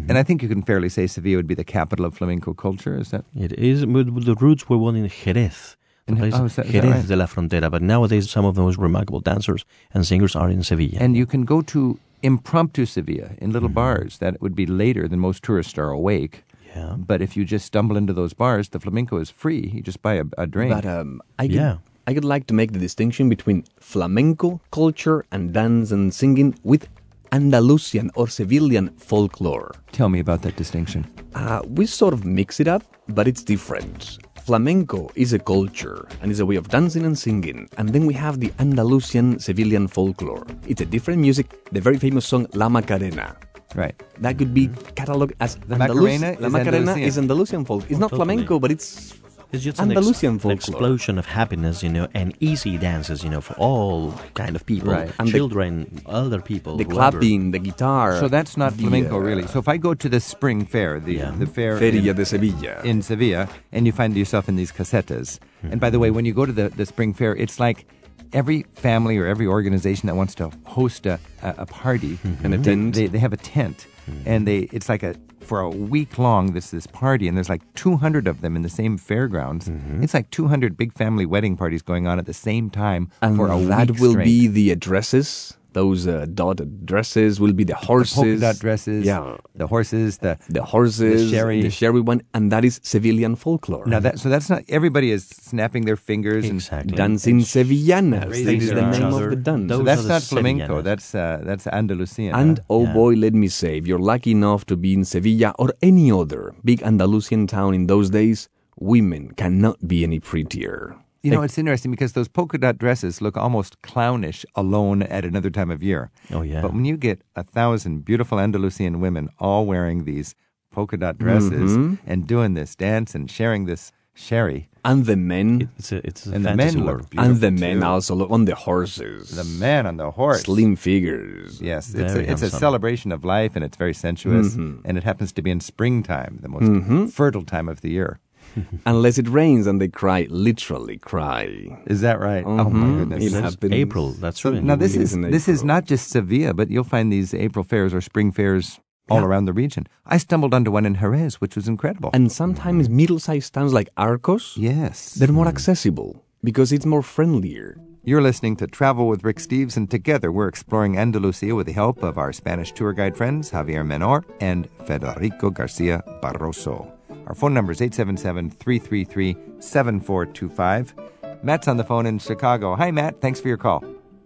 and 0.09 0.16
I 0.18 0.22
think 0.22 0.42
you 0.42 0.48
can 0.54 0.62
fairly 0.62 0.88
say 0.96 1.07
Sevilla 1.07 1.36
would 1.38 1.46
be 1.54 1.54
the 1.62 1.64
capital 1.78 2.04
of 2.07 2.14
flamenco 2.18 2.52
culture, 2.54 2.94
is 3.02 3.09
that? 3.12 3.24
It 3.34 3.52
is. 3.70 3.80
The 3.80 4.36
roots 4.46 4.68
were 4.68 4.78
one 4.88 4.94
in 4.96 5.09
Jerez. 5.09 5.76
The 6.07 6.12
In- 6.12 6.18
place 6.18 6.34
oh, 6.36 6.44
is 6.44 6.54
that- 6.57 6.66
is 6.66 6.72
that 6.72 6.82
Jerez 6.82 6.96
right? 6.98 7.09
de 7.09 7.16
la 7.16 7.26
Frontera. 7.26 7.68
But 7.70 7.82
nowadays, 7.82 8.24
some 8.30 8.44
of 8.44 8.54
the 8.54 8.62
most 8.62 8.78
remarkable 8.78 9.20
dancers 9.20 9.64
and 9.94 10.07
singers 10.07 10.36
are 10.36 10.48
in 10.57 10.62
Sevilla. 10.62 10.98
And 11.04 11.16
you 11.16 11.26
can 11.26 11.44
go 11.44 11.62
to 11.74 11.98
impromptu 12.22 12.86
Sevilla 12.86 13.30
in 13.38 13.52
little 13.52 13.68
bars 13.68 14.18
that 14.18 14.40
would 14.40 14.54
be 14.54 14.66
later 14.66 15.08
than 15.08 15.18
most 15.20 15.42
tourists 15.42 15.78
are 15.78 15.90
awake. 15.90 16.44
yeah. 16.74 16.94
But 16.98 17.22
if 17.22 17.36
you 17.36 17.44
just 17.44 17.66
stumble 17.66 17.96
into 17.96 18.12
those 18.12 18.34
bars, 18.34 18.68
the 18.70 18.80
flamenco 18.80 19.18
is 19.18 19.30
free. 19.30 19.70
You 19.74 19.82
just 19.82 20.02
buy 20.02 20.14
a, 20.14 20.24
a 20.38 20.46
drink. 20.46 20.72
But 20.74 20.84
um, 20.86 21.20
I 21.38 21.46
could, 21.46 21.54
Yeah. 21.56 21.76
I 22.06 22.14
could 22.14 22.24
like 22.24 22.46
to 22.46 22.54
make 22.54 22.72
the 22.72 22.78
distinction 22.78 23.28
between 23.28 23.64
flamenco 23.80 24.60
culture 24.70 25.24
and 25.32 25.52
dance 25.52 25.90
and 25.90 26.12
singing 26.14 26.54
with 26.62 26.88
Andalusian 27.32 28.10
or 28.14 28.26
Sevillian 28.26 28.90
folklore. 29.00 29.72
Tell 29.92 30.08
me 30.08 30.20
about 30.20 30.42
that 30.42 30.56
distinction. 30.56 31.04
Uh, 31.34 31.60
we 31.66 31.86
sort 31.86 32.14
of 32.14 32.24
mix 32.24 32.60
it 32.60 32.68
up, 32.68 32.82
but 33.08 33.26
it's 33.26 33.42
different. 33.42 34.18
Flamenco 34.47 35.11
is 35.16 35.32
a 35.32 35.40
culture 35.40 36.07
and 36.22 36.30
is 36.30 36.38
a 36.38 36.47
way 36.47 36.55
of 36.55 36.68
dancing 36.68 37.05
and 37.05 37.18
singing. 37.18 37.68
And 37.78 37.88
then 37.90 38.07
we 38.07 38.14
have 38.14 38.38
the 38.38 38.53
Andalusian 38.61 39.38
Sevillian 39.42 39.90
folklore. 39.90 40.47
It's 40.68 40.80
a 40.80 40.86
different 40.86 41.18
music, 41.20 41.51
the 41.72 41.80
very 41.80 41.99
famous 41.99 42.24
song 42.26 42.47
La 42.55 42.68
Macarena. 42.68 43.34
Right. 43.74 43.99
That 44.22 44.38
could 44.38 44.55
be 44.55 44.68
cataloged 44.94 45.34
as 45.40 45.57
The 45.66 45.74
Andalus- 45.74 45.99
Macarena 45.99 46.28
La 46.38 46.47
is 46.47 46.53
Macarena 46.53 46.76
Andalusian. 46.94 47.03
is 47.09 47.18
Andalusian 47.18 47.64
folk. 47.64 47.82
It's 47.90 47.99
not 47.99 48.11
totally. 48.14 48.18
flamenco, 48.38 48.61
but 48.61 48.70
it's 48.70 49.18
It's 49.53 49.62
just 49.64 49.78
an, 49.78 49.90
Andalusian 49.90 50.34
an 50.34 50.38
folklore. 50.40 50.53
explosion 50.55 51.18
of 51.18 51.26
happiness, 51.26 51.82
you 51.82 51.88
know, 51.88 52.09
and 52.14 52.34
easy 52.40 52.76
dances, 52.78 53.22
you 53.24 53.30
know, 53.30 53.40
for 53.40 53.55
all 53.55 54.12
kind 54.34 54.57
of 54.57 54.66
people, 54.66 54.92
Right. 54.92 55.11
And 55.18 55.28
the- 55.28 55.32
children, 55.38 56.03
elder 56.09 56.40
people, 56.40 56.76
the 56.76 56.84
whoever. 56.84 57.11
clapping, 57.18 57.53
the 57.53 57.59
guitar. 57.61 58.18
So 58.18 58.28
that's 58.28 58.57
not 58.57 58.72
the, 58.76 58.82
flamenco, 58.82 59.16
uh, 59.16 59.20
really. 59.20 59.47
So 59.47 59.59
if 59.59 59.68
I 59.68 59.76
go 59.76 59.94
to 59.94 60.09
the 60.09 60.20
spring 60.20 60.66
fair, 60.66 60.99
the 61.01 61.14
Yeah. 61.14 61.30
the 61.38 61.47
fair 61.47 61.78
Feria 61.78 62.11
in, 62.11 62.16
de 62.16 62.24
Sevilla. 62.24 62.80
in 62.84 63.03
Sevilla, 63.03 63.49
and 63.72 63.86
you 63.86 63.92
find 63.92 64.16
yourself 64.16 64.49
in 64.49 64.57
these 64.57 64.72
casetas. 64.72 65.38
Hmm. 65.62 65.72
And 65.72 65.80
by 65.80 65.90
the 65.90 65.99
way, 65.99 66.11
when 66.11 66.24
you 66.24 66.34
go 66.34 66.44
to 66.44 66.53
the, 66.53 66.68
the 66.70 66.84
spring 66.84 67.14
fair, 67.14 67.34
it's 67.36 67.59
like 67.61 67.86
every 68.32 68.66
family 68.74 69.16
or 69.16 69.26
every 69.26 69.47
organization 69.47 70.09
that 70.09 70.16
wants 70.16 70.34
to 70.34 70.51
host 70.64 71.07
a, 71.07 71.18
a, 71.42 71.55
a 71.59 71.66
party 71.66 72.18
mm-hmm. 72.18 72.44
And 72.44 72.53
a 72.55 72.59
they- 72.59 72.64
tent. 72.64 72.94
They, 72.94 73.07
they 73.07 73.18
have 73.20 73.32
a 73.32 73.36
tent, 73.38 73.86
hmm. 74.07 74.22
and 74.26 74.47
they 74.47 74.68
it's 74.72 74.88
like 74.88 75.03
a 75.05 75.14
for 75.47 75.61
a 75.61 75.70
week 75.70 76.18
long 76.18 76.53
this 76.53 76.70
this 76.70 76.86
party, 76.86 77.28
and 77.28 77.36
there's 77.36 77.49
like 77.49 77.62
200 77.74 78.26
of 78.26 78.40
them 78.40 78.57
in 78.57 78.62
the 78.62 78.68
same 78.68 78.99
fairgrounds. 78.99 79.68
Mm-hmm. 79.68 80.03
It's 80.03 80.14
like 80.14 80.30
200 80.30 80.76
big 80.76 80.92
family 80.92 81.24
wedding 81.24 81.57
parties 81.57 81.82
going 81.82 82.07
on 82.07 82.18
at 82.18 82.26
the 82.26 82.34
same 82.34 82.68
time 82.70 83.11
and 83.22 83.36
for 83.36 83.51
a 83.51 83.59
that 83.61 83.92
week 83.92 84.01
will 84.01 84.12
straight. 84.12 84.24
be 84.24 84.47
the 84.49 84.74
dresses. 84.74 85.57
Those 85.80 86.00
uh, 86.08 86.24
dotted 86.40 86.70
dresses 86.90 87.32
will 87.42 87.52
be 87.60 87.64
the 87.72 87.78
horses. 87.88 88.16
polka 88.16 88.40
dot 88.46 88.56
dresses, 88.64 89.00
Yeah. 89.10 89.36
the 89.62 89.66
horses, 89.74 90.10
the 90.24 90.32
The 90.58 90.64
horses, 90.74 91.18
The 91.30 91.36
sherry. 91.36 91.58
the 91.66 91.70
sherry 91.80 92.00
one, 92.12 92.20
and 92.34 92.44
that 92.52 92.64
is 92.68 92.74
Sevillian 92.92 93.34
folklore. 93.44 93.84
Now 93.94 94.00
that 94.06 94.14
so 94.22 94.26
that's 94.34 94.48
not 94.52 94.60
everybody 94.78 95.08
is 95.16 95.22
snapping 95.48 95.82
their 95.88 96.00
fingers 96.10 96.44
Exactly. 96.48 96.90
and 96.90 96.96
Dancing 97.02 97.38
Sevillanas. 97.54 98.30
raising 98.30 98.46
That 98.46 98.62
is 98.66 98.70
the 98.78 98.82
arms. 98.86 98.98
name 98.98 99.14
of 99.20 99.30
the 99.34 99.40
dance. 99.50 99.68
So 99.72 99.78
that's 99.90 100.06
not 100.14 100.22
flamenco. 100.32 100.64
Sevillanas. 100.80 100.84
That's 100.88 101.08
uh, 101.14 101.40
that's 101.48 101.64
Andalusian. 101.80 102.32
And 102.42 102.54
oh 102.76 102.84
Yeah. 102.84 102.92
boy, 103.00 103.12
let 103.26 103.34
me 103.42 103.48
say, 103.60 103.72
if 103.80 103.84
you're 103.88 104.06
lucky 104.12 104.32
enough 104.40 104.62
to 104.70 104.76
be 104.84 104.90
in 104.98 105.04
Sevilla 105.04 105.50
or 105.62 105.68
any 105.90 106.08
other 106.20 106.42
big 106.64 106.78
Andalusian 106.90 107.46
town 107.56 107.70
in 107.78 107.84
those 107.92 108.08
days, 108.20 108.48
women 108.92 109.22
cannot 109.42 109.76
be 109.90 109.98
any 110.08 110.20
prettier. 110.30 110.96
You 111.22 111.30
know 111.30 111.42
it's 111.42 111.58
interesting 111.58 111.90
because 111.90 112.12
those 112.12 112.28
polka 112.28 112.58
dot 112.58 112.78
dresses 112.78 113.20
look 113.20 113.36
almost 113.36 113.80
clownish 113.82 114.44
alone 114.54 115.02
at 115.02 115.24
another 115.24 115.50
time 115.50 115.70
of 115.70 115.82
year. 115.82 116.10
Oh, 116.32 116.42
yeah. 116.42 116.62
But 116.62 116.72
when 116.74 116.84
you 116.84 116.96
get 116.96 117.22
a 117.34 117.42
thousand 117.42 118.04
beautiful 118.04 118.38
Andalusian 118.38 119.00
women 119.00 119.28
all 119.38 119.66
wearing 119.66 120.04
these 120.04 120.34
polka 120.72 120.96
dot 120.96 121.18
dresses 121.18 121.76
Mm-hmm. 121.76 121.94
and 122.10 122.26
doing 122.26 122.54
this 122.54 122.76
dance 122.76 123.14
and 123.14 123.30
sharing 123.30 123.64
this 123.66 123.92
sherry, 124.14 124.68
And 124.84 125.04
the 125.04 125.16
men, 125.16 125.68
It's 125.78 125.90
a, 125.92 125.98
it's 126.06 126.26
a 126.26 126.32
and 126.34 126.44
the 126.46 126.54
men 126.54 126.84
look 126.84 127.10
beautiful 127.10 127.32
and 127.32 127.40
the 127.40 127.50
men 127.50 127.80
too. 127.80 127.86
also 127.86 128.14
look 128.14 128.30
on 128.30 128.44
the 128.46 128.54
horses. 128.54 129.30
The 129.30 129.44
man 129.44 129.84
on 129.86 129.96
the 129.96 130.10
horse. 130.12 130.42
Slim 130.42 130.76
figures. 130.76 131.60
Yes, 131.60 131.92
it's 131.94 132.14
a, 132.14 132.20
it's 132.20 132.40
a 132.42 132.46
handsome. 132.46 132.50
celebration 132.66 133.10
of 133.12 133.24
life 133.24 133.52
and 133.56 133.64
it's 133.64 133.76
very 133.76 133.92
sensuous. 133.94 134.54
Mm-hmm. 134.54 134.86
And 134.86 134.96
it 134.96 135.04
happens 135.04 135.32
to 135.32 135.42
be 135.42 135.50
in 135.50 135.60
springtime, 135.60 136.38
the 136.40 136.48
most 136.48 137.12
fertile 137.14 137.44
time 137.44 137.68
of 137.68 137.80
the 137.80 137.90
year. 137.90 138.18
Unless 138.86 139.18
it 139.18 139.28
rains 139.28 139.66
and 139.66 139.80
they 139.80 139.88
cry, 139.88 140.26
literally 140.30 140.98
cry. 140.98 141.78
Is 141.86 142.00
that 142.00 142.18
right? 142.20 142.44
Oh 142.46 142.70
my 142.70 142.86
Mhm. 142.86 142.96
goodness. 142.98 143.24
It 143.26 143.30
That's 143.32 143.54
happens. 143.54 143.72
April. 143.72 144.12
That's 144.12 144.40
So 144.40 144.52
right. 144.52 144.62
now 144.64 144.76
this 144.76 144.94
It 144.94 145.02
is 145.02 145.12
is 145.14 145.18
this 145.30 145.48
is 145.48 145.62
not 145.64 145.84
just 145.86 146.11
Sevilla, 146.11 146.54
but 146.54 146.70
you'll 146.70 146.84
find 146.96 147.12
these 147.12 147.34
April 147.34 147.64
fairs 147.64 147.92
or 147.94 148.00
spring 148.00 148.32
fairs 148.32 148.80
all 149.09 149.22
around 149.22 149.44
the 149.44 149.52
region. 149.52 149.86
I 150.04 150.16
stumbled 150.18 150.52
onto 150.54 150.70
one 150.72 150.84
in 150.86 150.96
Jerez, 150.96 151.40
which 151.40 151.54
was 151.54 151.68
incredible. 151.68 152.11
And 152.12 152.30
sometimes 152.32 152.88
middle-sized 152.88 153.52
towns 153.54 153.72
like 153.72 153.88
Arcos, 153.96 154.57
yes, 154.57 155.14
they're 155.14 155.30
more 155.40 155.46
accessible 155.46 156.24
because 156.42 156.72
it's 156.72 156.86
more 156.86 157.02
friendlier. 157.02 157.76
You're 158.02 158.22
listening 158.22 158.54
to 158.57 158.66
Travel 158.68 159.09
with 159.09 159.24
Rick 159.24 159.38
Steves, 159.38 159.76
and 159.76 159.90
together 159.90 160.30
we're 160.30 160.46
exploring 160.48 160.96
Andalusia 160.96 161.54
with 161.54 161.66
the 161.66 161.72
help 161.72 162.02
of 162.04 162.18
our 162.18 162.32
Spanish 162.32 162.70
tour 162.72 162.92
guide 162.92 163.16
friends 163.16 163.50
Javier 163.50 163.84
Menor 163.84 164.22
and 164.40 164.68
Federico 164.86 165.50
Garcia 165.50 166.02
Barroso. 166.22 166.86
Our 167.26 167.34
phone 167.34 167.54
number 167.54 167.72
is 167.72 167.82
877 167.82 168.50
333 168.50 169.36
7425. 169.58 170.94
Matt's 171.42 171.66
on 171.66 171.76
the 171.76 171.84
phone 171.84 172.06
in 172.06 172.20
Chicago. 172.20 172.76
Hi, 172.76 172.92
Matt. 172.92 173.20
Thanks 173.20 173.40
for 173.40 173.48
your 173.48 173.56
call. 173.56 173.84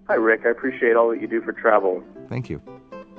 Hi, 0.08 0.14
Rick. 0.14 0.42
I 0.44 0.50
appreciate 0.50 0.96
all 0.96 1.08
that 1.10 1.20
you 1.20 1.26
do 1.26 1.40
for 1.40 1.52
travel. 1.52 2.02
Thank 2.28 2.50
you. 2.50 2.60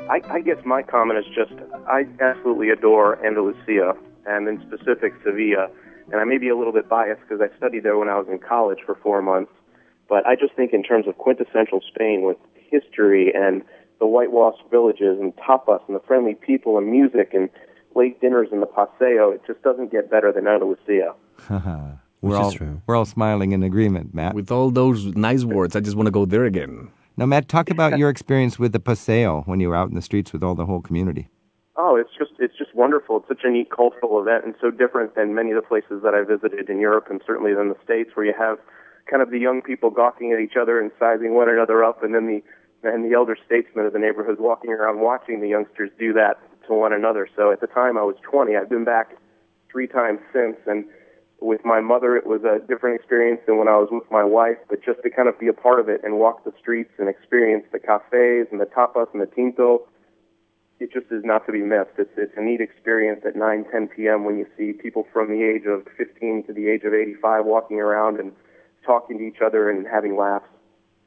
I, 0.09 0.21
I 0.29 0.41
guess 0.41 0.57
my 0.65 0.83
comment 0.83 1.19
is 1.19 1.25
just 1.33 1.53
I 1.87 2.05
absolutely 2.19 2.69
adore 2.69 3.25
Andalusia 3.25 3.93
and 4.27 4.47
in 4.47 4.61
specific 4.67 5.13
Sevilla. 5.23 5.69
And 6.11 6.21
I 6.21 6.25
may 6.25 6.37
be 6.37 6.49
a 6.49 6.55
little 6.55 6.73
bit 6.73 6.87
biased 6.87 7.21
because 7.21 7.41
I 7.41 7.55
studied 7.57 7.83
there 7.83 7.97
when 7.97 8.09
I 8.09 8.17
was 8.17 8.27
in 8.29 8.37
college 8.37 8.79
for 8.85 8.95
four 8.95 9.21
months. 9.21 9.51
But 10.07 10.27
I 10.27 10.35
just 10.35 10.53
think 10.53 10.73
in 10.73 10.83
terms 10.83 11.07
of 11.07 11.17
quintessential 11.17 11.81
Spain 11.87 12.21
with 12.21 12.37
history 12.55 13.31
and 13.33 13.63
the 13.99 14.05
whitewashed 14.05 14.63
villages 14.69 15.17
and 15.19 15.33
tapas 15.37 15.81
and 15.87 15.95
the 15.95 16.01
friendly 16.05 16.35
people 16.35 16.77
and 16.77 16.91
music 16.91 17.33
and 17.33 17.49
late 17.95 18.19
dinners 18.21 18.49
in 18.51 18.59
the 18.59 18.65
paseo, 18.65 19.31
it 19.31 19.41
just 19.45 19.61
doesn't 19.61 19.91
get 19.91 20.09
better 20.09 20.31
than 20.31 20.47
Andalusia. 20.47 21.13
We're 22.21 22.37
all, 22.37 22.51
true. 22.51 22.81
We're 22.85 22.95
all 22.95 23.05
smiling 23.05 23.51
in 23.51 23.63
agreement, 23.63 24.13
Matt. 24.13 24.35
With 24.35 24.51
all 24.51 24.69
those 24.69 25.05
nice 25.15 25.43
words, 25.43 25.75
I 25.75 25.79
just 25.79 25.95
want 25.95 26.05
to 26.05 26.11
go 26.11 26.25
there 26.25 26.45
again. 26.45 26.91
Now, 27.17 27.25
Matt, 27.25 27.47
talk 27.47 27.69
about 27.71 27.97
your 27.97 28.09
experience 28.09 28.59
with 28.59 28.73
the 28.73 28.79
Paseo 28.79 29.41
when 29.45 29.59
you 29.59 29.69
were 29.69 29.75
out 29.75 29.89
in 29.89 29.95
the 29.95 30.01
streets 30.01 30.31
with 30.31 30.43
all 30.43 30.53
the 30.53 30.65
whole 30.65 30.81
community. 30.81 31.29
Oh, 31.77 31.95
it's 31.95 32.11
just 32.17 32.31
it's 32.37 32.55
just 32.57 32.75
wonderful. 32.75 33.17
It's 33.17 33.27
such 33.27 33.43
a 33.43 33.49
neat 33.49 33.71
cultural 33.71 34.21
event 34.21 34.45
and 34.45 34.53
so 34.61 34.69
different 34.69 35.15
than 35.15 35.33
many 35.33 35.49
of 35.49 35.55
the 35.55 35.67
places 35.67 36.03
that 36.03 36.13
I 36.13 36.21
visited 36.21 36.69
in 36.69 36.79
Europe 36.79 37.07
and 37.09 37.21
certainly 37.25 37.55
than 37.55 37.69
the 37.69 37.77
States 37.83 38.11
where 38.13 38.25
you 38.25 38.33
have 38.37 38.59
kind 39.09 39.23
of 39.23 39.31
the 39.31 39.39
young 39.39 39.61
people 39.63 39.89
gawking 39.89 40.31
at 40.31 40.39
each 40.39 40.53
other 40.61 40.79
and 40.79 40.91
sizing 40.99 41.33
one 41.33 41.49
another 41.49 41.83
up 41.83 42.03
and 42.03 42.13
then 42.13 42.27
the 42.27 42.43
and 42.87 43.09
the 43.09 43.15
elder 43.15 43.37
statesmen 43.45 43.85
of 43.85 43.93
the 43.93 43.99
neighborhood 43.99 44.39
walking 44.39 44.71
around 44.71 44.99
watching 44.99 45.41
the 45.41 45.47
youngsters 45.47 45.89
do 45.97 46.13
that 46.13 46.37
to 46.67 46.73
one 46.73 46.93
another. 46.93 47.27
So 47.35 47.51
at 47.51 47.61
the 47.61 47.67
time 47.67 47.97
I 47.97 48.03
was 48.03 48.15
20. 48.23 48.55
I've 48.55 48.69
been 48.69 48.85
back 48.85 49.17
three 49.71 49.87
times 49.87 50.19
since 50.33 50.57
and 50.67 50.85
with 51.39 51.65
my 51.65 51.81
mother 51.81 52.15
it 52.15 52.27
was 52.27 52.43
a 52.43 52.59
different 52.67 52.99
experience 52.99 53.41
than 53.47 53.57
when 53.57 53.67
I 53.67 53.77
was 53.77 53.89
with 53.91 54.09
my 54.11 54.23
wife, 54.23 54.57
but 54.69 54.83
just 54.83 55.01
to 55.03 55.09
kind 55.09 55.27
of 55.27 55.39
be 55.39 55.47
a 55.47 55.53
part 55.53 55.79
of 55.79 55.89
it 55.89 56.01
and 56.03 56.19
walk 56.19 56.43
the 56.43 56.53
streets 56.59 56.91
and 56.99 57.09
experience 57.09 57.65
the 57.71 57.79
cafes 57.79 58.47
and 58.51 58.61
the 58.61 58.65
tapas 58.65 59.07
and 59.13 59.21
the 59.21 59.25
tinto 59.25 59.87
it 60.81 60.91
just 60.91 61.11
is 61.11 61.23
not 61.23 61.45
to 61.45 61.51
be 61.51 61.61
missed. 61.61 61.93
It's 61.97 62.09
it's 62.17 62.33
a 62.35 62.41
neat 62.41 62.59
experience 62.59 63.21
at 63.25 63.35
9, 63.35 63.65
10 63.71 63.87
p.m. 63.95 64.25
when 64.25 64.37
you 64.37 64.47
see 64.57 64.73
people 64.73 65.05
from 65.13 65.29
the 65.29 65.43
age 65.43 65.65
of 65.67 65.85
15 65.95 66.45
to 66.47 66.53
the 66.53 66.67
age 66.67 66.83
of 66.83 66.93
85 66.93 67.45
walking 67.45 67.79
around 67.79 68.19
and 68.19 68.31
talking 68.83 69.19
to 69.19 69.23
each 69.23 69.41
other 69.45 69.69
and 69.69 69.85
having 69.85 70.17
laughs. 70.17 70.49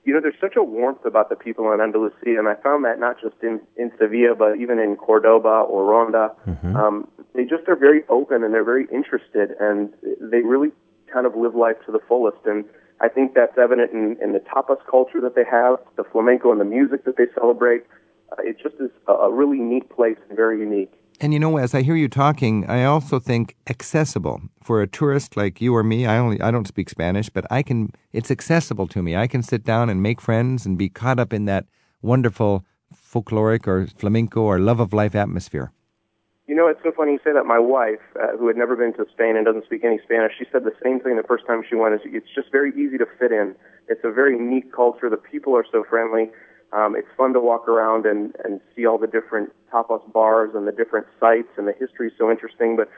You 0.04 0.12
know, 0.12 0.20
there's 0.20 0.38
such 0.40 0.56
a 0.56 0.62
warmth 0.62 1.04
about 1.04 1.30
the 1.30 1.36
people 1.36 1.72
in 1.72 1.80
Andalusia, 1.80 2.38
and 2.38 2.46
I 2.46 2.56
found 2.56 2.84
that 2.84 3.00
not 3.00 3.20
just 3.20 3.36
in 3.42 3.60
in 3.76 3.90
Sevilla, 3.98 4.34
but 4.34 4.56
even 4.58 4.78
in 4.78 4.96
Cordoba 4.96 5.64
or 5.68 5.84
Ronda. 5.84 6.34
Um, 6.76 7.08
they 7.34 7.44
just 7.44 7.68
are 7.68 7.76
very 7.76 8.02
open 8.08 8.44
and 8.44 8.52
they're 8.52 8.64
very 8.64 8.86
interested, 8.92 9.56
and 9.60 9.92
they 10.20 10.42
really 10.42 10.70
kind 11.12 11.26
of 11.26 11.34
live 11.34 11.54
life 11.54 11.76
to 11.86 11.92
the 11.92 12.00
fullest. 12.06 12.44
And 12.44 12.64
I 13.00 13.08
think 13.08 13.34
that's 13.34 13.56
evident 13.58 13.92
in, 13.92 14.16
in 14.22 14.32
the 14.32 14.40
tapas 14.40 14.78
culture 14.90 15.20
that 15.20 15.34
they 15.34 15.44
have, 15.50 15.78
the 15.96 16.04
flamenco 16.04 16.52
and 16.52 16.60
the 16.60 16.64
music 16.64 17.04
that 17.04 17.16
they 17.16 17.26
celebrate. 17.34 17.84
Uh, 18.32 18.36
it 18.40 18.56
just 18.62 18.76
is 18.80 18.90
a, 19.08 19.12
a 19.12 19.32
really 19.32 19.58
neat 19.58 19.88
place 19.90 20.18
and 20.28 20.36
very 20.36 20.58
unique. 20.60 20.92
And 21.20 21.32
you 21.32 21.38
know, 21.38 21.56
as 21.58 21.74
I 21.74 21.82
hear 21.82 21.94
you 21.94 22.08
talking, 22.08 22.68
I 22.68 22.84
also 22.84 23.20
think 23.20 23.56
accessible 23.68 24.42
for 24.62 24.82
a 24.82 24.86
tourist 24.86 25.36
like 25.36 25.60
you 25.60 25.74
or 25.74 25.84
me. 25.84 26.06
I 26.06 26.18
only 26.18 26.40
I 26.40 26.50
don't 26.50 26.66
speak 26.66 26.90
Spanish, 26.90 27.28
but 27.28 27.46
I 27.50 27.62
can. 27.62 27.92
It's 28.12 28.30
accessible 28.30 28.88
to 28.88 29.02
me. 29.02 29.14
I 29.14 29.26
can 29.26 29.42
sit 29.42 29.64
down 29.64 29.90
and 29.90 30.02
make 30.02 30.20
friends 30.20 30.66
and 30.66 30.76
be 30.76 30.88
caught 30.88 31.20
up 31.20 31.32
in 31.32 31.44
that 31.44 31.66
wonderful 32.02 32.64
folkloric 32.92 33.66
or 33.66 33.86
flamenco 33.86 34.42
or 34.42 34.58
love 34.58 34.80
of 34.80 34.92
life 34.92 35.14
atmosphere. 35.14 35.72
You 36.46 36.54
know, 36.54 36.68
it's 36.68 36.80
so 36.82 36.92
funny 36.92 37.12
you 37.12 37.20
say 37.24 37.32
that. 37.32 37.46
My 37.46 37.58
wife, 37.58 38.04
uh, 38.20 38.36
who 38.36 38.48
had 38.48 38.56
never 38.56 38.76
been 38.76 38.92
to 38.94 39.06
Spain 39.12 39.36
and 39.36 39.46
doesn't 39.46 39.64
speak 39.64 39.82
any 39.82 39.98
Spanish, 40.04 40.32
she 40.38 40.44
said 40.52 40.64
the 40.64 40.76
same 40.82 41.00
thing 41.00 41.16
the 41.16 41.22
first 41.22 41.46
time 41.46 41.62
she 41.68 41.76
went. 41.76 41.94
Is 41.94 42.00
it's 42.04 42.28
just 42.34 42.50
very 42.52 42.70
easy 42.70 42.98
to 42.98 43.06
fit 43.18 43.32
in. 43.32 43.54
It's 43.88 44.04
a 44.04 44.10
very 44.10 44.38
neat 44.38 44.72
culture. 44.72 45.08
The 45.08 45.16
people 45.16 45.56
are 45.56 45.64
so 45.70 45.84
friendly. 45.88 46.30
Um, 46.74 46.96
it's 46.96 47.08
fun 47.16 47.32
to 47.34 47.40
walk 47.40 47.68
around 47.68 48.04
and, 48.04 48.34
and 48.44 48.60
see 48.74 48.84
all 48.84 48.98
the 48.98 49.06
different 49.06 49.52
tapas 49.72 50.10
bars 50.12 50.50
and 50.54 50.66
the 50.66 50.72
different 50.72 51.06
sites, 51.20 51.48
and 51.56 51.68
the 51.68 51.74
history 51.78 52.08
is 52.08 52.14
so 52.18 52.30
interesting. 52.30 52.76
But 52.76 52.90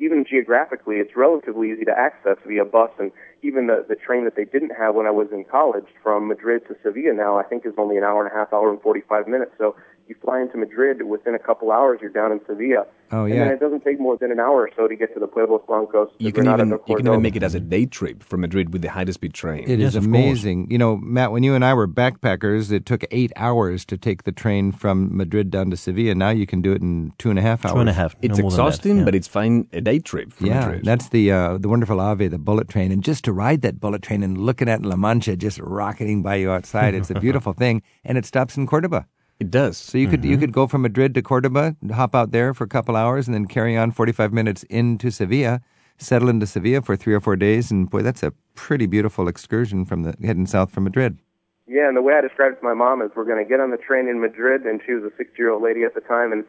even 0.00 0.24
geographically, 0.28 0.96
it's 0.96 1.14
relatively 1.14 1.72
easy 1.72 1.84
to 1.84 1.92
access 1.96 2.36
via 2.46 2.64
bus, 2.64 2.90
and 2.98 3.12
even 3.42 3.66
the, 3.66 3.84
the 3.86 3.96
train 3.96 4.24
that 4.24 4.34
they 4.34 4.44
didn't 4.44 4.72
have 4.78 4.94
when 4.94 5.06
I 5.06 5.10
was 5.10 5.28
in 5.30 5.44
college 5.44 5.86
from 6.02 6.28
Madrid 6.28 6.62
to 6.68 6.76
Sevilla 6.82 7.12
now, 7.12 7.38
I 7.38 7.42
think 7.42 7.66
is 7.66 7.74
only 7.76 7.98
an 7.98 8.04
hour 8.04 8.24
and 8.24 8.32
a 8.32 8.34
half, 8.34 8.52
hour 8.52 8.70
and 8.70 8.80
45 8.80 9.28
minutes. 9.28 9.52
So 9.58 9.76
you 10.08 10.16
fly 10.22 10.40
into 10.40 10.56
Madrid 10.56 11.02
within 11.02 11.34
a 11.34 11.38
couple 11.38 11.70
hours, 11.70 11.98
you're 12.00 12.10
down 12.10 12.32
in 12.32 12.40
Sevilla. 12.46 12.86
Oh, 13.10 13.24
And 13.24 13.34
yeah. 13.34 13.44
then 13.44 13.52
it 13.54 13.60
doesn't 13.60 13.84
take 13.84 13.98
more 13.98 14.18
than 14.18 14.30
an 14.30 14.38
hour 14.38 14.62
or 14.62 14.70
so 14.76 14.86
to 14.86 14.94
get 14.94 15.14
to 15.14 15.20
the 15.20 15.26
Pueblos 15.26 15.62
Blancos. 15.66 16.08
You 16.18 16.30
can 16.30 16.44
Granada 16.44 16.64
even 16.64 16.78
you 16.86 16.96
can 16.96 17.06
even 17.06 17.22
make 17.22 17.36
it 17.36 17.42
as 17.42 17.54
a 17.54 17.60
day 17.60 17.86
trip 17.86 18.22
from 18.22 18.42
Madrid 18.42 18.72
with 18.72 18.82
the 18.82 18.88
high 18.90 19.04
speed 19.06 19.32
train. 19.32 19.64
It 19.64 19.80
is 19.80 19.94
Yes, 19.94 19.94
of 19.94 20.02
course. 20.04 20.06
amazing. 20.06 20.70
You 20.70 20.76
know, 20.78 20.96
Matt, 20.98 21.32
when 21.32 21.42
you 21.42 21.54
and 21.54 21.64
I 21.64 21.72
were 21.72 21.88
backpackers, 21.88 22.70
it 22.70 22.84
took 22.86 23.04
eight 23.10 23.32
hours 23.36 23.84
to 23.86 23.96
take 23.96 24.24
the 24.24 24.32
train 24.32 24.72
from 24.72 25.16
Madrid 25.16 25.50
down 25.50 25.70
to 25.70 25.76
Sevilla. 25.76 26.14
Now 26.14 26.30
you 26.30 26.46
can 26.46 26.60
do 26.60 26.72
it 26.72 26.82
in 26.82 27.12
two 27.18 27.30
and 27.30 27.38
a 27.38 27.42
half 27.42 27.64
hours. 27.64 27.74
Two 27.74 27.80
and 27.80 27.88
a 27.88 27.92
half. 27.94 28.14
it's 28.20 28.38
no 28.38 28.42
more 28.42 28.50
than 28.50 28.56
that, 28.58 28.66
exhausting, 28.66 28.98
yeah. 28.98 29.04
but 29.04 29.14
it's 29.14 29.28
fine 29.28 29.66
a 29.72 29.80
day 29.80 29.98
trip 30.00 30.32
from 30.32 30.46
Yeah, 30.48 30.60
Madrid. 30.66 30.84
that's 30.84 31.08
the 31.08 31.32
uh, 31.32 31.58
the 31.58 31.68
wonderful 31.68 32.00
Ave, 32.00 32.28
the 32.28 32.38
bullet 32.38 32.68
train, 32.68 32.92
and 32.92 33.02
just 33.02 33.24
to 33.24 33.32
ride 33.32 33.62
that 33.62 33.80
bullet 33.80 34.02
train 34.02 34.22
and 34.22 34.36
looking 34.36 34.68
at 34.68 34.82
La 34.82 34.96
Mancha 34.96 35.34
just 35.36 35.58
rocketing 35.60 36.22
by 36.22 36.34
you 36.36 36.50
outside, 36.50 36.94
it's 36.94 37.10
a 37.10 37.18
beautiful 37.26 37.52
thing, 37.54 37.82
and 38.04 38.18
it 38.18 38.26
stops 38.26 38.56
in 38.58 38.66
Cordoba. 38.66 39.06
It 39.40 39.50
does. 39.50 39.76
So 39.76 39.98
you 39.98 40.08
could 40.08 40.24
you 40.24 40.32
mm-hmm. 40.32 40.40
could 40.40 40.52
go 40.52 40.66
from 40.66 40.82
Madrid 40.82 41.14
to 41.14 41.22
Cordoba, 41.22 41.76
hop 41.92 42.14
out 42.14 42.32
there 42.32 42.54
for 42.54 42.64
a 42.64 42.68
couple 42.68 42.96
hours, 42.96 43.26
and 43.26 43.34
then 43.34 43.46
carry 43.46 43.76
on 43.76 43.92
forty 43.92 44.12
five 44.12 44.32
minutes 44.32 44.62
into 44.64 45.10
Sevilla, 45.10 45.60
settle 45.96 46.28
into 46.28 46.46
Sevilla 46.46 46.82
for 46.82 46.96
three 46.96 47.14
or 47.14 47.20
four 47.20 47.36
days, 47.36 47.70
and 47.70 47.88
boy, 47.88 48.02
that's 48.02 48.22
a 48.22 48.32
pretty 48.54 48.86
beautiful 48.86 49.28
excursion 49.28 49.84
from 49.84 50.02
the 50.02 50.14
heading 50.24 50.46
south 50.46 50.70
from 50.70 50.84
Madrid. 50.84 51.18
Yeah, 51.66 51.86
and 51.86 51.96
the 51.96 52.02
way 52.02 52.14
I 52.14 52.22
described 52.22 52.56
it 52.56 52.60
to 52.60 52.64
my 52.64 52.74
mom 52.74 53.02
is 53.02 53.10
we're 53.14 53.26
going 53.26 53.44
to 53.44 53.48
get 53.48 53.60
on 53.60 53.70
the 53.70 53.76
train 53.76 54.08
in 54.08 54.20
Madrid, 54.20 54.62
and 54.62 54.80
she 54.86 54.92
was 54.92 55.04
a 55.04 55.14
60 55.16 55.34
year 55.36 55.52
old 55.52 55.62
lady 55.62 55.84
at 55.84 55.94
the 55.94 56.00
time, 56.00 56.32
and 56.32 56.44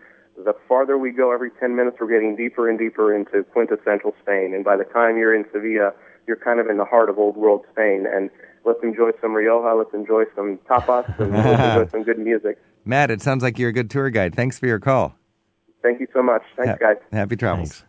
the 0.46 0.54
farther 0.68 0.98
we 0.98 1.12
go 1.12 1.34
every 1.34 1.52
10 1.60 1.76
minutes, 1.76 1.98
we're 2.00 2.08
getting 2.08 2.36
deeper 2.36 2.70
and 2.70 2.80
deeper 2.80 3.14
into 3.14 3.44
quintessential 3.52 4.16
Spain. 4.22 4.54
And 4.54 4.64
by 4.64 4.78
the 4.78 4.86
time 4.86 5.18
you're 5.18 5.36
in 5.36 5.46
Sevilla, 5.52 5.92
you're 6.28 6.38
kind 6.38 6.60
of 6.60 6.68
in 6.68 6.78
the 6.78 6.86
heart 6.86 7.10
of 7.10 7.18
old 7.18 7.36
world 7.36 7.66
Spain. 7.72 8.06
And 8.10 8.30
let's 8.66 8.80
enjoy 8.84 9.12
some 9.22 9.34
Rioja, 9.34 9.76
let's 9.78 9.94
enjoy 9.94 10.24
some 10.36 10.58
tapas, 10.70 11.20
and 11.20 11.34
let's 11.34 11.60
enjoy 11.60 11.88
some 11.92 12.04
good 12.04 12.20
music. 12.20 12.58
Matt, 12.86 13.12
it 13.12 13.22
sounds 13.22 13.44
like 13.44 13.60
you're 13.60 13.70
a 13.70 13.74
good 13.74 13.90
tour 13.90 14.10
guide. 14.10 14.36
Thanks 14.36 14.58
for 14.58 14.68
your 14.68 14.80
call. 14.80 15.16
Thank 15.82 16.00
you 16.00 16.08
so 16.14 16.22
much. 16.22 16.42
Thanks, 16.58 16.72
Ha- 16.72 16.78
guys. 16.94 16.98
Happy 17.12 17.36
travels. 17.36 17.70
Thanks. 17.70 17.86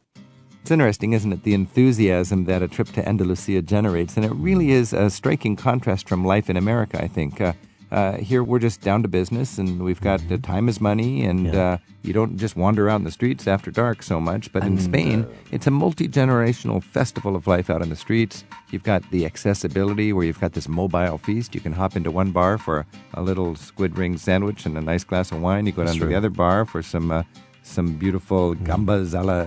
It's 0.62 0.70
interesting, 0.70 1.14
isn't 1.14 1.32
it? 1.32 1.42
The 1.42 1.54
enthusiasm 1.54 2.44
that 2.44 2.62
a 2.62 2.68
trip 2.68 2.88
to 2.88 3.08
Andalusia 3.08 3.62
generates. 3.62 4.16
And 4.16 4.26
it 4.26 4.32
really 4.32 4.72
is 4.72 4.92
a 4.92 5.08
striking 5.08 5.56
contrast 5.56 6.08
from 6.08 6.24
life 6.24 6.50
in 6.50 6.56
America, 6.56 7.02
I 7.02 7.08
think. 7.08 7.40
Uh, 7.40 7.54
uh, 7.90 8.16
here 8.18 8.42
we're 8.44 8.58
just 8.60 8.80
down 8.80 9.02
to 9.02 9.08
business 9.08 9.58
and 9.58 9.82
we've 9.82 10.00
got 10.00 10.20
the 10.28 10.38
time 10.38 10.68
is 10.68 10.80
money 10.80 11.24
and 11.24 11.46
Yeah. 11.46 11.60
uh, 11.72 11.76
you 12.02 12.12
don't 12.12 12.38
just 12.38 12.56
wander 12.56 12.88
out 12.88 12.96
in 12.96 13.04
the 13.04 13.10
streets 13.10 13.46
after 13.46 13.70
dark 13.70 14.02
so 14.02 14.20
much. 14.20 14.50
But 14.52 14.64
in 14.64 14.78
Spain, 14.78 15.26
it's 15.50 15.66
a 15.66 15.70
multi 15.70 16.08
generational 16.08 16.82
festival 16.82 17.36
of 17.36 17.46
life 17.46 17.68
out 17.68 17.82
on 17.82 17.90
the 17.90 17.96
streets. 17.96 18.44
You've 18.70 18.84
got 18.84 19.02
the 19.10 19.26
accessibility 19.26 20.12
where 20.12 20.24
you've 20.24 20.40
got 20.40 20.52
this 20.54 20.68
mobile 20.68 21.18
feast. 21.18 21.54
You 21.54 21.60
can 21.60 21.72
hop 21.72 21.96
into 21.96 22.10
one 22.10 22.30
bar 22.30 22.56
for 22.58 22.86
a 23.14 23.20
little 23.22 23.54
squid 23.54 23.98
ring 23.98 24.16
sandwich 24.16 24.64
and 24.64 24.78
a 24.78 24.80
nice 24.80 25.04
glass 25.04 25.30
of 25.32 25.42
wine. 25.42 25.66
You 25.66 25.72
go 25.72 25.84
down 25.84 25.94
to 25.94 26.06
the 26.06 26.14
other 26.14 26.30
bar 26.30 26.64
for 26.64 26.82
some. 26.82 27.24
Some 27.70 27.88
beautiful 28.02 28.54
gambas 28.68 29.14
a 29.14 29.22
la 29.22 29.38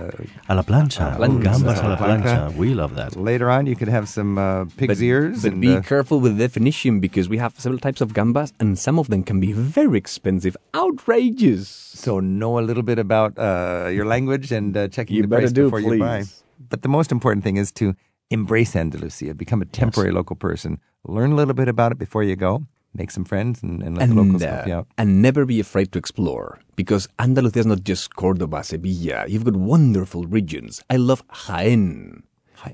A 0.48 0.54
la 0.58 0.62
plancha. 0.62 1.06
plancha. 1.18 1.42
Gambas 1.48 1.78
a 1.84 1.88
la 1.88 1.96
Plancha. 1.96 2.22
plancha. 2.50 2.56
We 2.56 2.68
love 2.72 2.94
that. 3.00 3.16
Later 3.16 3.50
on, 3.50 3.66
you 3.66 3.76
could 3.76 3.88
have 3.96 4.08
some 4.08 4.38
uh, 4.38 4.64
pig's 4.78 5.02
ears. 5.02 5.42
But 5.42 5.52
and, 5.52 5.60
be 5.60 5.74
uh, 5.76 5.82
careful 5.82 6.20
with 6.20 6.38
the 6.38 6.44
definition 6.48 7.00
because 7.00 7.28
we 7.28 7.36
have 7.44 7.52
several 7.64 7.78
types 7.86 8.00
of 8.00 8.14
gambas 8.14 8.52
and 8.58 8.78
some 8.78 8.98
of 8.98 9.08
them 9.12 9.22
can 9.24 9.40
be 9.40 9.52
very 9.52 9.98
expensive, 9.98 10.56
outrageous. 10.74 11.68
so 12.04 12.18
know 12.20 12.58
a 12.58 12.64
little 12.68 12.82
bit 12.82 12.98
about 12.98 13.38
uh, 13.38 13.88
your 13.92 14.06
language 14.06 14.50
and 14.52 14.76
uh, 14.76 14.88
checking 14.88 15.16
You 15.16 15.22
the 15.22 15.28
price 15.28 15.52
do, 15.52 15.64
before 15.64 15.80
you 15.80 15.98
buy. 15.98 16.24
But 16.70 16.82
the 16.82 16.88
most 16.88 17.12
important 17.12 17.44
thing 17.44 17.56
is 17.56 17.70
to 17.72 17.94
embrace 18.30 18.74
Andalusia, 18.74 19.34
become 19.34 19.60
a 19.62 19.66
temporary 19.66 20.12
local 20.12 20.36
person, 20.36 20.78
learn 21.04 21.32
a 21.32 21.34
little 21.34 21.54
bit 21.54 21.68
about 21.68 21.92
it 21.92 21.98
before 21.98 22.22
you 22.24 22.36
go, 22.36 22.62
make 22.94 23.10
some 23.10 23.24
friends, 23.24 23.62
and, 23.62 23.82
and 23.82 23.98
let 23.98 24.08
the 24.08 24.14
locals 24.14 24.42
And, 24.42 24.50
help 24.52 24.66
you 24.66 24.74
uh, 24.74 24.78
out. 24.78 24.86
and 24.98 25.20
never 25.20 25.44
be 25.44 25.58
afraid 25.60 25.90
to 25.92 25.98
explore 25.98 26.58
because 26.76 27.08
Andalusia 27.18 27.60
is 27.60 27.66
not 27.66 27.82
just 27.84 28.14
Cordoba, 28.14 28.62
Sevilla. 28.64 29.26
You've 29.28 29.44
got 29.44 29.56
wonderful 29.56 30.24
regions. 30.26 30.82
I 30.88 30.96
love 30.96 31.26
Jaén, 31.28 32.22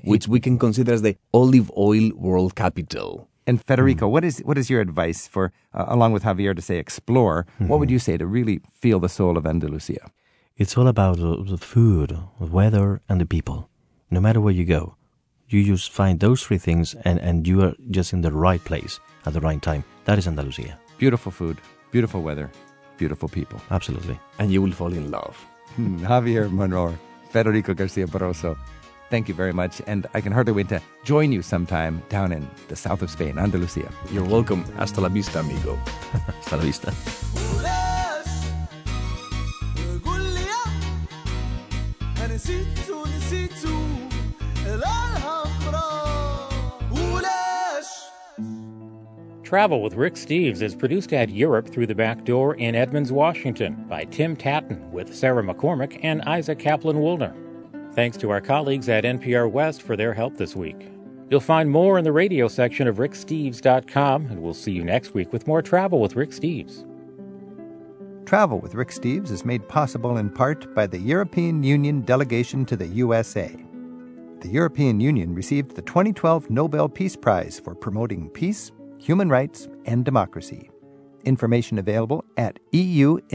which 0.03 0.27
we 0.27 0.39
can 0.39 0.57
consider 0.59 0.93
as 0.93 1.01
the 1.01 1.17
olive 1.33 1.71
oil 1.77 2.11
world 2.15 2.55
capital. 2.55 3.27
And 3.47 3.59
Federico, 3.63 4.07
what 4.07 4.23
is 4.23 4.39
what 4.45 4.57
is 4.57 4.69
your 4.69 4.81
advice 4.81 5.27
for, 5.27 5.51
uh, 5.73 5.85
along 5.87 6.13
with 6.13 6.23
Javier, 6.23 6.55
to 6.55 6.61
say 6.61 6.77
explore? 6.77 7.47
What 7.57 7.79
would 7.79 7.89
you 7.89 7.97
say 7.99 8.15
to 8.17 8.25
really 8.27 8.61
feel 8.81 8.99
the 8.99 9.09
soul 9.09 9.35
of 9.37 9.45
Andalusia? 9.47 10.11
It's 10.57 10.77
all 10.77 10.87
about 10.87 11.17
uh, 11.19 11.41
the 11.43 11.57
food, 11.57 12.15
the 12.39 12.45
weather, 12.45 13.01
and 13.09 13.19
the 13.19 13.25
people. 13.25 13.67
No 14.11 14.19
matter 14.21 14.39
where 14.39 14.53
you 14.53 14.63
go, 14.65 14.95
you 15.53 15.63
just 15.63 15.91
find 15.91 16.19
those 16.19 16.43
three 16.43 16.57
things, 16.57 16.95
and, 17.05 17.19
and 17.19 17.47
you 17.47 17.61
are 17.61 17.73
just 17.89 18.13
in 18.13 18.21
the 18.21 18.31
right 18.31 18.63
place 18.63 18.99
at 19.25 19.33
the 19.33 19.41
right 19.41 19.61
time. 19.61 19.83
That 20.05 20.17
is 20.17 20.27
Andalusia. 20.27 20.77
Beautiful 20.97 21.31
food, 21.31 21.57
beautiful 21.91 22.21
weather, 22.21 22.49
beautiful 22.97 23.27
people. 23.29 23.59
Absolutely. 23.69 24.19
And 24.39 24.51
you 24.51 24.61
will 24.61 24.71
fall 24.71 24.93
in 24.93 25.11
love. 25.11 25.35
Hmm, 25.75 26.05
Javier 26.05 26.49
Menor, 26.49 26.95
Federico 27.29 27.73
Garcia 27.73 28.07
Barroso. 28.07 28.57
Thank 29.09 29.27
you 29.27 29.35
very 29.35 29.51
much, 29.51 29.81
and 29.87 30.07
I 30.13 30.21
can 30.21 30.31
hardly 30.31 30.53
wait 30.53 30.69
to 30.69 30.81
join 31.03 31.33
you 31.33 31.41
sometime 31.41 32.01
down 32.07 32.31
in 32.31 32.47
the 32.69 32.77
south 32.77 33.01
of 33.01 33.09
Spain, 33.09 33.37
Andalusia. 33.37 33.91
You're 34.09 34.23
welcome. 34.23 34.63
Hasta 34.77 35.01
la 35.01 35.09
vista, 35.09 35.39
amigo. 35.39 35.75
Hasta 36.39 36.55
la 36.55 36.63
vista. 36.63 36.93
Travel 49.51 49.81
with 49.81 49.95
Rick 49.95 50.13
Steves 50.13 50.61
is 50.61 50.73
produced 50.73 51.11
at 51.11 51.29
Europe 51.29 51.67
Through 51.67 51.87
the 51.87 51.93
Back 51.93 52.23
Door 52.23 52.55
in 52.55 52.73
Edmonds, 52.73 53.11
Washington 53.11 53.83
by 53.89 54.05
Tim 54.05 54.33
Tattan 54.33 54.89
with 54.93 55.13
Sarah 55.13 55.43
McCormick 55.43 55.99
and 56.03 56.21
Isaac 56.21 56.57
Kaplan 56.57 56.95
Woolner. 56.95 57.35
Thanks 57.93 58.15
to 58.19 58.29
our 58.29 58.39
colleagues 58.39 58.87
at 58.87 59.03
NPR 59.03 59.51
West 59.51 59.81
for 59.81 59.97
their 59.97 60.13
help 60.13 60.37
this 60.37 60.55
week. 60.55 60.89
You'll 61.29 61.41
find 61.41 61.69
more 61.69 61.97
in 61.97 62.05
the 62.05 62.13
radio 62.13 62.47
section 62.47 62.87
of 62.87 62.95
ricksteves.com, 62.95 64.27
and 64.27 64.41
we'll 64.41 64.53
see 64.53 64.71
you 64.71 64.85
next 64.85 65.13
week 65.13 65.33
with 65.33 65.45
more 65.47 65.61
Travel 65.61 65.99
with 65.99 66.15
Rick 66.15 66.29
Steves. 66.29 66.85
Travel 68.25 68.61
with 68.61 68.73
Rick 68.73 68.91
Steves 68.91 69.31
is 69.31 69.43
made 69.43 69.67
possible 69.67 70.15
in 70.15 70.29
part 70.29 70.73
by 70.73 70.87
the 70.87 70.99
European 70.99 71.61
Union 71.61 72.03
delegation 72.03 72.65
to 72.67 72.77
the 72.77 72.87
USA. 72.87 73.53
The 74.39 74.47
European 74.47 75.01
Union 75.01 75.35
received 75.35 75.75
the 75.75 75.81
2012 75.81 76.49
Nobel 76.49 76.87
Peace 76.87 77.17
Prize 77.17 77.59
for 77.59 77.75
promoting 77.75 78.29
peace, 78.29 78.71
human 79.01 79.29
rights, 79.29 79.67
and 79.85 80.05
democracy. 80.05 80.69
Information 81.25 81.79
available 81.79 82.23
at 82.37 82.59
euintheus.org. 82.71 83.29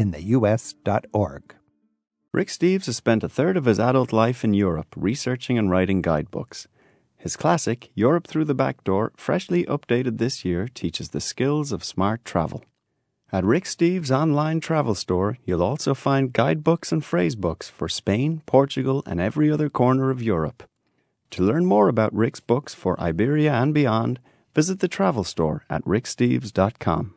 Rick 2.33 2.49
Steves 2.49 2.87
has 2.87 2.97
spent 2.97 3.25
a 3.25 3.29
third 3.29 3.57
of 3.57 3.65
his 3.65 3.81
adult 3.81 4.13
life 4.13 4.45
in 4.45 4.55
Europe 4.55 4.95
researching 4.97 5.59
and 5.59 5.71
writing 5.71 6.03
guidebooks. 6.03 6.69
His 7.17 7.35
classic, 7.35 7.91
Europe 7.95 8.27
Through 8.27 8.45
the 8.45 8.55
Back 8.55 8.85
Door, 8.85 9.13
freshly 9.17 9.65
updated 9.65 10.19
this 10.19 10.45
year, 10.45 10.69
teaches 10.69 11.09
the 11.09 11.21
skills 11.21 11.73
of 11.73 11.83
smart 11.83 12.25
travel. 12.25 12.63
At 13.33 13.45
Rick 13.45 13.65
Steves' 13.65 14.11
online 14.17 14.61
travel 14.61 14.95
store, 14.95 15.39
you'll 15.45 15.63
also 15.63 15.95
find 15.95 16.33
guidebooks 16.33 16.93
and 16.93 17.03
phrasebooks 17.03 17.69
for 17.69 17.89
Spain, 17.89 18.43
Portugal, 18.47 19.03
and 19.05 19.21
every 19.21 19.51
other 19.51 19.69
corner 19.69 20.11
of 20.11 20.23
Europe. 20.23 20.63
To 21.31 21.43
learn 21.43 21.67
more 21.67 21.89
about 21.89 22.15
Rick's 22.15 22.39
books 22.39 22.73
for 22.73 23.01
Iberia 23.01 23.53
and 23.53 23.75
beyond, 23.75 24.21
visit 24.57 24.81
the 24.81 24.89
travel 24.89 25.23
store 25.23 25.67
at 25.69 25.85
ricksteves.com. 25.85 27.16